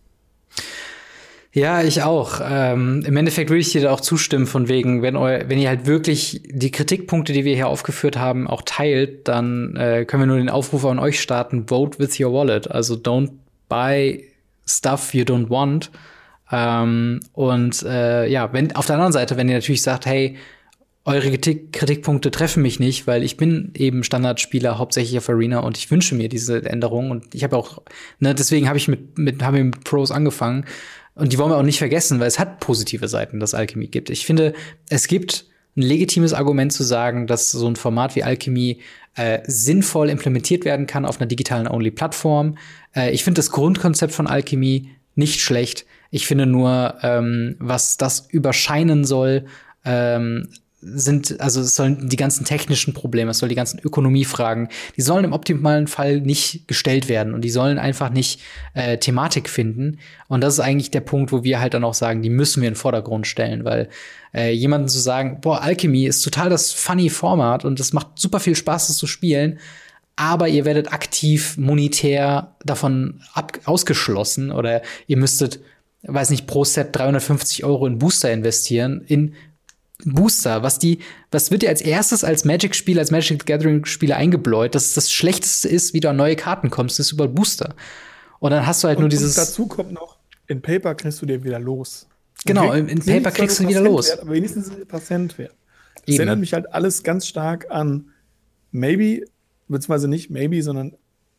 [1.53, 2.41] Ja, ich auch.
[2.43, 5.69] Ähm, Im Endeffekt würde ich dir da auch zustimmen, von wegen, wenn, eu wenn ihr
[5.69, 10.27] halt wirklich die Kritikpunkte, die wir hier aufgeführt haben, auch teilt, dann äh, können wir
[10.29, 12.71] nur den Aufruf an euch starten: Vote with your wallet.
[12.71, 13.33] Also don't
[13.69, 14.25] buy
[14.65, 15.91] stuff you don't want.
[16.53, 20.37] Ähm, und äh, ja, wenn auf der anderen Seite, wenn ihr natürlich sagt, hey,
[21.05, 25.79] eure Kritik Kritikpunkte treffen mich nicht, weil ich bin eben Standardspieler hauptsächlich auf Arena und
[25.79, 27.83] ich wünsche mir diese Änderungen und ich habe auch,
[28.19, 30.67] ne, deswegen habe ich mit, mit, hab ich mit Pros angefangen
[31.15, 34.11] und die wollen wir auch nicht vergessen, weil es hat positive Seiten, das Alchemy gibt.
[34.11, 34.53] Ich finde,
[34.89, 35.47] es gibt
[35.77, 38.81] ein legitimes Argument zu sagen, dass so ein Format wie Alchemy
[39.17, 42.59] äh, sinnvoll implementiert werden kann auf einer digitalen Only-Plattform.
[42.95, 45.87] Äh, ich finde das Grundkonzept von Alchemy nicht schlecht.
[46.11, 49.47] Ich finde nur, ähm, was das überscheinen soll,
[49.85, 50.49] ähm,
[50.83, 55.25] sind, also es sollen die ganzen technischen Probleme, es soll die ganzen Ökonomiefragen, die sollen
[55.25, 58.41] im optimalen Fall nicht gestellt werden und die sollen einfach nicht
[58.75, 59.99] äh, Thematik finden.
[60.29, 62.69] Und das ist eigentlich der Punkt, wo wir halt dann auch sagen, die müssen wir
[62.69, 63.89] in den Vordergrund stellen, weil
[64.33, 68.41] äh, jemanden zu sagen, boah, Alchemy ist total das funny Format und es macht super
[68.41, 69.59] viel Spaß, das zu spielen,
[70.17, 75.61] aber ihr werdet aktiv monetär davon ab ausgeschlossen oder ihr müsstet
[76.03, 79.35] weiß nicht, pro Set 350 Euro in Booster investieren, in
[80.05, 80.99] Booster, was die,
[81.31, 85.95] was wird dir als erstes als Magic-Spieler, als Magic Gathering-Spieler eingebläut, dass das Schlechteste ist,
[85.95, 87.75] wie du an neue Karten kommst, ist über Booster.
[88.39, 89.37] Und dann hast du halt und, nur dieses.
[89.37, 92.09] Und dazu kommt noch, in Paper kriegst du dir wieder los.
[92.47, 94.09] Genau, in, in Paper kriegst du wieder los.
[94.09, 95.55] Wert, aber wenigstens ein paar Cent wert.
[96.07, 98.11] Das erinnert mich halt alles ganz stark an
[98.73, 99.25] Maybe,
[99.69, 100.97] beziehungsweise nicht Maybe, sondern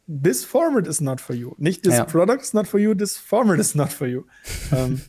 [0.08, 1.54] This format is not for you.
[1.58, 2.04] Nicht this ja.
[2.04, 4.26] product is not for you, this format is not for you.
[4.72, 5.02] ähm,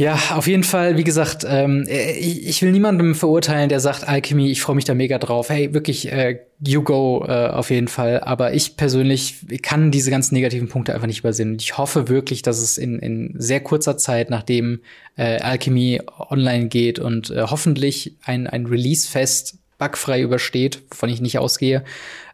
[0.00, 4.50] ja, auf jeden Fall, wie gesagt, ähm, äh, ich, will niemandem verurteilen, der sagt, Alchemy,
[4.50, 5.50] ich freue mich da mega drauf.
[5.50, 8.20] Hey, wirklich, äh, you go äh, auf jeden Fall.
[8.20, 11.58] Aber ich persönlich kann diese ganzen negativen Punkte einfach nicht übersehen.
[11.60, 14.80] Ich hoffe wirklich, dass es in, in sehr kurzer Zeit, nachdem
[15.16, 21.38] äh, Alchemy online geht und äh, hoffentlich ein, ein Release-Fest bugfrei übersteht, wovon ich nicht
[21.38, 21.84] ausgehe,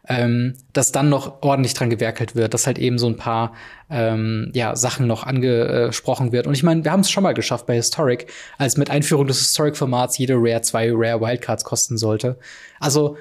[0.09, 3.53] ähm, dass dann noch ordentlich dran gewerkelt wird, dass halt eben so ein paar
[3.89, 6.47] ähm, ja, Sachen noch angesprochen wird.
[6.47, 8.27] Und ich meine, wir haben es schon mal geschafft bei Historic,
[8.57, 12.37] als mit Einführung des Historic-Formats jede Rare zwei Rare Wildcards kosten sollte.
[12.79, 13.17] Also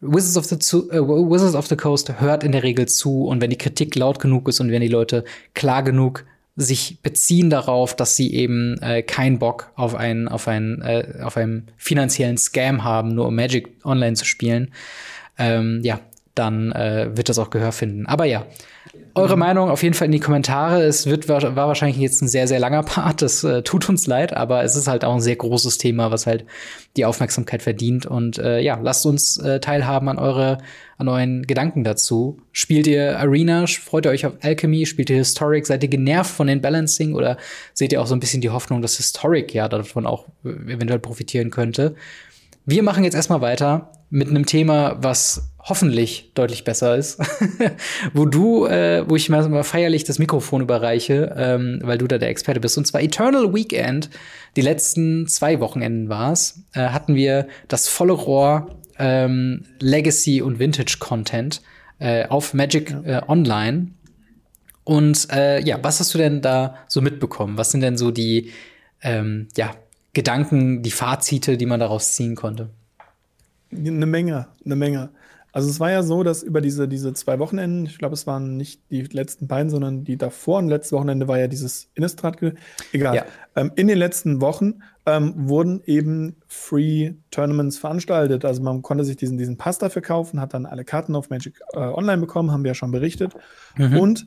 [0.00, 3.50] Wizards of, the uh, Wizards of the Coast hört in der Regel zu und wenn
[3.50, 5.24] die Kritik laut genug ist und wenn die Leute
[5.54, 6.24] klar genug
[6.56, 11.36] sich beziehen darauf, dass sie eben äh, keinen Bock auf einen auf einen äh, auf
[11.36, 14.72] einen finanziellen Scam haben, nur um Magic Online zu spielen,
[15.38, 16.00] ähm, ja,
[16.40, 18.06] dann äh, wird das auch Gehör finden.
[18.06, 18.46] Aber ja,
[19.14, 19.40] eure mhm.
[19.40, 20.82] Meinung auf jeden Fall in die Kommentare.
[20.82, 23.22] Es wird war wahrscheinlich jetzt ein sehr sehr langer Part.
[23.22, 26.26] Das äh, tut uns leid, aber es ist halt auch ein sehr großes Thema, was
[26.26, 26.46] halt
[26.96, 28.06] die Aufmerksamkeit verdient.
[28.06, 30.58] Und äh, ja, lasst uns äh, teilhaben an eure
[30.96, 32.38] an euren Gedanken dazu.
[32.52, 33.66] Spielt ihr Arena?
[33.66, 34.86] Freut ihr euch auf Alchemy?
[34.86, 35.66] Spielt ihr Historic?
[35.66, 37.36] Seid ihr genervt von den Balancing oder
[37.74, 41.50] seht ihr auch so ein bisschen die Hoffnung, dass Historic ja davon auch eventuell profitieren
[41.50, 41.94] könnte?
[42.66, 47.20] Wir machen jetzt erstmal weiter mit einem Thema, was hoffentlich deutlich besser ist,
[48.14, 52.30] wo du, äh, wo ich mal feierlich das Mikrofon überreiche, ähm, weil du da der
[52.30, 52.78] Experte bist.
[52.78, 54.10] Und zwar Eternal Weekend.
[54.56, 60.96] Die letzten zwei Wochenenden war's, äh, hatten wir das volle Rohr ähm, Legacy und Vintage
[60.98, 61.62] Content
[61.98, 63.88] äh, auf Magic äh, Online.
[64.84, 67.58] Und äh, ja, was hast du denn da so mitbekommen?
[67.58, 68.50] Was sind denn so die
[69.02, 69.72] ähm, ja,
[70.14, 72.70] Gedanken, die Fazite, die man daraus ziehen konnte?
[73.72, 75.10] Eine Menge, eine Menge.
[75.52, 78.56] Also es war ja so, dass über diese, diese zwei Wochenenden, ich glaube, es waren
[78.56, 82.38] nicht die letzten beiden, sondern die davor und letzte Wochenende war ja dieses Innistrad,
[82.92, 83.16] egal.
[83.16, 83.24] Ja.
[83.56, 88.44] Ähm, in den letzten Wochen ähm, wurden eben Free Tournaments veranstaltet.
[88.44, 91.60] Also man konnte sich diesen, diesen Pass dafür kaufen, hat dann alle Karten auf Magic
[91.72, 93.32] äh, Online bekommen, haben wir ja schon berichtet.
[93.76, 93.98] Mhm.
[93.98, 94.26] Und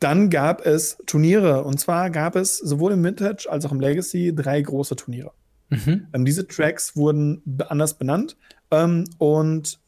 [0.00, 1.62] Dann gab es Turniere.
[1.64, 5.32] Und zwar gab es sowohl im Vintage als auch im Legacy drei große Turniere.
[5.68, 6.06] Mhm.
[6.12, 8.36] Ähm, diese Tracks wurden anders benannt
[8.70, 9.78] ähm, und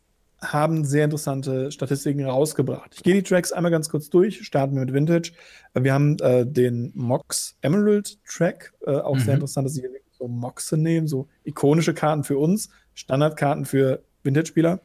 [0.43, 2.93] haben sehr interessante Statistiken rausgebracht.
[2.95, 5.33] Ich gehe die Tracks einmal ganz kurz durch, starten wir mit Vintage.
[5.75, 9.21] Wir haben äh, den Mox Emerald Track, äh, auch mhm.
[9.21, 14.81] sehr interessant, dass sie so Moxe nehmen, so ikonische Karten für uns, Standardkarten für Vintage-Spieler.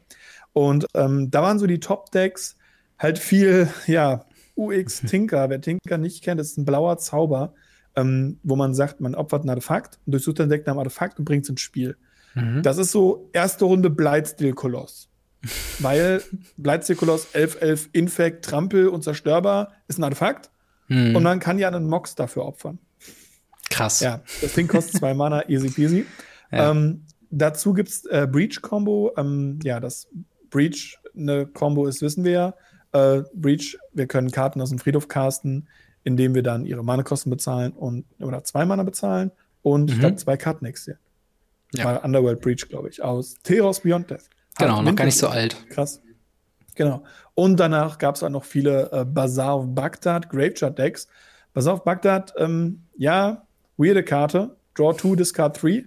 [0.52, 2.56] Und ähm, da waren so die Top-Decks
[2.98, 4.24] halt viel, ja,
[4.56, 5.50] UX Tinker.
[5.50, 7.54] Wer Tinker nicht kennt, ist ein blauer Zauber,
[7.96, 11.18] ähm, wo man sagt, man opfert ein Artefakt und durchsucht ein Deck nach einem Artefakt
[11.18, 11.96] und bringt es ins Spiel.
[12.34, 12.62] Mhm.
[12.62, 15.08] Das ist so erste Runde Blightsteel-Koloss.
[15.78, 16.22] Weil
[16.56, 20.50] Blightsteel-Koloss 11-11 Infect, Trampel und Zerstörbar ist ein Artefakt.
[20.88, 21.16] Mhm.
[21.16, 22.78] Und man kann ja einen Mox dafür opfern.
[23.70, 24.00] Krass.
[24.00, 26.06] Ja, das Ding kostet zwei Mana, easy peasy.
[26.50, 26.70] Ja.
[26.70, 29.12] Ähm, dazu gibt es äh, Breach-Combo.
[29.16, 30.08] Ähm, ja, das
[30.50, 32.54] Breach eine Combo ist, wissen wir ja.
[32.92, 35.68] Äh, Breach, wir können Karten aus dem Friedhof casten,
[36.04, 39.30] indem wir dann ihre Mana-Kosten bezahlen und oder zwei Mana bezahlen
[39.62, 40.00] und mhm.
[40.00, 40.98] glaube zwei Karten existieren.
[41.74, 41.84] Ja.
[41.84, 44.30] Mal Underworld Breach, glaube ich, aus Teros Beyond Death.
[44.58, 45.56] Genau, noch gar nicht so alt.
[45.70, 46.00] Krass.
[46.74, 47.02] Genau.
[47.34, 51.08] Und danach gab es auch noch viele äh, Bazaar of Baghdad Graveyard Decks.
[51.52, 53.46] Bazaar of Baghdad, ähm, ja,
[53.76, 54.56] weirde Karte.
[54.74, 55.84] Draw 2, Discard 3.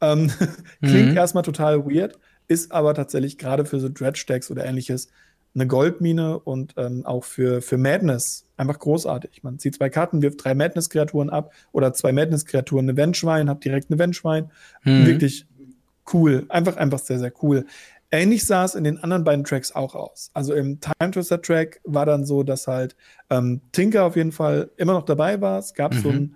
[0.00, 0.30] Ähm,
[0.82, 1.16] klingt mhm.
[1.16, 5.08] erstmal total weird, ist aber tatsächlich gerade für so Dredge Decks oder ähnliches
[5.54, 9.42] eine Goldmine und ähm, auch für, für Madness einfach großartig.
[9.42, 13.90] Man zieht zwei Karten, wirft drei Madness-Kreaturen ab oder zwei Madness-Kreaturen, eine Ventschwein, hat direkt
[13.90, 14.50] eine Ventschwein.
[14.84, 15.06] Mhm.
[15.06, 15.46] Wirklich
[16.12, 16.46] cool.
[16.48, 17.66] Einfach, einfach sehr, sehr cool.
[18.10, 20.30] Ähnlich sah es in den anderen beiden Tracks auch aus.
[20.32, 22.96] Also im Time Twister Track war dann so, dass halt
[23.28, 25.58] ähm, Tinker auf jeden Fall immer noch dabei war.
[25.58, 25.98] Es gab mhm.
[26.00, 26.34] so ein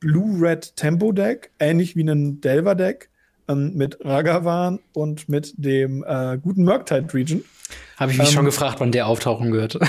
[0.00, 3.08] Blue-Red Tempo Deck, ähnlich wie ein Delver Deck
[3.48, 7.44] ähm, mit Ragavan und mit dem äh, guten Murktide Region.
[7.96, 9.74] Habe ich mich ähm, schon gefragt, wann der auftauchen wird.
[9.74, 9.80] ja,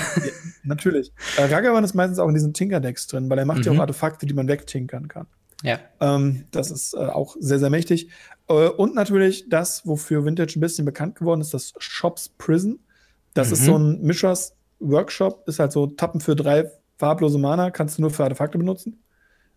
[0.62, 1.12] natürlich.
[1.36, 3.64] Äh, Ragavan ist meistens auch in diesen Tinker-Decks drin, weil er macht mhm.
[3.64, 5.26] ja auch Artefakte, die man wegtinkern kann.
[5.62, 5.78] Ja.
[6.00, 8.10] Ähm, das ist äh, auch sehr, sehr mächtig.
[8.48, 12.78] Äh, und natürlich das, wofür Vintage ein bisschen bekannt geworden ist, das Shops Prison.
[13.34, 13.52] Das mhm.
[13.54, 18.02] ist so ein Mischers Workshop, ist halt so Tappen für drei farblose Mana, kannst du
[18.02, 19.02] nur für Artefakte benutzen.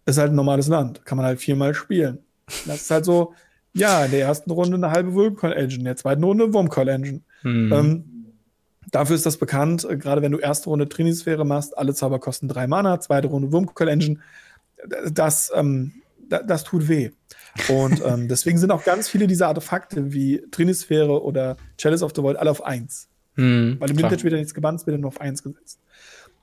[0.06, 2.20] Ist halt ein normales Land, kann man halt viermal spielen.
[2.66, 3.34] Das ist halt so,
[3.74, 7.22] ja, in der ersten Runde eine halbe Vulcan Engine, in der zweiten Runde Wurmcoil Engine.
[7.44, 7.74] Mhm.
[7.74, 8.04] Ähm,
[8.92, 12.48] dafür ist das bekannt, äh, gerade wenn du erste Runde Trinisphäre machst, alle Zauber kosten
[12.48, 14.20] drei Mana, zweite Runde Wurmcoil Engine.
[15.12, 15.94] Das, ähm,
[16.30, 17.12] das, das tut weh.
[17.70, 22.22] Und ähm, deswegen sind auch ganz viele dieser Artefakte wie Trinisphäre oder Chalice of the
[22.22, 23.08] Void alle auf 1.
[23.36, 25.80] Mhm, Weil im Vintage wird ja nichts gebannt, es wird nur auf 1 gesetzt.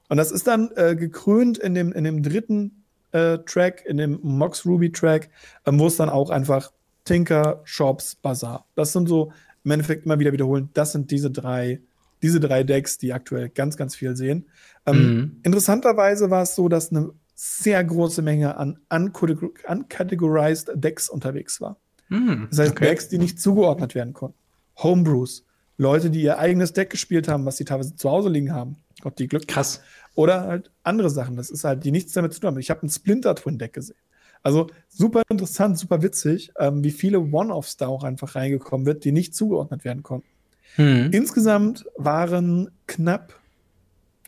[0.09, 4.19] Und das ist dann äh, gekrönt in dem, in dem dritten äh, Track, in dem
[4.23, 5.31] Mox Ruby Track,
[5.67, 6.73] ähm, wo es dann auch einfach
[7.05, 8.67] Tinker, Shops, Bazaar.
[8.75, 9.33] Das sind so
[9.65, 10.71] im Endeffekt immer wieder wiederholen.
[10.75, 11.81] Das sind diese drei,
[12.23, 14.47] diese drei Decks, die aktuell ganz, ganz viel sehen.
[14.87, 15.37] Ähm, mhm.
[15.43, 21.79] Interessanterweise war es so, dass eine sehr große Menge an uncategorized Decks unterwegs war.
[22.09, 22.49] Mhm.
[22.51, 22.87] Das heißt, okay.
[22.87, 24.39] Decks, die nicht zugeordnet werden konnten.
[24.77, 25.45] Homebrews.
[25.77, 28.77] Leute, die ihr eigenes Deck gespielt haben, was sie teilweise zu Hause liegen haben.
[29.01, 29.49] Gott, die Glück.
[29.49, 29.81] Krass.
[30.15, 31.37] Oder halt andere Sachen.
[31.37, 32.59] Das ist halt, die nichts damit zu tun haben.
[32.59, 33.97] Ich habe ein Splinter Twin Deck gesehen.
[34.45, 39.11] Also super interessant, super witzig, ähm, wie viele One-Offs da auch einfach reingekommen wird, die
[39.11, 40.29] nicht zugeordnet werden konnten.
[40.77, 41.11] Hm.
[41.13, 43.41] Insgesamt waren knapp,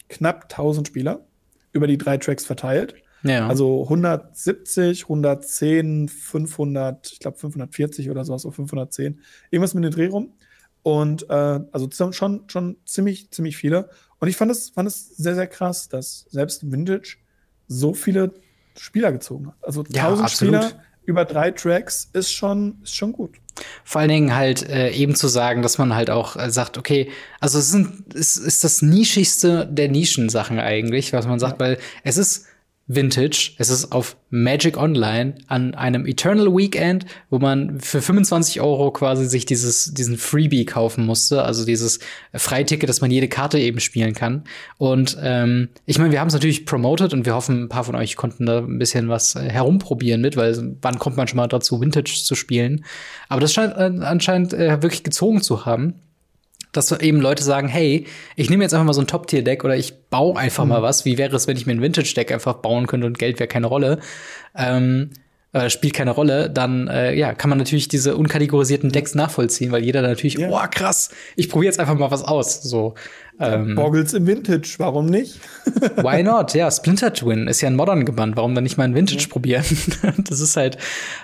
[0.08, 1.26] knapp 1000 Spieler
[1.76, 2.94] über die drei Tracks verteilt.
[3.22, 3.48] Ja.
[3.48, 9.20] Also 170, 110, 500, ich glaube 540 oder sowas, auf 510.
[9.50, 10.34] Irgendwas mit dem Dreh rum.
[10.82, 13.90] Und äh, also schon, schon ziemlich, ziemlich viele.
[14.18, 17.16] Und ich fand es, fand es sehr, sehr krass, dass selbst Vintage
[17.66, 18.32] so viele
[18.76, 19.56] Spieler gezogen hat.
[19.62, 20.70] Also 1000 ja, Spieler
[21.06, 23.36] über drei Tracks ist schon, ist schon gut.
[23.84, 27.10] Vor allen Dingen halt äh, eben zu sagen, dass man halt auch äh, sagt, okay,
[27.40, 32.18] also es, sind, es ist das nischigste der Nischensachen eigentlich, was man sagt, weil es
[32.18, 32.46] ist
[32.88, 33.52] Vintage.
[33.58, 39.26] Es ist auf Magic Online an einem Eternal Weekend, wo man für 25 Euro quasi
[39.26, 41.98] sich dieses, diesen Freebie kaufen musste, also dieses
[42.32, 44.44] Freiticket, dass man jede Karte eben spielen kann.
[44.78, 47.96] Und ähm, ich meine, wir haben es natürlich promoted und wir hoffen, ein paar von
[47.96, 51.48] euch konnten da ein bisschen was äh, herumprobieren mit, weil wann kommt man schon mal
[51.48, 52.84] dazu, Vintage zu spielen?
[53.28, 55.94] Aber das scheint äh, anscheinend äh, wirklich gezogen zu haben
[56.76, 58.06] dass so eben Leute sagen, hey,
[58.36, 60.70] ich nehme jetzt einfach mal so ein Top-Tier-Deck oder ich baue einfach mhm.
[60.70, 61.04] mal was.
[61.04, 63.66] Wie wäre es, wenn ich mir ein Vintage-Deck einfach bauen könnte und Geld wäre keine
[63.66, 64.00] Rolle?
[64.54, 65.10] Ähm,
[65.56, 69.82] äh, spielt keine Rolle, dann äh, ja, kann man natürlich diese unkategorisierten Decks nachvollziehen, weil
[69.82, 70.50] jeder natürlich, ja.
[70.50, 72.62] oh krass, ich probiere jetzt einfach mal was aus.
[72.62, 72.94] So.
[73.40, 75.40] Ähm, Boggles im Vintage, warum nicht?
[75.96, 76.52] why not?
[76.52, 79.28] Ja, Splinter Twin ist ja ein Modern gebannt, warum dann nicht mal ein Vintage ja.
[79.28, 79.64] probieren?
[80.28, 80.76] das ist halt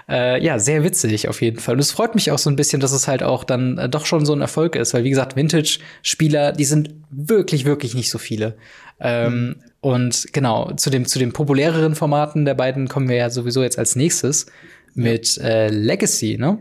[0.09, 1.75] äh, ja sehr witzig auf jeden Fall.
[1.75, 4.07] Und es freut mich auch so ein bisschen, dass es halt auch dann äh, doch
[4.07, 8.17] schon so ein Erfolg ist, weil wie gesagt, Vintage-Spieler, die sind wirklich, wirklich nicht so
[8.17, 8.57] viele.
[8.99, 9.57] Ähm, mhm.
[9.83, 13.81] Und genau, zu dem, zu den populäreren Formaten der beiden kommen wir ja sowieso jetzt
[13.81, 14.47] als nächstes
[14.95, 16.59] mit äh, Legacy, ne?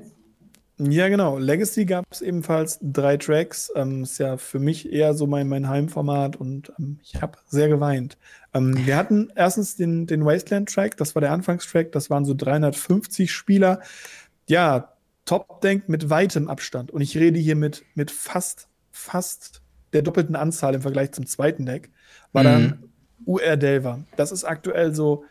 [0.80, 1.38] Ja, genau.
[1.38, 3.72] Legacy gab es ebenfalls drei Tracks.
[3.76, 7.70] Ähm, ist ja für mich eher so mein, mein Heimformat und ähm, ich habe sehr
[7.70, 8.18] geweint.
[8.56, 13.32] Ähm, wir hatten erstens den, den Wasteland-Track, das war der Anfangstrack, das waren so 350
[13.32, 13.82] Spieler.
[14.50, 14.96] Ja,
[15.26, 16.90] Top-Denk mit weitem Abstand.
[16.90, 19.62] Und ich rede hier mit, mit fast, fast
[19.94, 21.92] der doppelten Anzahl im Vergleich zum zweiten Deck,
[22.34, 22.48] war mhm.
[22.48, 22.91] dann
[23.26, 24.00] UR Delver.
[24.16, 25.24] Das ist aktuell so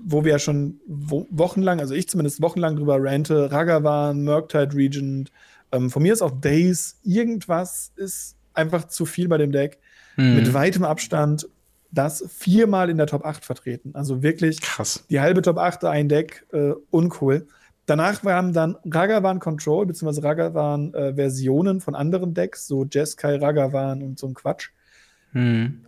[0.00, 5.32] wo wir ja schon wo wochenlang, also ich zumindest wochenlang drüber rante, Ragavan, Murktide Regent,
[5.72, 9.78] ähm, von mir ist auch Days, irgendwas ist einfach zu viel bei dem Deck.
[10.16, 10.36] Mhm.
[10.36, 11.48] Mit weitem Abstand
[11.90, 13.94] das viermal in der Top 8 vertreten.
[13.94, 15.04] Also wirklich Krass.
[15.08, 17.46] die halbe Top 8 ein Deck, äh, uncool.
[17.86, 24.02] Danach waren dann Ragavan Control, beziehungsweise Ragavan äh, Versionen von anderen Decks, so Jeskai, Ragavan
[24.02, 24.70] und so ein Quatsch.
[25.32, 25.86] Mhm.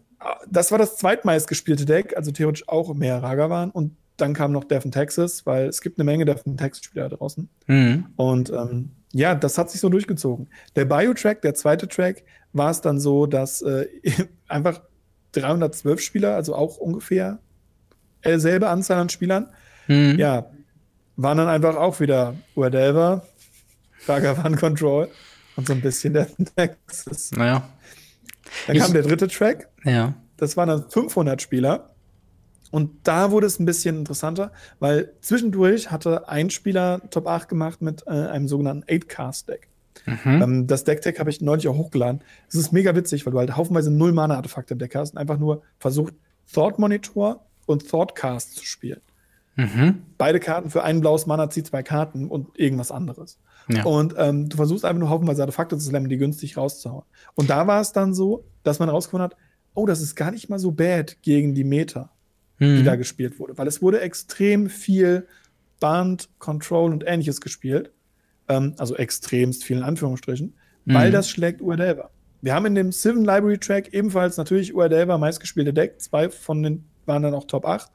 [0.48, 3.70] Das war das zweitmeist gespielte Deck, also theoretisch auch mehr Ragavan.
[3.70, 7.08] Und dann kam noch Death in Texas, weil es gibt eine Menge Death in Texas-Spieler
[7.08, 7.48] draußen.
[7.66, 8.06] Mhm.
[8.16, 10.48] Und ähm, ja, das hat sich so durchgezogen.
[10.76, 13.86] Der Bio-Track, der zweite Track, war es dann so, dass äh,
[14.48, 14.80] einfach
[15.32, 17.38] 312 Spieler, also auch ungefähr
[18.22, 19.48] selbe Anzahl an Spielern,
[19.88, 20.16] mhm.
[20.18, 20.50] ja,
[21.16, 23.26] waren dann einfach auch wieder Urdelver,
[24.06, 25.08] Ragavan Control
[25.56, 27.30] und so ein bisschen Death in Texas.
[27.32, 27.68] Naja.
[28.66, 29.68] Dann ich, kam der dritte Track.
[29.84, 30.14] Ja.
[30.36, 31.90] Das waren dann 500 Spieler.
[32.70, 37.82] Und da wurde es ein bisschen interessanter, weil zwischendurch hatte ein Spieler Top 8 gemacht
[37.82, 39.68] mit äh, einem sogenannten 8-Cast-Deck.
[40.06, 40.42] Mhm.
[40.42, 42.22] Ähm, das Deck-Tag habe ich neulich auch hochgeladen.
[42.48, 45.38] Es ist mega witzig, weil du halt haufenweise null Mana-Artefakte im Deck hast und einfach
[45.38, 46.14] nur versucht,
[46.52, 49.00] Thought Monitor und Thought Cast zu spielen.
[49.56, 50.02] Mhm.
[50.16, 53.38] Beide Karten für ein blaues Mana zieht zwei Karten und irgendwas anderes.
[53.76, 53.84] Ja.
[53.84, 57.04] Und ähm, du versuchst einfach nur haufenweise Artefakte zu slammen, die günstig rauszuhauen.
[57.34, 59.36] Und da war es dann so, dass man rausgefunden hat,
[59.74, 62.10] oh, das ist gar nicht mal so bad gegen die Meta
[62.60, 62.76] mhm.
[62.76, 63.58] die da gespielt wurde.
[63.58, 65.26] Weil es wurde extrem viel
[65.80, 67.90] Band, Control und ähnliches gespielt.
[68.48, 70.54] Ähm, also extremst vielen Anführungsstrichen,
[70.84, 70.94] mhm.
[70.94, 72.10] weil das schlägt Uadelva.
[72.42, 76.00] Wir haben in dem Seven Library Track ebenfalls natürlich Uadelva meistgespielte Deck.
[76.00, 77.90] Zwei von den waren dann auch Top 8.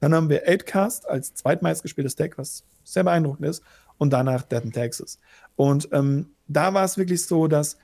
[0.00, 3.62] Dann haben wir 8cast als zweitmeistgespieltes Deck, was sehr beeindruckend ist.
[3.98, 5.18] Und danach Death in Texas.
[5.56, 7.76] Und ähm, da war es wirklich so, dass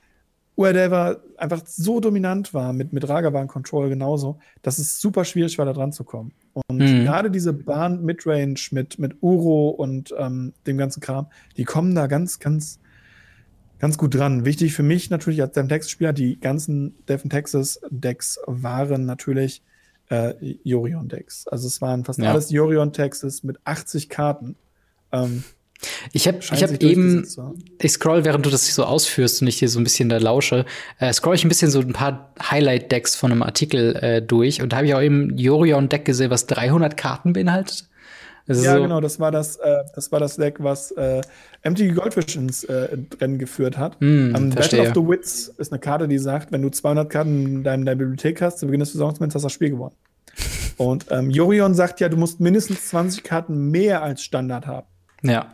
[0.57, 5.65] Uerdeva einfach so dominant war, mit, mit Ragavan Control genauso, dass es super schwierig war,
[5.65, 6.31] da dran zu kommen.
[6.53, 7.03] Und mhm.
[7.03, 12.07] gerade diese Bahn Midrange mit, mit Uro und ähm, dem ganzen Kram, die kommen da
[12.07, 12.79] ganz, ganz,
[13.79, 14.45] ganz gut dran.
[14.45, 19.61] Wichtig für mich natürlich als Devon Texas-Spieler, die ganzen Devon Texas-Decks waren natürlich
[20.09, 21.47] äh, Yorion-Decks.
[21.47, 22.31] Also es waren fast ja.
[22.31, 24.55] alles Yorion-Texas mit 80 Karten.
[25.11, 25.43] Ähm,
[26.13, 27.27] ich habe ich hab eben,
[27.81, 30.65] ich scroll, während du das so ausführst und ich hier so ein bisschen da lausche,
[30.99, 34.71] äh, scroll ich ein bisschen so ein paar Highlight-Decks von einem Artikel äh, durch und
[34.71, 37.87] da habe ich auch eben Jorion-Deck gesehen, was 300 Karten beinhaltet.
[38.47, 41.21] Also ja, so genau, das war das, äh, das war das Deck, was äh,
[41.63, 43.99] MTG Goldfish ins äh, Rennen geführt hat.
[43.99, 47.45] Mm, um, Battle of the Wits ist eine Karte, die sagt, wenn du 200 Karten
[47.45, 49.95] in deiner, deiner Bibliothek hast, zu Beginn des Saisonments hast du das Spiel gewonnen.
[50.77, 54.87] und ähm, Jorion sagt ja, du musst mindestens 20 Karten mehr als Standard haben.
[55.23, 55.47] Ja.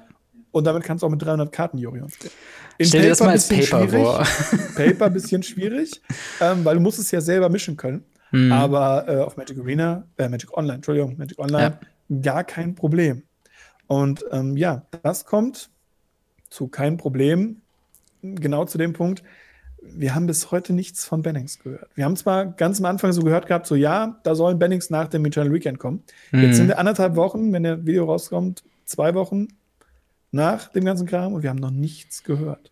[0.52, 2.34] Und damit kannst du auch mit 300 Karten Jorion spielen.
[2.78, 4.26] In Stell dir das mal als Paper vor.
[4.76, 6.02] Paper bisschen schwierig,
[6.40, 8.04] ähm, weil du musst es ja selber mischen können.
[8.32, 8.52] Mhm.
[8.52, 11.80] Aber äh, auf Magic Arena, äh, Magic Online, Entschuldigung, Magic Online,
[12.10, 12.18] ja.
[12.22, 13.24] gar kein Problem.
[13.88, 15.70] Und ähm, ja, das kommt
[16.50, 17.62] zu kein Problem,
[18.22, 19.24] genau zu dem Punkt,
[19.82, 21.90] wir haben bis heute nichts von Bennings gehört.
[21.96, 25.08] Wir haben zwar ganz am Anfang so gehört gehabt, so ja, da sollen Bennings nach
[25.08, 26.04] dem Eternal Weekend kommen.
[26.32, 26.42] Mhm.
[26.44, 29.48] Jetzt sind wir anderthalb Wochen, wenn der Video rauskommt, zwei Wochen
[30.32, 32.72] nach dem ganzen Kram und wir haben noch nichts gehört.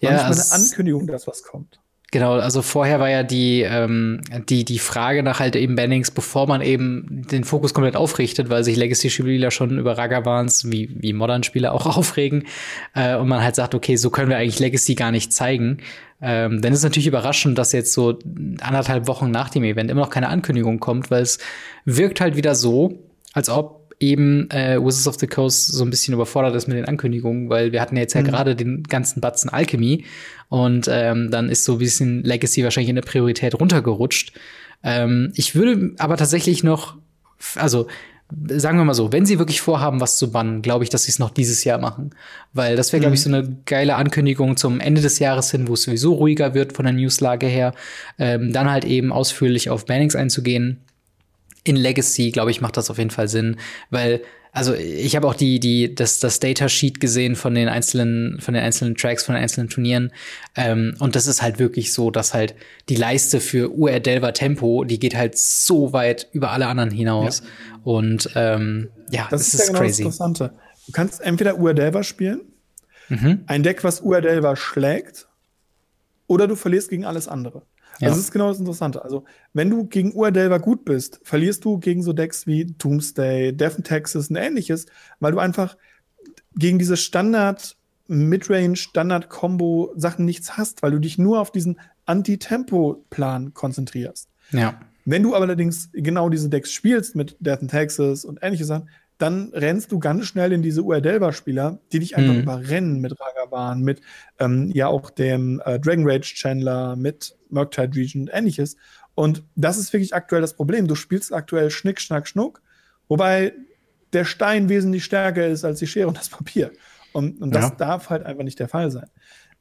[0.00, 1.80] Ja, War nicht eine Ankündigung, dass was kommt.
[2.10, 6.46] Genau, also vorher war ja die, ähm, die, die Frage nach halt eben Bannings, bevor
[6.46, 11.74] man eben den Fokus komplett aufrichtet, weil sich Legacy-Spieler schon über Ragavans wie, wie Modern-Spieler
[11.74, 12.46] auch aufregen
[12.94, 15.78] äh, und man halt sagt, okay, so können wir eigentlich Legacy gar nicht zeigen.
[16.22, 18.18] Ähm, dann ist es natürlich überraschend, dass jetzt so
[18.62, 21.38] anderthalb Wochen nach dem Event immer noch keine Ankündigung kommt, weil es
[21.84, 26.14] wirkt halt wieder so, als ob eben äh, Wizards of the Coast so ein bisschen
[26.14, 28.26] überfordert ist mit den Ankündigungen, weil wir hatten ja jetzt ja mhm.
[28.26, 30.04] gerade den ganzen Batzen Alchemy
[30.48, 34.32] und ähm, dann ist so ein bisschen Legacy wahrscheinlich in der Priorität runtergerutscht.
[34.84, 36.96] Ähm, ich würde aber tatsächlich noch,
[37.56, 37.88] also
[38.48, 41.10] sagen wir mal so, wenn sie wirklich vorhaben, was zu bannen, glaube ich, dass sie
[41.10, 42.10] es noch dieses Jahr machen.
[42.52, 43.30] Weil das wäre, glaube ich, mhm.
[43.30, 46.84] so eine geile Ankündigung zum Ende des Jahres hin, wo es sowieso ruhiger wird von
[46.84, 47.72] der Newslage her.
[48.18, 50.82] Ähm, dann halt eben ausführlich auf Bannings einzugehen
[51.68, 53.56] in Legacy, glaube ich, macht das auf jeden Fall Sinn,
[53.90, 58.54] weil also ich habe auch die, die, das, das Datasheet gesehen von den einzelnen, von
[58.54, 60.12] den einzelnen Tracks, von den einzelnen Turnieren.
[60.56, 62.54] Ähm, und das ist halt wirklich so, dass halt
[62.88, 67.40] die Leiste für UR Delva Tempo, die geht halt so weit über alle anderen hinaus.
[67.40, 67.80] Ja.
[67.84, 70.04] Und ähm, ja, das, das ist, ja genau crazy.
[70.04, 70.52] Das Interessante.
[70.86, 72.40] Du kannst entweder UR Delva spielen,
[73.10, 73.44] mhm.
[73.46, 75.28] ein Deck, was UR Delva schlägt,
[76.26, 77.62] oder du verlierst gegen alles andere.
[78.00, 78.08] Ja.
[78.08, 79.02] Das ist genau das Interessante.
[79.02, 79.24] Also,
[79.54, 83.84] wenn du gegen Urdelver gut bist, verlierst du gegen so Decks wie Doomsday, Death in
[83.84, 84.86] Texas und ähnliches,
[85.20, 85.76] weil du einfach
[86.54, 87.76] gegen diese Standard
[88.08, 94.30] Midrange, Standard-Combo Sachen nichts hast, weil du dich nur auf diesen Anti-Tempo-Plan konzentrierst.
[94.50, 94.80] Ja.
[95.04, 98.88] Wenn du allerdings genau diese Decks spielst mit Death in Texas und ähnliche Sachen,
[99.18, 102.40] dann rennst du ganz schnell in diese UR-Delver-Spieler, die dich einfach mhm.
[102.40, 104.00] überrennen mit Ragavan, mit
[104.38, 108.76] ähm, ja auch dem äh, Dragon Rage Chandler, mit Murktide Region und ähnliches.
[109.14, 110.86] Und das ist wirklich aktuell das Problem.
[110.86, 112.62] Du spielst aktuell Schnick, Schnack, Schnuck,
[113.08, 113.52] wobei
[114.12, 116.70] der Stein wesentlich stärker ist als die Schere und das Papier.
[117.12, 117.74] Und, und das ja.
[117.74, 119.08] darf halt einfach nicht der Fall sein.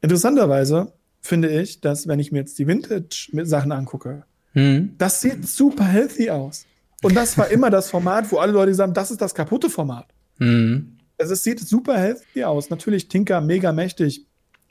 [0.01, 4.93] Interessanterweise finde ich, dass wenn ich mir jetzt die Vintage-Sachen angucke, mhm.
[4.99, 6.67] das sieht super healthy aus.
[7.03, 10.07] Und das war immer das Format, wo alle Leute sagen, das ist das kaputte Format.
[10.39, 10.97] Mhm.
[11.19, 12.69] Also es sieht super healthy aus.
[12.69, 14.27] Natürlich Tinker mega mächtig.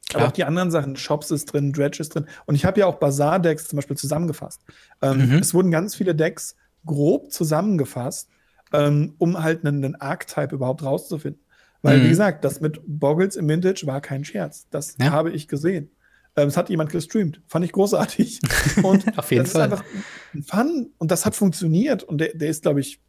[0.09, 0.23] Klar.
[0.23, 2.27] Aber auch die anderen Sachen, Shops ist drin, Dredge ist drin.
[2.47, 4.61] Und ich habe ja auch Bazaar-Decks zum Beispiel zusammengefasst.
[5.03, 5.39] Ähm, mhm.
[5.39, 8.29] Es wurden ganz viele Decks grob zusammengefasst,
[8.73, 11.43] ähm, um halt einen, einen Archetype überhaupt rauszufinden.
[11.83, 12.05] Weil, mhm.
[12.05, 14.69] wie gesagt, das mit Boggles im Vintage war kein Scherz.
[14.71, 15.11] Das ja.
[15.11, 15.91] habe ich gesehen.
[16.37, 17.41] Ähm, es hat jemand gestreamt.
[17.49, 18.41] Fand ich großartig.
[18.83, 19.69] Und Auf jeden das Fall.
[19.69, 19.85] ist einfach
[20.35, 22.03] ein Fun und das hat funktioniert.
[22.03, 23.01] Und der, der ist, glaube ich,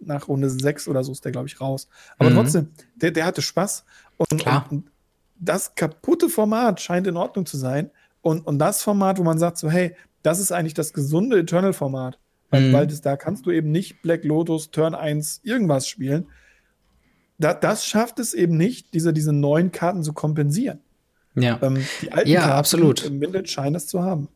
[0.00, 1.88] nach Runde 6 oder so ist der, glaube ich, raus.
[2.18, 2.34] Aber mhm.
[2.34, 3.84] trotzdem, der, der hatte Spaß.
[4.16, 4.90] Und, und, und,
[5.38, 7.90] das kaputte Format scheint in Ordnung zu sein.
[8.20, 12.18] Und, und das Format, wo man sagt, so, hey, das ist eigentlich das gesunde Eternal-Format.
[12.50, 12.72] Weil, mhm.
[12.72, 16.26] weil das, da kannst du eben nicht Black Lotus Turn 1 irgendwas spielen.
[17.38, 20.80] Da, das schafft es eben nicht, diese, diese neuen Karten zu kompensieren.
[21.34, 23.04] Ja, ähm, die alten ja Karten absolut.
[23.04, 23.18] im
[23.48, 24.28] scheinen es zu haben.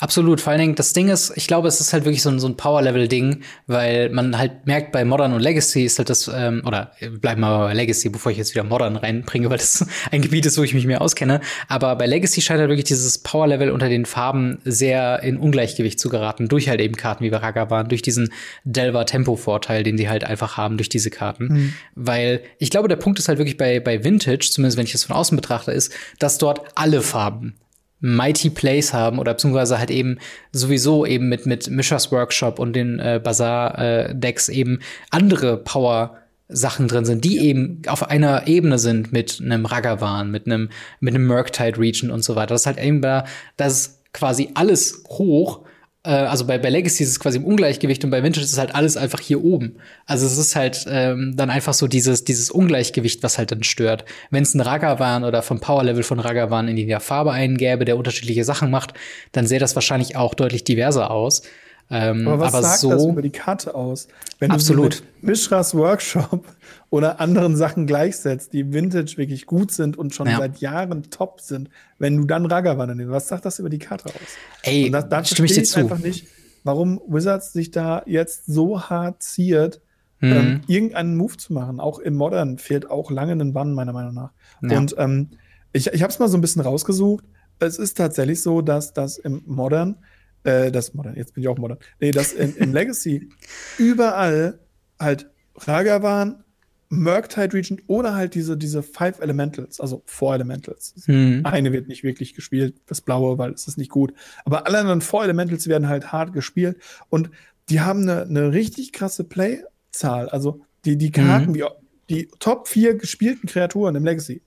[0.00, 0.40] Absolut.
[0.40, 2.46] Vor allen Dingen, das Ding ist, ich glaube, es ist halt wirklich so ein, so
[2.46, 6.92] ein Power-Level-Ding, weil man halt merkt, bei Modern und Legacy ist halt das, ähm, oder
[7.20, 10.56] bleiben wir bei Legacy, bevor ich jetzt wieder Modern reinbringe, weil das ein Gebiet ist,
[10.56, 11.40] wo ich mich mehr auskenne.
[11.66, 16.08] Aber bei Legacy scheint halt wirklich dieses Power-Level unter den Farben sehr in Ungleichgewicht zu
[16.08, 18.32] geraten, durch halt eben Karten wie Ragavan, durch diesen
[18.64, 21.48] Delver-Tempo-Vorteil, den die halt einfach haben durch diese Karten.
[21.48, 21.74] Mhm.
[21.96, 25.04] Weil ich glaube, der Punkt ist halt wirklich bei, bei Vintage, zumindest wenn ich das
[25.04, 27.56] von außen betrachte, ist, dass dort alle Farben
[28.00, 30.18] Mighty Plays haben oder beziehungsweise halt eben
[30.52, 34.80] sowieso eben mit, mit Mishas Workshop und den äh, Bazaar-Decks äh, eben
[35.10, 36.16] andere Power
[36.48, 41.14] Sachen drin sind, die eben auf einer Ebene sind mit einem Ragavan, mit einem, mit
[41.14, 42.54] einem Murktide Region und so weiter.
[42.54, 43.24] Das ist halt eben da,
[43.56, 45.60] das ist quasi alles hoch
[46.08, 48.58] äh, also bei, bei Legacy ist es quasi im Ungleichgewicht und bei Vintage ist es
[48.58, 49.76] halt alles einfach hier oben.
[50.06, 54.06] Also es ist halt ähm, dann einfach so dieses, dieses Ungleichgewicht, was halt dann stört.
[54.30, 58.44] Wenn es ein Ragavan oder vom Power-Level von Ragavan in die Farbe eingäbe, der unterschiedliche
[58.44, 58.94] Sachen macht,
[59.32, 61.42] dann sähe das wahrscheinlich auch deutlich diverser aus.
[61.90, 64.08] Ähm, aber was aber sagt so, das über die Karte aus?
[64.38, 65.00] Wenn absolut.
[65.00, 66.44] du mit Mishras Workshop
[66.90, 70.38] oder anderen Sachen gleichsetzt, die Vintage wirklich gut sind und schon ja.
[70.38, 74.08] seit Jahren top sind, wenn du dann Ragavan nimmst, was sagt das über die Karte
[74.10, 74.36] aus?
[74.62, 75.80] Ey, und das, das stimme ich dir zu.
[75.80, 76.26] einfach nicht,
[76.62, 79.80] warum Wizards sich da jetzt so hart ziert,
[80.20, 80.32] mhm.
[80.32, 81.80] ähm, irgendeinen Move zu machen.
[81.80, 84.32] Auch im Modern fehlt auch lange ein Bann, meiner Meinung nach.
[84.62, 84.76] Ja.
[84.76, 85.30] Und ähm,
[85.72, 87.24] ich, ich habe es mal so ein bisschen rausgesucht.
[87.60, 89.96] Es ist tatsächlich so, dass das im Modern
[90.44, 93.28] äh, das Modern, jetzt bin ich auch Modern, nee, das in, in Legacy
[93.78, 94.58] überall
[94.98, 96.44] halt Ragavan,
[96.90, 100.94] Murktide Region oder halt diese, diese Five Elementals, also Four Elementals.
[101.04, 101.42] Hm.
[101.44, 104.14] Eine wird nicht wirklich gespielt, das Blaue, weil es ist nicht gut.
[104.44, 106.78] Aber alle anderen Four Elementals werden halt hart gespielt
[107.10, 107.30] und
[107.68, 110.30] die haben eine, eine richtig krasse Playzahl.
[110.30, 111.54] Also die, die Karten, mhm.
[111.54, 111.64] die,
[112.08, 114.42] die Top 4 gespielten Kreaturen im Legacy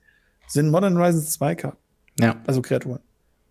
[0.48, 1.78] sind Modern Horizons 2 Karten.
[2.18, 2.42] Ja.
[2.46, 3.00] Also Kreaturen.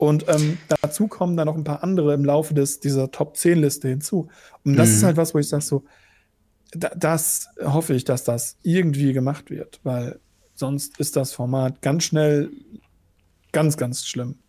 [0.02, 3.60] Und ähm, dazu kommen dann noch ein paar andere im Laufe des, dieser Top 10
[3.60, 4.30] Liste hinzu.
[4.66, 4.96] Und das mhm.
[4.96, 5.84] ist halt was, wo ich sage so,
[6.72, 10.20] da, das hoffe ich, dass das irgendwie gemacht wird, weil
[10.56, 12.50] sonst ist das Format ganz schnell
[13.52, 14.40] ganz, ganz schlimm.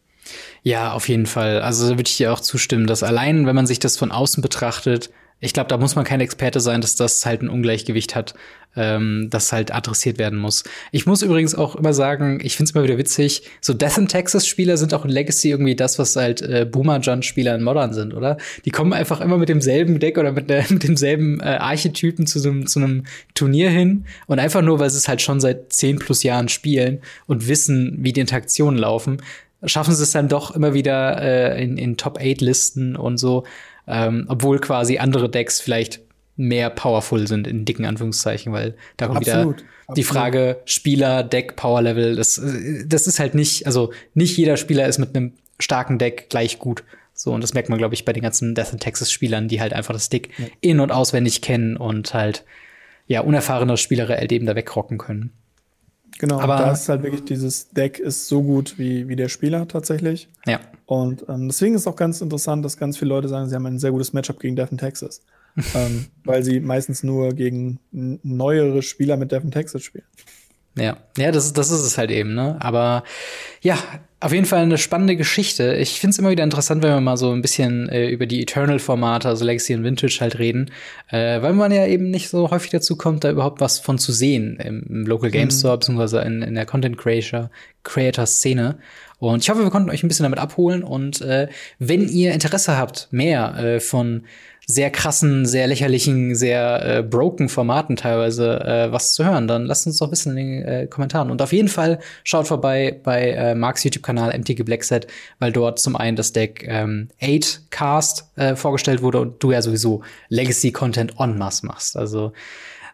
[0.62, 1.60] Ja, auf jeden Fall.
[1.60, 5.10] Also würde ich dir auch zustimmen, dass allein, wenn man sich das von außen betrachtet,
[5.42, 8.34] ich glaube, da muss man kein Experte sein, dass das halt ein Ungleichgewicht hat,
[8.76, 10.62] ähm, das halt adressiert werden muss.
[10.92, 14.06] Ich muss übrigens auch immer sagen, ich finde es immer wieder witzig, so Death in
[14.06, 17.64] Texas Spieler sind auch in Legacy irgendwie das, was halt äh, Boomer Jump Spieler in
[17.64, 18.38] Modern sind, oder?
[18.64, 22.38] Die kommen einfach immer mit demselben Deck oder mit, der, mit demselben äh, Archetypen zu
[22.38, 23.02] so, einem, zu einem
[23.34, 27.00] Turnier hin und einfach nur, weil sie es halt schon seit zehn plus Jahren spielen
[27.26, 29.20] und wissen, wie die Interaktionen laufen,
[29.64, 33.44] schaffen sie es dann doch immer wieder äh, in, in Top 8 Listen und so
[33.86, 36.00] ähm, obwohl quasi andere Decks vielleicht
[36.36, 39.98] mehr powerful sind, in dicken Anführungszeichen, weil da kommt Absolut, wieder absolut.
[39.98, 42.16] die Frage Spieler, Deck, Power Level.
[42.16, 42.40] Das,
[42.86, 46.84] das ist halt nicht, also nicht jeder Spieler ist mit einem starken Deck gleich gut.
[47.14, 49.60] So, und das merkt man, glaube ich, bei den ganzen Death in Texas Spielern, die
[49.60, 50.46] halt einfach das Deck Ja.
[50.60, 52.44] in- und auswendig kennen und halt,
[53.06, 55.32] ja, unerfahrene Spieler halt eben da wegrocken können.
[56.18, 59.66] Genau, Aber- da ist halt wirklich dieses Deck ist so gut wie, wie der Spieler
[59.66, 60.28] tatsächlich.
[60.46, 60.60] Ja.
[60.86, 63.78] Und ähm, deswegen ist auch ganz interessant, dass ganz viele Leute sagen, sie haben ein
[63.78, 65.22] sehr gutes Matchup gegen Devin Texas.
[65.74, 70.04] ähm, weil sie meistens nur gegen neuere Spieler mit Devin Texas spielen.
[70.78, 72.56] Ja, ja, das, ist- das ist es halt eben, ne?
[72.60, 73.04] Aber
[73.60, 73.76] ja,
[74.22, 75.74] auf jeden Fall eine spannende Geschichte.
[75.74, 78.40] Ich finde es immer wieder interessant, wenn wir mal so ein bisschen äh, über die
[78.42, 80.70] Eternal-Formate, also Legacy und Vintage halt reden,
[81.08, 84.12] äh, weil man ja eben nicht so häufig dazu kommt, da überhaupt was von zu
[84.12, 87.50] sehen im, im Local Game Store, beziehungsweise in, in der Content Creator,
[87.82, 88.78] Creator Szene.
[89.18, 90.84] Und ich hoffe, wir konnten euch ein bisschen damit abholen.
[90.84, 91.48] Und äh,
[91.80, 94.24] wenn ihr Interesse habt, mehr äh, von
[94.66, 99.86] sehr krassen, sehr lächerlichen, sehr äh, broken Formaten teilweise äh, was zu hören, dann lasst
[99.86, 101.30] uns doch wissen in den äh, Kommentaren.
[101.30, 105.08] Und auf jeden Fall schaut vorbei bei äh, Marks YouTube-Kanal MTG Blackset,
[105.40, 109.62] weil dort zum einen das Deck ähm, 8 Cast äh, vorgestellt wurde und du ja
[109.62, 111.96] sowieso Legacy-Content en masse machst.
[111.96, 112.32] Also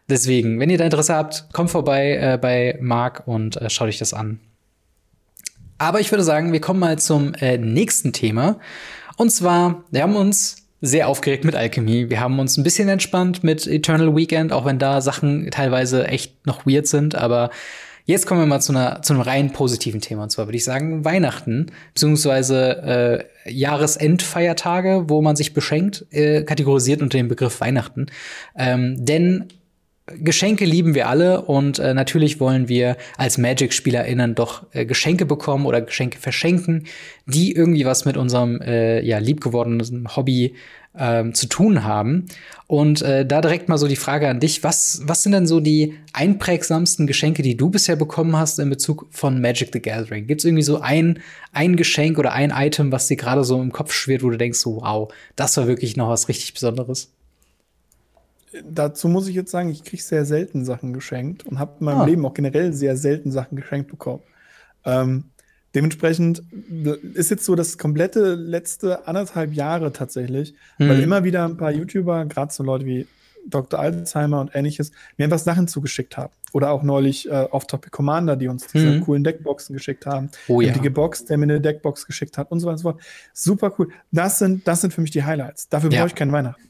[0.09, 3.99] deswegen, wenn ihr da Interesse habt, kommt vorbei äh, bei Mark und äh, schaut euch
[3.99, 4.41] das an.
[5.77, 8.59] Aber ich würde sagen, wir kommen mal zum äh, nächsten Thema.
[9.16, 12.11] Und zwar, wir haben uns sehr aufgeregt mit Alchemy.
[12.11, 16.47] Wir haben uns ein bisschen entspannt mit Eternal Weekend, auch wenn da Sachen teilweise echt
[16.47, 17.14] noch weird sind.
[17.16, 17.51] Aber
[18.05, 20.24] jetzt kommen wir mal zu, einer, zu einem rein positiven Thema.
[20.24, 27.03] Und zwar würde ich sagen Weihnachten, beziehungsweise äh, Jahresendfeiertage, wo man sich beschenkt, äh, kategorisiert
[27.03, 28.07] unter dem Begriff Weihnachten.
[28.57, 29.49] Ähm, denn
[30.16, 35.66] Geschenke lieben wir alle und äh, natürlich wollen wir als Magic-SpielerInnen doch äh, Geschenke bekommen
[35.66, 36.86] oder Geschenke verschenken,
[37.26, 40.54] die irgendwie was mit unserem äh, ja, liebgewordenen Hobby
[40.98, 42.26] ähm, zu tun haben.
[42.66, 45.61] Und äh, da direkt mal so die Frage an dich, was, was sind denn so
[45.61, 50.26] die einprägsamsten Geschenke, die du bisher bekommen hast in Bezug von Magic the Gathering?
[50.26, 51.20] Gibt es irgendwie so ein,
[51.52, 54.59] ein Geschenk oder ein Item, was dir gerade so im Kopf schwirrt, wo du denkst,
[54.59, 57.11] so, wow, das war wirklich noch was richtig Besonderes?
[58.64, 62.01] Dazu muss ich jetzt sagen, ich kriege sehr selten Sachen geschenkt und habe in meinem
[62.01, 62.05] Ah.
[62.07, 64.22] Leben auch generell sehr selten Sachen geschenkt bekommen.
[64.84, 65.24] Ähm,
[65.74, 66.42] dementsprechend
[67.14, 71.03] ist jetzt so das komplette letzte anderthalb Jahre tatsächlich, weil Mhm.
[71.03, 73.07] immer wieder ein paar YouTuber, gerade so Leute wie
[73.46, 73.78] Dr.
[73.80, 76.32] Alzheimer und ähnliches, mir einfach Sachen zugeschickt haben.
[76.53, 79.01] Oder auch neulich äh, Off-Topic Commander, die uns diese Mhm.
[79.03, 80.30] coolen Deckboxen geschickt haben.
[80.49, 80.72] Oh ja.
[80.72, 83.01] Die Box, der mir eine Deckbox geschickt hat und so weiter und so fort.
[83.32, 83.88] Super cool.
[84.11, 85.68] Das sind, das sind für mich die Highlights.
[85.68, 86.01] Dafür Ja.
[86.01, 86.62] brauche ich kein Weihnachten.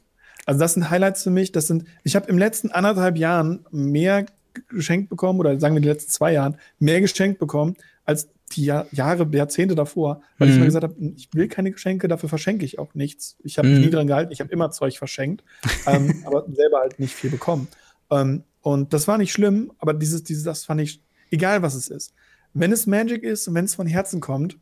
[0.49, 1.53] Also das sind Highlights für mich.
[1.53, 4.25] Das sind, ich habe im letzten anderthalb Jahren mehr
[4.71, 7.77] geschenkt bekommen, oder sagen wir die letzten zwei Jahren, mehr geschenkt bekommen,
[8.07, 10.61] als die Jahr, Jahre, Jahrzehnte davor, weil ich Mhm.
[10.61, 13.37] mir gesagt habe, ich will keine Geschenke, dafür verschenke ich auch nichts.
[13.45, 13.81] Ich habe Mhm.
[13.81, 15.45] nie dran gehalten, ich habe immer Zeug verschenkt,
[15.87, 17.69] ähm, aber selber halt nicht viel bekommen.
[18.11, 21.89] Ähm, und das war nicht schlimm, aber dieses, dieses, das fand ich, egal was es
[21.89, 22.15] ist.
[22.55, 24.57] Wenn es Magic ist und wenn es von Herzen kommt,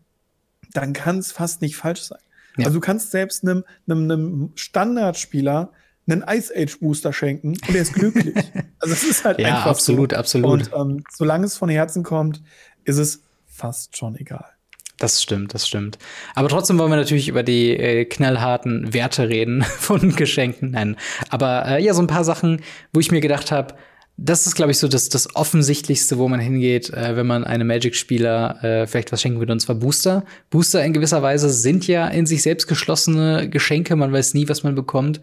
[0.73, 2.19] dann kann es fast nicht falsch sein.
[2.57, 2.67] Ja.
[2.67, 5.73] Also du kannst selbst einem, einem, einem Standardspieler
[6.09, 8.35] einen Ice Age Booster schenken und er ist glücklich.
[8.79, 10.19] also es ist halt Ja, einfach absolut, so.
[10.19, 10.51] absolut.
[10.51, 12.43] Und ähm, solange es von Herzen kommt,
[12.85, 14.45] ist es fast schon egal.
[14.99, 15.99] Das stimmt, das stimmt.
[16.35, 20.71] Aber trotzdem wollen wir natürlich über die äh, knallharten Werte reden von Geschenken.
[20.71, 20.97] Nein.
[21.29, 23.75] Aber äh, ja, so ein paar Sachen, wo ich mir gedacht habe,
[24.19, 27.67] das ist, glaube ich, so das, das Offensichtlichste, wo man hingeht, äh, wenn man einem
[27.67, 30.25] Magic-Spieler äh, vielleicht was schenken würde, und zwar Booster.
[30.49, 33.95] Booster in gewisser Weise sind ja in sich selbst geschlossene Geschenke.
[33.95, 35.21] Man weiß nie, was man bekommt.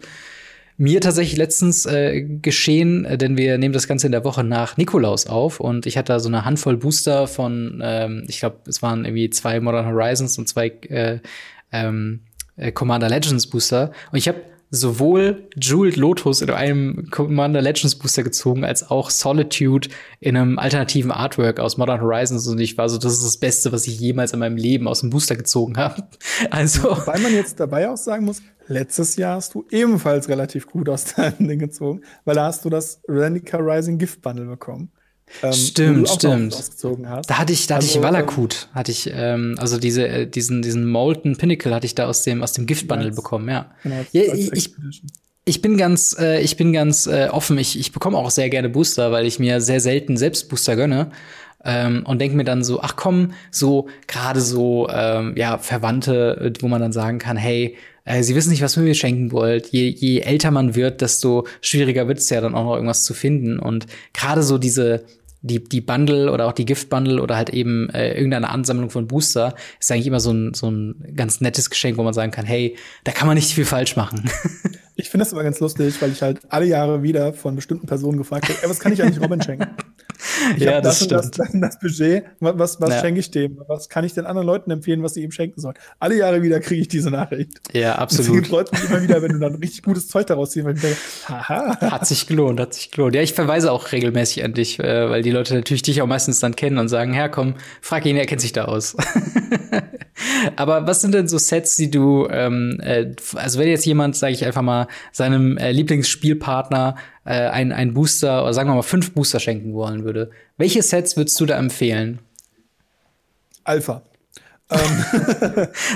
[0.76, 4.76] Mir tatsächlich letztens äh, geschehen, äh, denn wir nehmen das Ganze in der Woche nach
[4.76, 8.82] Nikolaus auf und ich hatte da so eine Handvoll Booster von, ähm, ich glaube, es
[8.82, 11.20] waren irgendwie zwei Modern Horizons und zwei äh,
[11.70, 12.20] ähm,
[12.56, 14.40] äh, Commander Legends Booster und ich habe
[14.74, 19.88] sowohl Jeweled Lotus in einem Commander Legends Booster gezogen, als auch Solitude
[20.20, 23.72] in einem alternativen Artwork aus Modern Horizons und ich war so, das ist das Beste,
[23.72, 26.04] was ich jemals in meinem Leben aus dem Booster gezogen habe.
[26.50, 30.88] Also Weil man jetzt dabei auch sagen muss, letztes Jahr hast du ebenfalls relativ gut
[30.88, 34.90] aus deinem Ding gezogen, weil da hast du das Ranica Rising Gift Bundle bekommen.
[35.42, 36.52] Ähm, Stimmt, stimmt.
[36.52, 37.28] was Ausgezogen hast.
[37.30, 40.62] Da hatte ich, da hatte Also, ich Valakut, hatte ich, ähm, also diese, äh, diesen,
[40.62, 43.70] diesen Molten Pinnacle hatte ich da aus dem, aus dem Gift-Bundle Als- bekommen, ja.
[43.82, 45.10] Genau, ja ich, Expedition.
[45.44, 47.58] ich bin ganz, äh, ich bin ganz äh, offen.
[47.58, 51.10] Ich, ich bekomme auch sehr gerne Booster, weil ich mir sehr selten selbst Booster gönne.
[51.66, 56.62] Ähm, und denke mir dann so, ach komm, so gerade so ähm, ja Verwandte, äh,
[56.62, 59.68] wo man dann sagen kann, hey, äh, sie wissen nicht, was ihr mir schenken wollt.
[59.68, 63.14] Je, je älter man wird, desto schwieriger wird es ja dann auch noch irgendwas zu
[63.14, 63.58] finden.
[63.58, 65.04] Und gerade so diese
[65.44, 69.54] die, die Bundle oder auch die Gift-Bundle oder halt eben äh, irgendeine Ansammlung von Booster
[69.78, 72.76] ist eigentlich immer so ein, so ein ganz nettes Geschenk, wo man sagen kann, hey,
[73.04, 74.24] da kann man nicht viel falsch machen.
[74.96, 78.16] Ich finde das immer ganz lustig, weil ich halt alle Jahre wieder von bestimmten Personen
[78.16, 79.66] gefragt habe, was kann ich eigentlich Robin schenken?
[80.56, 83.00] Ich ja, das, das, das, das, das Budget, was, was ja.
[83.00, 83.58] schenke ich dem?
[83.66, 85.74] Was kann ich den anderen Leuten empfehlen, was sie ihm schenken sollen?
[85.98, 87.60] Alle Jahre wieder kriege ich diese Nachricht.
[87.72, 88.42] Ja, absolut.
[88.42, 90.82] Es freut mich immer wieder, wenn du dann richtig gutes Zeug daraus ziehst, weil ich
[90.82, 90.96] denke,
[91.28, 91.80] haha.
[91.80, 93.14] Hat sich gelohnt, hat sich gelohnt.
[93.14, 96.40] Ja, ich verweise auch regelmäßig an dich, äh, weil die Leute natürlich dich auch meistens
[96.40, 98.96] dann kennen und sagen, ja, komm, frag ihn, er kennt sich da aus.
[100.56, 104.32] Aber was sind denn so Sets, die du, ähm, äh, also wenn jetzt jemand, sage
[104.32, 109.12] ich einfach mal, seinem äh, Lieblingsspielpartner äh, ein, ein Booster oder sagen wir mal fünf
[109.12, 112.18] Booster schenken wollen würde, welche Sets würdest du da empfehlen?
[113.64, 114.02] Alpha.
[114.70, 114.80] Ähm,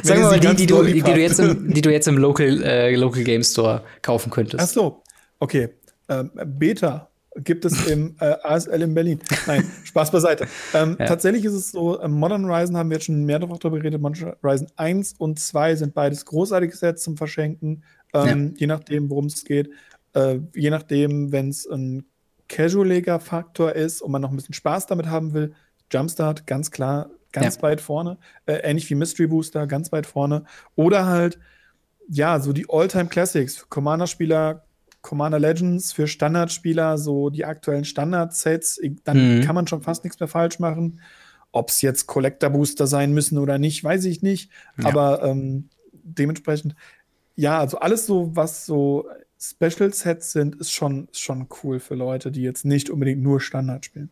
[0.03, 2.63] sagen wir mal die, die du, die, du jetzt im, die du jetzt im Local,
[2.63, 4.63] äh, Local Game Store kaufen könntest.
[4.63, 5.03] Ach so,
[5.41, 5.71] okay.
[6.11, 7.08] Ähm, Beta
[7.45, 9.21] gibt es im äh, ASL in Berlin.
[9.47, 10.47] Nein, Spaß beiseite.
[10.75, 11.07] Ähm, ja.
[11.07, 14.01] Tatsächlich ist es so, äh, Modern Horizon haben wir jetzt schon mehrfach darüber geredet.
[14.01, 17.85] Modern Horizon 1 und 2 sind beides großartige Sets zum Verschenken,
[18.15, 18.61] ähm, ja.
[18.61, 19.71] je nachdem, worum es geht.
[20.15, 22.05] Äh, je nachdem, wenn es ein
[22.49, 25.55] Casual-Leger-Faktor ist und man noch ein bisschen Spaß damit haben will,
[25.93, 27.63] Jumpstart, ganz klar, ganz ja.
[27.63, 28.19] weit vorne.
[28.47, 30.45] Äh, ähnlich wie Mystery Booster, ganz weit vorne.
[30.75, 31.39] Oder halt,
[32.09, 33.69] ja, so die All-Time Classics.
[33.69, 34.65] Commander-Spieler
[35.03, 39.43] Commander Legends für Standardspieler, so die aktuellen Standard-Sets, dann mhm.
[39.43, 41.01] kann man schon fast nichts mehr falsch machen.
[41.53, 44.51] Ob es jetzt Collector-Booster sein müssen oder nicht, weiß ich nicht.
[44.79, 44.87] Ja.
[44.87, 46.75] Aber ähm, dementsprechend,
[47.37, 49.09] ja, also alles so, was so
[49.41, 53.41] Special Sets sind, ist schon, ist schon cool für Leute, die jetzt nicht unbedingt nur
[53.41, 54.11] Standard spielen.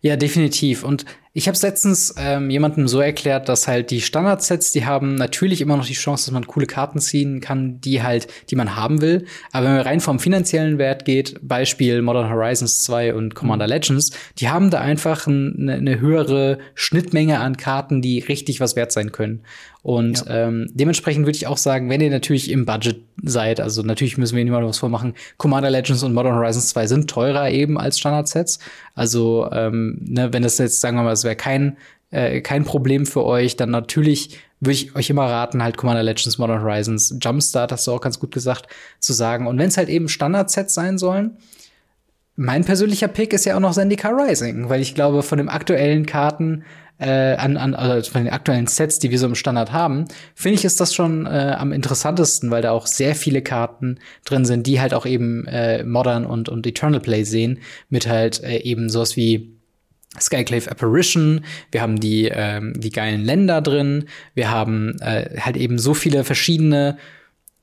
[0.00, 0.84] Ja, definitiv.
[0.84, 5.60] Und ich habe letztens ähm, jemandem so erklärt, dass halt die Standard-Sets, die haben natürlich
[5.60, 9.00] immer noch die Chance, dass man coole Karten ziehen kann, die halt, die man haben
[9.00, 9.26] will.
[9.52, 13.72] Aber wenn man rein vom finanziellen Wert geht, Beispiel Modern Horizons 2 und Commander mhm.
[13.72, 18.92] Legends, die haben da einfach eine, eine höhere Schnittmenge an Karten, die richtig was wert
[18.92, 19.42] sein können.
[19.82, 20.48] Und ja.
[20.48, 24.36] ähm, dementsprechend würde ich auch sagen, wenn ihr natürlich im Budget seid, also natürlich müssen
[24.36, 28.58] wir niemandem was vormachen, Commander Legends und Modern Horizons 2 sind teurer eben als Standard-Sets.
[28.98, 31.76] Also, ähm, ne, wenn das jetzt, sagen wir mal, es wäre kein,
[32.10, 36.38] äh, kein Problem für euch, dann natürlich würde ich euch immer raten, halt Commander Legends,
[36.38, 38.66] Modern Horizons, Jumpstart, hast du auch ganz gut gesagt,
[38.98, 39.46] zu sagen.
[39.46, 41.36] Und wenn es halt eben Standard-Sets sein sollen,
[42.34, 46.06] mein persönlicher Pick ist ja auch noch Zendikar Rising, weil ich glaube, von den aktuellen
[46.06, 46.64] Karten
[46.98, 50.58] äh, an, an also von den aktuellen Sets, die wir so im Standard haben, finde
[50.58, 54.66] ich, ist das schon äh, am interessantesten, weil da auch sehr viele Karten drin sind,
[54.66, 58.88] die halt auch eben äh, Modern und, und Eternal Play sehen, mit halt äh, eben
[58.88, 59.54] sowas wie
[60.18, 65.78] Skyclave Apparition, wir haben die, ähm, die geilen Länder drin, wir haben äh, halt eben
[65.78, 66.96] so viele verschiedene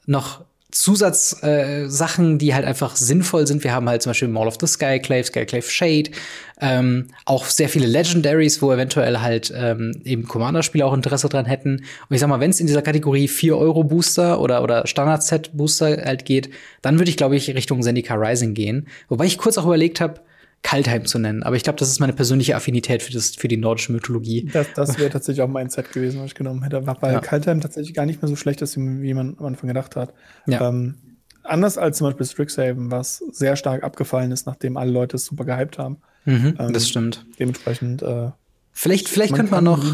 [0.05, 0.45] noch
[0.75, 3.63] Zusatzsachen, äh, die halt einfach sinnvoll sind.
[3.63, 6.11] Wir haben halt zum Beispiel Mall of the Skyclave, Skyclave Shade,
[6.59, 11.77] ähm, auch sehr viele Legendaries, wo eventuell halt ähm, eben Commander-Spieler auch Interesse dran hätten.
[11.77, 16.49] Und ich sag mal, wenn es in dieser Kategorie 4-Euro-Booster oder, oder Standard-Set-Booster halt geht,
[16.81, 18.87] dann würde ich, glaube ich, Richtung Zendika Rising gehen.
[19.07, 20.19] Wobei ich kurz auch überlegt habe,
[20.65, 21.43] Kaltheim zu nennen.
[21.43, 24.49] Aber ich glaube, das ist meine persönliche Affinität für, das, für die nordische Mythologie.
[24.51, 27.19] Das, das wäre tatsächlich auch mein Set gewesen, was ich genommen hätte, weil ja.
[27.19, 30.13] Kaltheim tatsächlich gar nicht mehr so schlecht ist, wie man am Anfang gedacht hat.
[30.47, 30.67] Ja.
[30.67, 30.95] Ähm,
[31.43, 35.45] anders als zum Beispiel Strixhaven, was sehr stark abgefallen ist, nachdem alle Leute es super
[35.45, 35.97] gehypt haben.
[36.25, 37.27] Mhm, ähm, das stimmt.
[37.39, 38.01] Dementsprechend.
[38.01, 38.31] Äh,
[38.71, 39.85] vielleicht vielleicht man könnte man noch.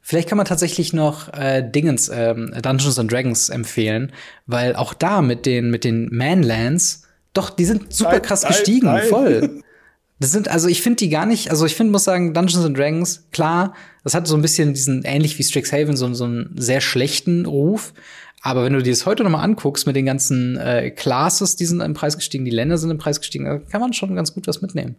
[0.00, 4.12] Vielleicht kann man tatsächlich noch äh, Dingens, ähm, Dungeons and Dragons empfehlen,
[4.46, 7.02] weil auch da mit den, mit den Manlands,
[7.34, 9.08] doch, die sind super krass nein, gestiegen, nein.
[9.08, 9.62] voll.
[10.18, 12.76] Das sind, also ich finde die gar nicht, also ich finde, muss sagen, Dungeons and
[12.76, 16.80] Dragons, klar, das hat so ein bisschen diesen, ähnlich wie Strixhaven, so, so einen sehr
[16.80, 17.92] schlechten Ruf.
[18.40, 21.66] Aber wenn du dir das heute noch mal anguckst mit den ganzen äh, Classes, die
[21.66, 24.32] sind im Preis gestiegen, die Länder sind im Preis gestiegen, da kann man schon ganz
[24.32, 24.96] gut was mitnehmen.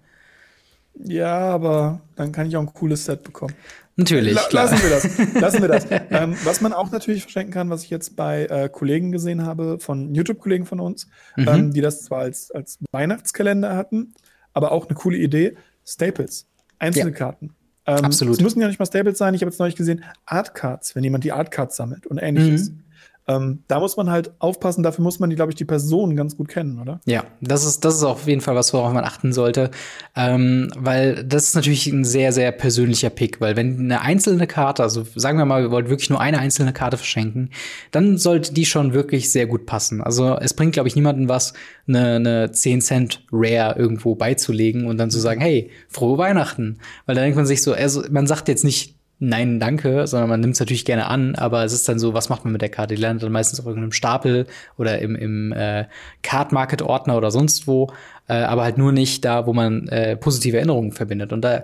[1.03, 3.53] Ja, aber dann kann ich auch ein cooles Set bekommen.
[3.95, 4.35] Natürlich.
[4.35, 4.65] La klar.
[4.65, 5.41] Lassen wir das.
[5.41, 5.87] Lassen wir das.
[6.11, 9.79] ähm, was man auch natürlich verschenken kann, was ich jetzt bei äh, Kollegen gesehen habe,
[9.79, 11.47] von YouTube-Kollegen von uns, mhm.
[11.47, 14.13] ähm, die das zwar als, als Weihnachtskalender hatten,
[14.57, 15.55] aber auch eine coole Idee.
[15.85, 16.47] Staples,
[16.79, 17.15] einzelne ja.
[17.15, 17.55] Karten.
[17.85, 18.35] Ähm, Absolut.
[18.35, 19.35] Es müssen ja nicht mal Staples sein.
[19.35, 22.71] Ich habe jetzt neulich gesehen, Artcards, wenn jemand die Artcards sammelt und ähnliches.
[22.71, 22.83] Mhm.
[23.27, 26.37] Ähm, da muss man halt aufpassen, dafür muss man die, glaube ich, die Person ganz
[26.37, 27.01] gut kennen, oder?
[27.05, 29.69] Ja, das ist, das ist auf jeden Fall was, worauf man achten sollte.
[30.15, 34.83] Ähm, weil das ist natürlich ein sehr, sehr persönlicher Pick, weil wenn eine einzelne Karte,
[34.83, 37.49] also sagen wir mal, wir wollen wirklich nur eine einzelne Karte verschenken,
[37.91, 40.01] dann sollte die schon wirklich sehr gut passen.
[40.01, 41.53] Also es bringt, glaube ich, niemanden was,
[41.87, 46.79] eine, eine 10 Cent Rare irgendwo beizulegen und dann zu sagen, hey, frohe Weihnachten.
[47.05, 50.39] Weil da denkt man sich so, also man sagt jetzt nicht nein, danke, sondern man
[50.39, 52.69] nimmt es natürlich gerne an, aber es ist dann so, was macht man mit der
[52.69, 52.95] Karte?
[52.95, 55.85] Die landet dann meistens auf irgendeinem Stapel oder im, im äh,
[56.23, 57.91] Card Market Ordner oder sonst wo,
[58.27, 61.33] äh, aber halt nur nicht da, wo man äh, positive Erinnerungen verbindet.
[61.33, 61.63] Und da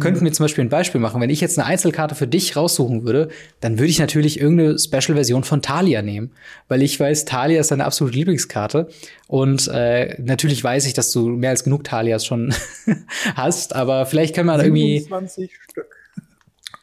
[0.00, 1.20] könnten wir zum Beispiel ein Beispiel machen.
[1.20, 3.28] Wenn ich jetzt eine Einzelkarte für dich raussuchen würde,
[3.60, 6.30] dann würde ich natürlich irgendeine Special-Version von Talia nehmen,
[6.68, 8.88] weil ich weiß, Talia ist deine absolute Lieblingskarte.
[9.28, 12.54] Und äh, natürlich weiß ich, dass du mehr als genug Talias schon
[13.34, 16.01] hast, aber vielleicht kann man irgendwie 27 Stück.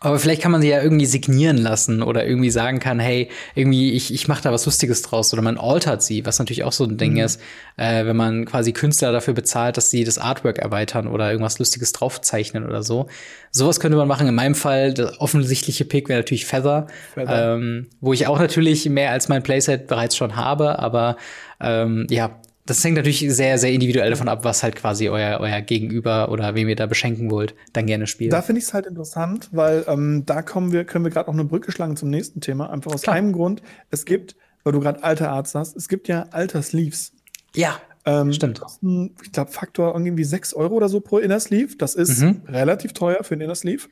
[0.01, 3.91] Aber vielleicht kann man sie ja irgendwie signieren lassen oder irgendwie sagen kann, hey, irgendwie,
[3.91, 6.85] ich, ich mache da was Lustiges draus oder man altert sie, was natürlich auch so
[6.85, 7.41] ein Ding ist,
[7.75, 11.91] äh, wenn man quasi Künstler dafür bezahlt, dass sie das Artwork erweitern oder irgendwas Lustiges
[11.91, 13.07] draufzeichnen oder so.
[13.51, 14.27] Sowas könnte man machen.
[14.27, 17.55] In meinem Fall, der offensichtliche Pick wäre natürlich Feather, Feather.
[17.55, 21.17] Ähm, wo ich auch natürlich mehr als mein Playset bereits schon habe, aber
[21.59, 22.39] ähm, ja,
[22.69, 26.55] das hängt natürlich sehr, sehr individuell davon ab, was halt quasi euer, euer Gegenüber oder
[26.55, 28.31] wem ihr da beschenken wollt, dann gerne spielt.
[28.33, 31.33] Da finde ich es halt interessant, weil ähm, da kommen wir, können wir gerade auch
[31.33, 32.69] eine Brücke schlagen zum nächsten Thema.
[32.69, 33.15] Einfach aus Klar.
[33.15, 33.61] einem Grund.
[33.89, 37.11] Es gibt, weil du gerade alte Arts hast, es gibt ja alter Sleeves.
[37.55, 38.61] ja, Ähm, Stimmt.
[38.61, 41.75] Kosten, ich glaube, Faktor irgendwie 6 Euro oder so pro Inner Sleeve.
[41.77, 42.41] Das ist Mhm.
[42.47, 43.83] relativ teuer für einen Inner Sleeve.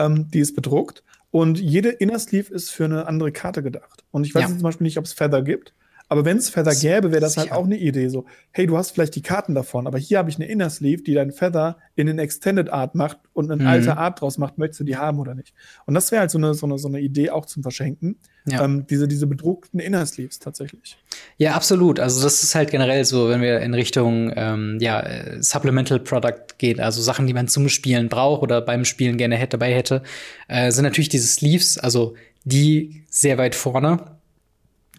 [0.00, 1.04] Ähm, die ist bedruckt.
[1.30, 4.04] Und jede Inner Sleeve ist für eine andere Karte gedacht.
[4.10, 4.48] Und ich weiß Ja.
[4.48, 5.72] zum Beispiel nicht, ob es Feather gibt.
[6.12, 7.56] Aber wenn es Feather gäbe, wäre das halt Sicher.
[7.58, 8.08] auch eine Idee.
[8.08, 11.02] So, hey, du hast vielleicht die Karten davon, aber hier habe ich eine Inner Sleeve,
[11.02, 13.66] die dein Feather in den Extended Art macht und eine Mhm.
[13.66, 14.58] alte Art draus macht.
[14.58, 15.54] Möchtest du die haben oder nicht?
[15.86, 18.16] Und das wäre halt so eine, so, eine, so eine Idee auch zum Verschenken.
[18.46, 18.64] Ja.
[18.64, 20.98] Ähm, diese, diese bedruckten Inner Sleeves tatsächlich.
[21.38, 21.98] Ja, absolut.
[21.98, 25.02] Also das ist halt generell so, wenn wir in Richtung ähm, ja,
[25.40, 29.56] Supplemental Product geht, also Sachen, die man zum Spielen braucht oder beim Spielen gerne hätte,
[29.56, 30.02] dabei hätte,
[30.48, 32.14] äh, sind natürlich diese Sleeves, also
[32.44, 33.98] die sehr weit vorne,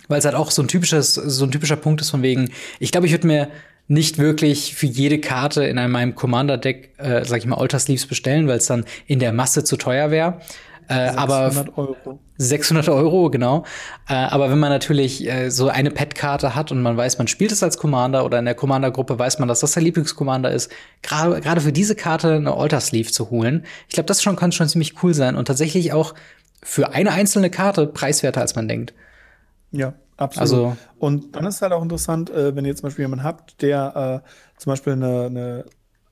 [0.07, 2.49] weil es halt auch so ein typisches, so ein typischer Punkt ist von wegen,
[2.79, 3.49] ich glaube, ich würde mir
[3.87, 8.05] nicht wirklich für jede Karte in einem meinem Commander-Deck, äh, sag ich mal, Alter Sleeves
[8.05, 10.39] bestellen, weil es dann in der Masse zu teuer wäre.
[10.87, 12.19] Äh, aber 600 Euro.
[12.37, 13.63] 600 Euro, genau.
[14.07, 17.51] Äh, aber wenn man natürlich äh, so eine Pet-Karte hat und man weiß, man spielt
[17.51, 20.71] es als Commander oder in der Commander-Gruppe weiß man, dass das der Lieblingscommander ist,
[21.01, 24.67] gerade gerade für diese Karte eine Alter-Sleeve zu holen, ich glaube, das schon kann schon
[24.67, 26.15] ziemlich cool sein und tatsächlich auch
[26.61, 28.93] für eine einzelne Karte preiswerter, als man denkt.
[29.73, 30.41] Ja, absolut.
[30.41, 34.23] Also- und dann ist halt auch interessant, äh, wenn ihr zum Beispiel jemanden habt, der
[34.23, 34.29] äh,
[34.59, 35.65] zum Beispiel eine, eine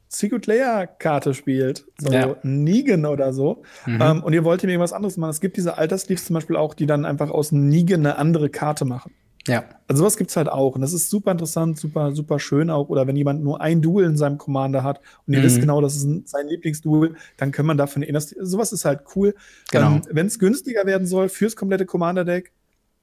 [0.10, 2.36] Secret Layer Karte spielt, so Ja.
[2.44, 4.02] Negan oder so, Mhm.
[4.02, 5.30] ähm, und ihr wollt ihm irgendwas anderes machen.
[5.30, 8.84] Es gibt diese Altersleeves zum Beispiel auch, die dann einfach aus Negan eine andere Karte
[8.84, 9.14] machen.
[9.48, 10.76] Ja, Also sowas gibt's halt auch.
[10.76, 12.90] Und das ist super interessant, super, super schön auch.
[12.90, 15.44] Oder wenn jemand nur ein Duel in seinem Commander hat und ihr Mhm.
[15.44, 19.00] wisst genau, das ist ein, sein Lieblingsduel, dann kann man dafür eine Sowas ist halt
[19.16, 19.34] cool.
[19.72, 19.96] Genau.
[19.96, 22.52] Ähm, wenn es günstiger werden soll fürs komplette Commander-Deck,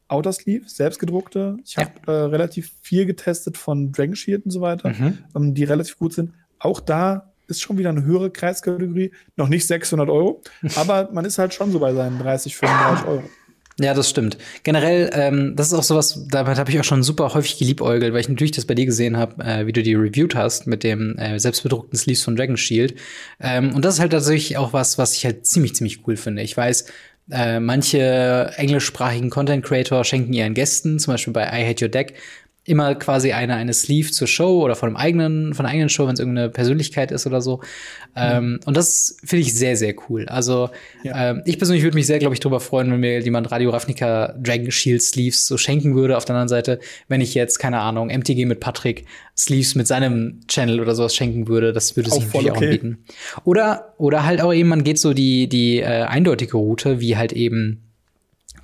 [0.08, 1.56] Outer Sleeve, selbstgedruckte.
[1.64, 1.84] Ich Ja.
[1.84, 5.18] habe äh, relativ viel getestet von Dragon Shield und so weiter, Mhm.
[5.36, 6.32] ähm, die relativ gut sind.
[6.58, 9.12] Auch da ist schon wieder eine höhere Kreiskategorie.
[9.36, 10.42] Noch nicht 600 Euro,
[10.76, 13.22] aber man ist halt schon so bei seinen 30, 35 Euro.
[13.80, 14.38] Ja, das stimmt.
[14.64, 18.20] Generell, ähm, das ist auch sowas, damit habe ich auch schon super häufig geliebäugelt, weil
[18.20, 21.16] ich natürlich das bei dir gesehen habe, äh, wie du die reviewed hast mit dem
[21.16, 22.96] äh, selbstbedruckten Sleeves von Dragon Shield.
[23.38, 26.42] Ähm, und das ist halt tatsächlich auch was, was ich halt ziemlich, ziemlich cool finde.
[26.42, 26.86] Ich weiß,
[27.30, 32.14] äh, manche englischsprachigen Content Creator schenken ihren Gästen, zum Beispiel bei I Hate Your Deck,
[32.68, 36.06] immer quasi eine, eine Sleeve zur Show oder von einem eigenen, von einer eigenen Show,
[36.06, 37.60] wenn es irgendeine Persönlichkeit ist oder so.
[38.16, 40.26] Ähm, und das finde ich sehr, sehr cool.
[40.26, 40.70] Also
[41.02, 41.30] Ja.
[41.30, 44.34] ähm, ich persönlich würde mich sehr, glaube ich, darüber freuen, wenn mir jemand Radio Ravnica
[44.38, 46.16] Dragon Shield Sleeves so schenken würde.
[46.16, 49.04] Auf der anderen Seite, wenn ich jetzt, keine Ahnung, MTG mit Patrick
[49.36, 52.64] Sleeves mit seinem Channel oder sowas schenken würde, das würde sich Auch natürlich auch okay.
[52.66, 52.98] anbieten.
[53.44, 57.32] Oder, oder halt auch eben, man geht so die, die äh, eindeutige Route, wie halt
[57.32, 57.84] eben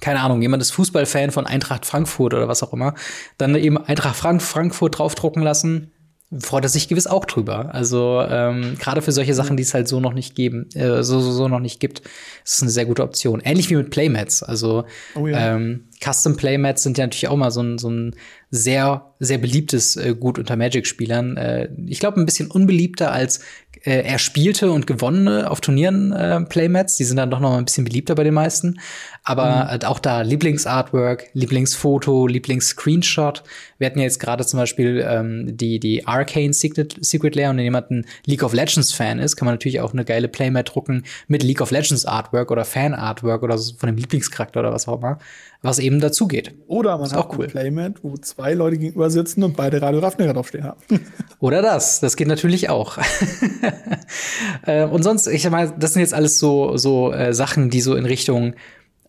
[0.04, 2.92] keine Ahnung, jemand ist Fußballfan von Eintracht Frankfurt oder was auch immer,
[3.38, 5.92] dann eben Eintracht Frank Frankfurt draufdrucken lassen,
[6.40, 7.74] freut er sich gewiss auch drüber.
[7.74, 11.20] Also ähm, gerade für solche Sachen, die es halt so noch nicht geben, äh, so,
[11.20, 12.00] so, so noch nicht gibt,
[12.44, 13.40] ist es eine sehr gute Option.
[13.40, 14.42] Ähnlich wie mit Playmats.
[14.42, 15.54] Also Oh ja.
[15.54, 18.14] ähm, Custom Playmats sind ja natürlich auch mal so ein, so ein
[18.50, 21.38] sehr, sehr beliebtes äh, Gut unter Magic-Spielern.
[21.38, 23.40] Äh, ich glaube, ein bisschen unbeliebter als
[23.84, 26.96] äh, erspielte und gewonnene auf Turnieren äh, Playmats.
[26.96, 28.80] Die sind dann doch noch mal ein bisschen beliebter bei den meisten.
[29.22, 33.42] Aber äh, auch da Lieblingsartwork, Lieblingsfoto, Lieblingsscreenshot.
[33.78, 37.56] Wir hatten ja jetzt gerade zum Beispiel ähm, die, die Arcane Secret, Secret Layer und
[37.56, 40.74] wenn jemand ein League of Legends Fan ist, kann man natürlich auch eine geile Playmat
[40.74, 44.72] drucken mit League of Legends Artwork oder Fan Artwork oder so von dem Lieblingscharakter oder
[44.72, 45.18] was auch immer,
[45.64, 46.54] was eben dazu geht.
[46.66, 47.46] Oder man Ist hat auch cool.
[47.46, 50.78] ein Playmat, wo zwei Leute gegenüber sitzen und beide Radio Ravnica draufstehen haben.
[51.40, 52.98] Oder das, das geht natürlich auch.
[54.66, 57.94] äh, und sonst, ich mal, das sind jetzt alles so, so äh, Sachen, die so
[57.94, 58.54] in Richtung,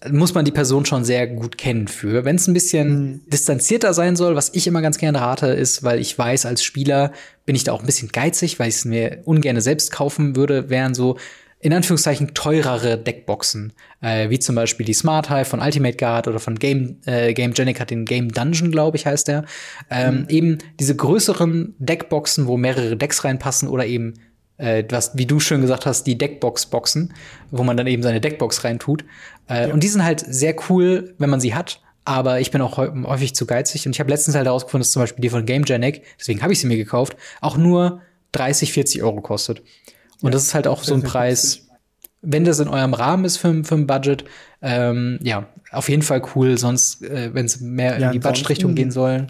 [0.10, 2.24] muss man die Person schon sehr gut kennen für.
[2.24, 6.00] Wenn es ein bisschen distanzierter sein soll, was ich immer ganz gerne rate, ist, weil
[6.00, 7.12] ich weiß, als Spieler
[7.46, 10.70] bin ich da auch ein bisschen geizig, weil ich es mir ungern selbst kaufen würde,
[10.70, 11.18] wären so
[11.66, 16.40] in Anführungszeichen teurere Deckboxen, äh, wie zum Beispiel die Smart Hive von Ultimate Guard oder
[16.40, 19.46] von Game, äh, Game Genic hat den Game Dungeon, glaube ich, heißt der.
[19.90, 20.26] Ähm, mhm.
[20.30, 24.14] Eben diese größeren Deckboxen, wo mehrere Decks reinpassen oder eben
[24.58, 27.16] äh, was, wie du schön gesagt hast, die Deckbox-Boxen,
[27.50, 29.04] wo man dann eben seine Deckbox reintut.
[29.50, 29.74] Äh, ja.
[29.74, 31.82] Und die sind halt sehr cool, wenn man sie hat.
[32.08, 33.88] Aber ich bin auch häufig zu geizig.
[33.88, 36.54] Und ich habe letztens halt herausgefunden, dass zum Beispiel die von Game Genic, deswegen habe
[36.54, 38.02] ich sie mir gekauft, auch nur
[38.34, 39.64] 30, 40 Euro kostet.
[40.22, 41.68] Und ja, das ist halt auch so ein Preis,
[42.22, 44.26] wenn das in eurem Rahmen ist für, für ein Budget,
[44.62, 46.58] ähm, ja, auf jeden Fall cool.
[46.58, 49.28] Sonst, äh, wenn es mehr ja, in die Budget-Richtung gehen soll.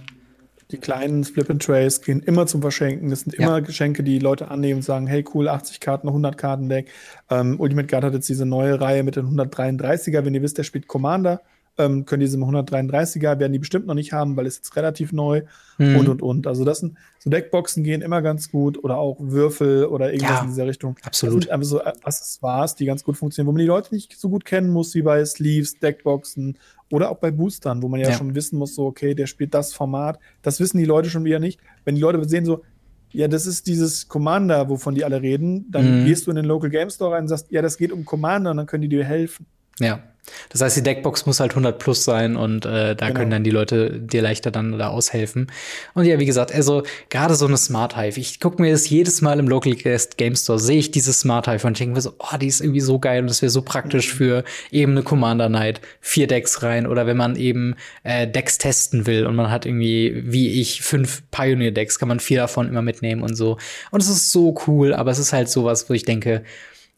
[0.71, 3.09] Die kleinen Flip and Trays gehen immer zum Verschenken.
[3.09, 3.59] Das sind immer ja.
[3.59, 6.89] Geschenke, die Leute annehmen und sagen, hey cool, 80 Karten, 100 Karten Deck.
[7.29, 10.25] Ähm, Ultimate Guard hat jetzt diese neue Reihe mit den 133er.
[10.25, 11.41] Wenn ihr wisst, der spielt Commander,
[11.77, 15.43] ähm, können diese 133er, werden die bestimmt noch nicht haben, weil es jetzt relativ neu
[15.77, 15.97] mhm.
[15.97, 16.47] und und und.
[16.47, 20.41] Also das sind so Deckboxen gehen immer ganz gut oder auch Würfel oder irgendwas ja,
[20.41, 20.95] in dieser Richtung.
[21.03, 21.49] Absolut.
[21.49, 24.69] Einfach so Accessoires, die ganz gut funktionieren, wo man die Leute nicht so gut kennen
[24.69, 26.57] muss, wie bei Sleeves, Deckboxen
[26.91, 29.53] oder auch bei Boostern, wo man ja, ja, schon wissen muss, so, okay, der spielt
[29.53, 30.19] das Format.
[30.41, 31.59] Das wissen die Leute schon wieder nicht.
[31.83, 32.63] Wenn die Leute sehen, so,
[33.11, 36.05] ja, das ist dieses Commander, wovon die alle reden, dann mhm.
[36.05, 38.51] gehst du in den Local Game Store rein und sagst, ja, das geht um Commander
[38.51, 39.45] und dann können die dir helfen.
[39.79, 40.01] Ja.
[40.49, 43.19] Das heißt, die Deckbox muss halt 100 plus sein und äh, da genau.
[43.19, 45.51] können dann die Leute dir leichter dann da aushelfen.
[45.93, 48.19] Und ja, wie gesagt, also gerade so eine Smart Hive.
[48.19, 51.47] Ich gucke mir das jedes Mal im Local Guest Game Store, sehe ich diese Smart
[51.47, 53.61] Hive und denke mir so, oh, die ist irgendwie so geil und das wäre so
[53.61, 54.17] praktisch mhm.
[54.17, 55.81] für eben eine Commander Night.
[56.01, 60.23] Vier Decks rein oder wenn man eben äh, Decks testen will und man hat irgendwie,
[60.25, 63.57] wie ich, fünf Pioneer Decks, kann man vier davon immer mitnehmen und so.
[63.91, 66.43] Und es ist so cool, aber es ist halt sowas, wo ich denke,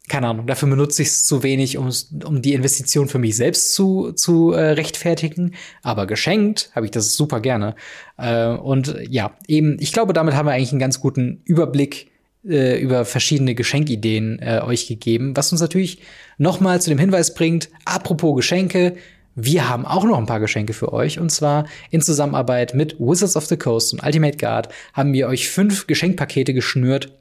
[0.08, 1.90] keine Ahnung, dafür benutze ich es zu wenig, um,
[2.26, 5.54] um die Investition für mich selbst zu, zu äh, rechtfertigen.
[5.84, 7.76] Aber geschenkt habe ich das super gerne.
[8.18, 12.10] Äh, und ja, eben, ich glaube, damit haben wir eigentlich einen ganz guten Überblick
[12.48, 16.00] äh, über verschiedene Geschenkideen äh, euch gegeben, was uns natürlich
[16.38, 18.96] nochmal zu dem Hinweis bringt, apropos Geschenke,
[19.36, 21.20] wir haben auch noch ein paar Geschenke für euch.
[21.20, 25.50] Und zwar in Zusammenarbeit mit Wizards of the Coast und Ultimate Guard haben wir euch
[25.50, 27.14] fünf Geschenkpakete geschnürt,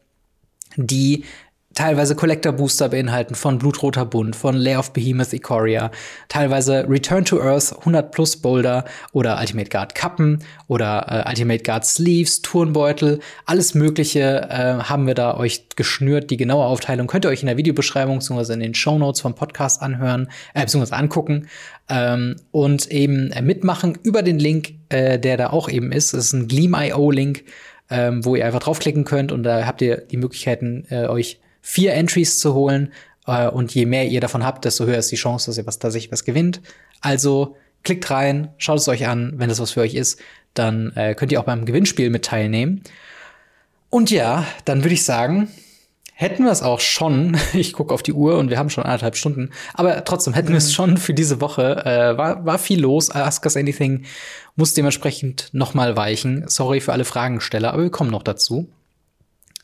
[0.76, 1.24] die
[1.76, 5.90] teilweise Collector Booster beinhalten von Blutroter Bund, von Lair of Behemoth Ikoria,
[6.28, 11.84] teilweise Return to Earth 100 Plus Boulder oder Ultimate Guard Kappen oder äh, Ultimate Guard
[11.84, 16.30] Sleeves, Turnbeutel, alles Mögliche äh, haben wir da euch geschnürt.
[16.30, 18.54] Die genaue Aufteilung könnt ihr euch in der Videobeschreibung bzw.
[18.54, 20.94] in den Show Notes vom Podcast anhören, äh, bzw.
[20.94, 21.48] angucken
[21.90, 26.14] ähm, und eben äh, mitmachen über den Link, äh, der da auch eben ist.
[26.14, 27.44] Das ist ein Gleam.io Link.
[27.88, 31.94] Ähm, wo ihr einfach draufklicken könnt und da habt ihr die Möglichkeiten, äh, euch vier
[31.94, 32.92] Entries zu holen.
[33.26, 35.80] Äh, und je mehr ihr davon habt, desto höher ist die Chance, dass ihr was
[35.80, 36.60] tatsächlich was gewinnt.
[37.00, 39.34] Also klickt rein, schaut es euch an.
[39.36, 40.20] Wenn das was für euch ist,
[40.54, 42.82] dann äh, könnt ihr auch beim Gewinnspiel mit teilnehmen.
[43.90, 45.48] Und ja, dann würde ich sagen,
[46.14, 47.36] hätten wir es auch schon.
[47.52, 49.50] Ich gucke auf die Uhr und wir haben schon anderthalb Stunden.
[49.74, 50.72] Aber trotzdem hätten wir es mhm.
[50.72, 51.84] schon für diese Woche.
[51.84, 53.10] Äh, war, war viel los.
[53.10, 54.04] Ask Us Anything
[54.54, 56.44] muss dementsprechend noch mal weichen.
[56.46, 58.68] Sorry für alle Fragensteller, aber wir kommen noch dazu.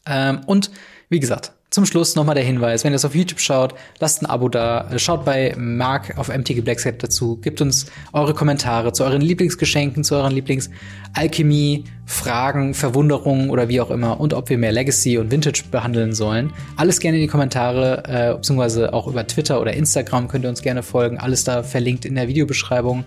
[0.04, 0.72] Ähm, und
[1.08, 4.26] wie gesagt, zum Schluss nochmal der Hinweis, wenn ihr es auf YouTube schaut, lasst ein
[4.26, 9.22] Abo da, schaut bei Mark auf MTG Blackset dazu, gebt uns eure Kommentare zu euren
[9.22, 15.16] Lieblingsgeschenken, zu euren Lieblingsalchemie, Fragen, Verwunderungen oder wie auch immer und ob wir mehr Legacy
[15.16, 16.52] und Vintage behandeln sollen.
[16.76, 20.60] Alles gerne in die Kommentare, äh, beziehungsweise auch über Twitter oder Instagram könnt ihr uns
[20.60, 21.16] gerne folgen.
[21.16, 23.06] Alles da verlinkt in der Videobeschreibung.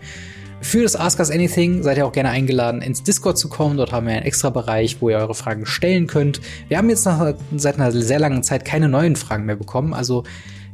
[0.66, 3.78] Für das Ask Us Anything seid ihr auch gerne eingeladen, ins Discord zu kommen.
[3.78, 6.42] Dort haben wir einen extra Bereich, wo ihr eure Fragen stellen könnt.
[6.70, 9.94] Wir haben jetzt nach, seit einer sehr langen Zeit keine neuen Fragen mehr bekommen.
[9.94, 10.24] Also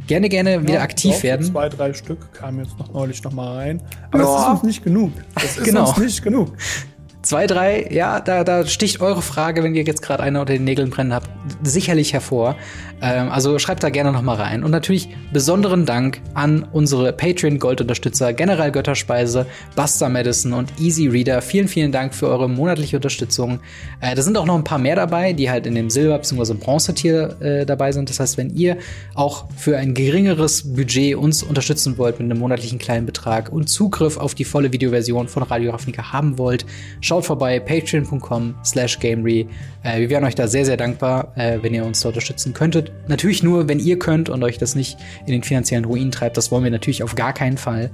[0.08, 1.46] gerne, gerne wieder ja, aktiv doch, werden.
[1.46, 3.82] Zwei, drei Stück kamen jetzt noch neulich noch mal rein.
[4.12, 4.32] Aber ja.
[4.34, 5.12] das ist uns nicht genug.
[5.36, 5.90] Das ist genau.
[5.90, 6.54] uns nicht genug.
[7.22, 10.64] Zwei, drei, ja, da, da sticht eure Frage, wenn ihr jetzt gerade eine unter den
[10.64, 11.30] Nägeln brennen habt,
[11.62, 12.56] sicherlich hervor.
[13.00, 14.64] Ähm, also schreibt da gerne noch mal rein.
[14.64, 19.46] Und natürlich besonderen Dank an unsere Patreon-Gold-Unterstützer, General Götterspeise,
[19.76, 21.42] Buster Madison und Easy Reader.
[21.44, 23.60] Vielen, vielen Dank für eure monatliche Unterstützung.
[24.00, 26.56] Äh, da sind auch noch ein paar mehr dabei, die halt in dem Silber- bzw.
[26.56, 28.10] Bronze-Tier äh, dabei sind.
[28.10, 28.78] Das heißt, wenn ihr
[29.14, 34.18] auch für ein geringeres Budget uns unterstützen wollt mit einem monatlichen kleinen Betrag und Zugriff
[34.18, 36.66] auf die volle Videoversion von Radio Ravnica haben wollt,
[37.12, 39.46] schaut vorbei, patreon.com slash gamery.
[39.84, 42.94] Äh, wir wären euch da sehr, sehr dankbar, äh, wenn ihr uns da unterstützen könntet.
[43.10, 46.38] Natürlich nur, wenn ihr könnt und euch das nicht in den finanziellen Ruin treibt.
[46.38, 47.92] Das wollen wir natürlich auf gar keinen Fall.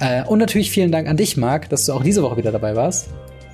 [0.00, 2.74] Äh, und natürlich vielen Dank an dich, Marc, dass du auch diese Woche wieder dabei
[2.74, 3.10] warst.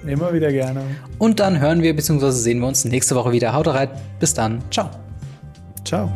[0.06, 0.80] Immer wieder gerne.
[1.18, 2.30] Und dann hören wir bzw.
[2.30, 3.52] sehen wir uns nächste Woche wieder.
[3.52, 3.90] Haut rein.
[4.20, 4.62] Bis dann.
[4.70, 4.88] Ciao.
[5.84, 6.10] Ciao.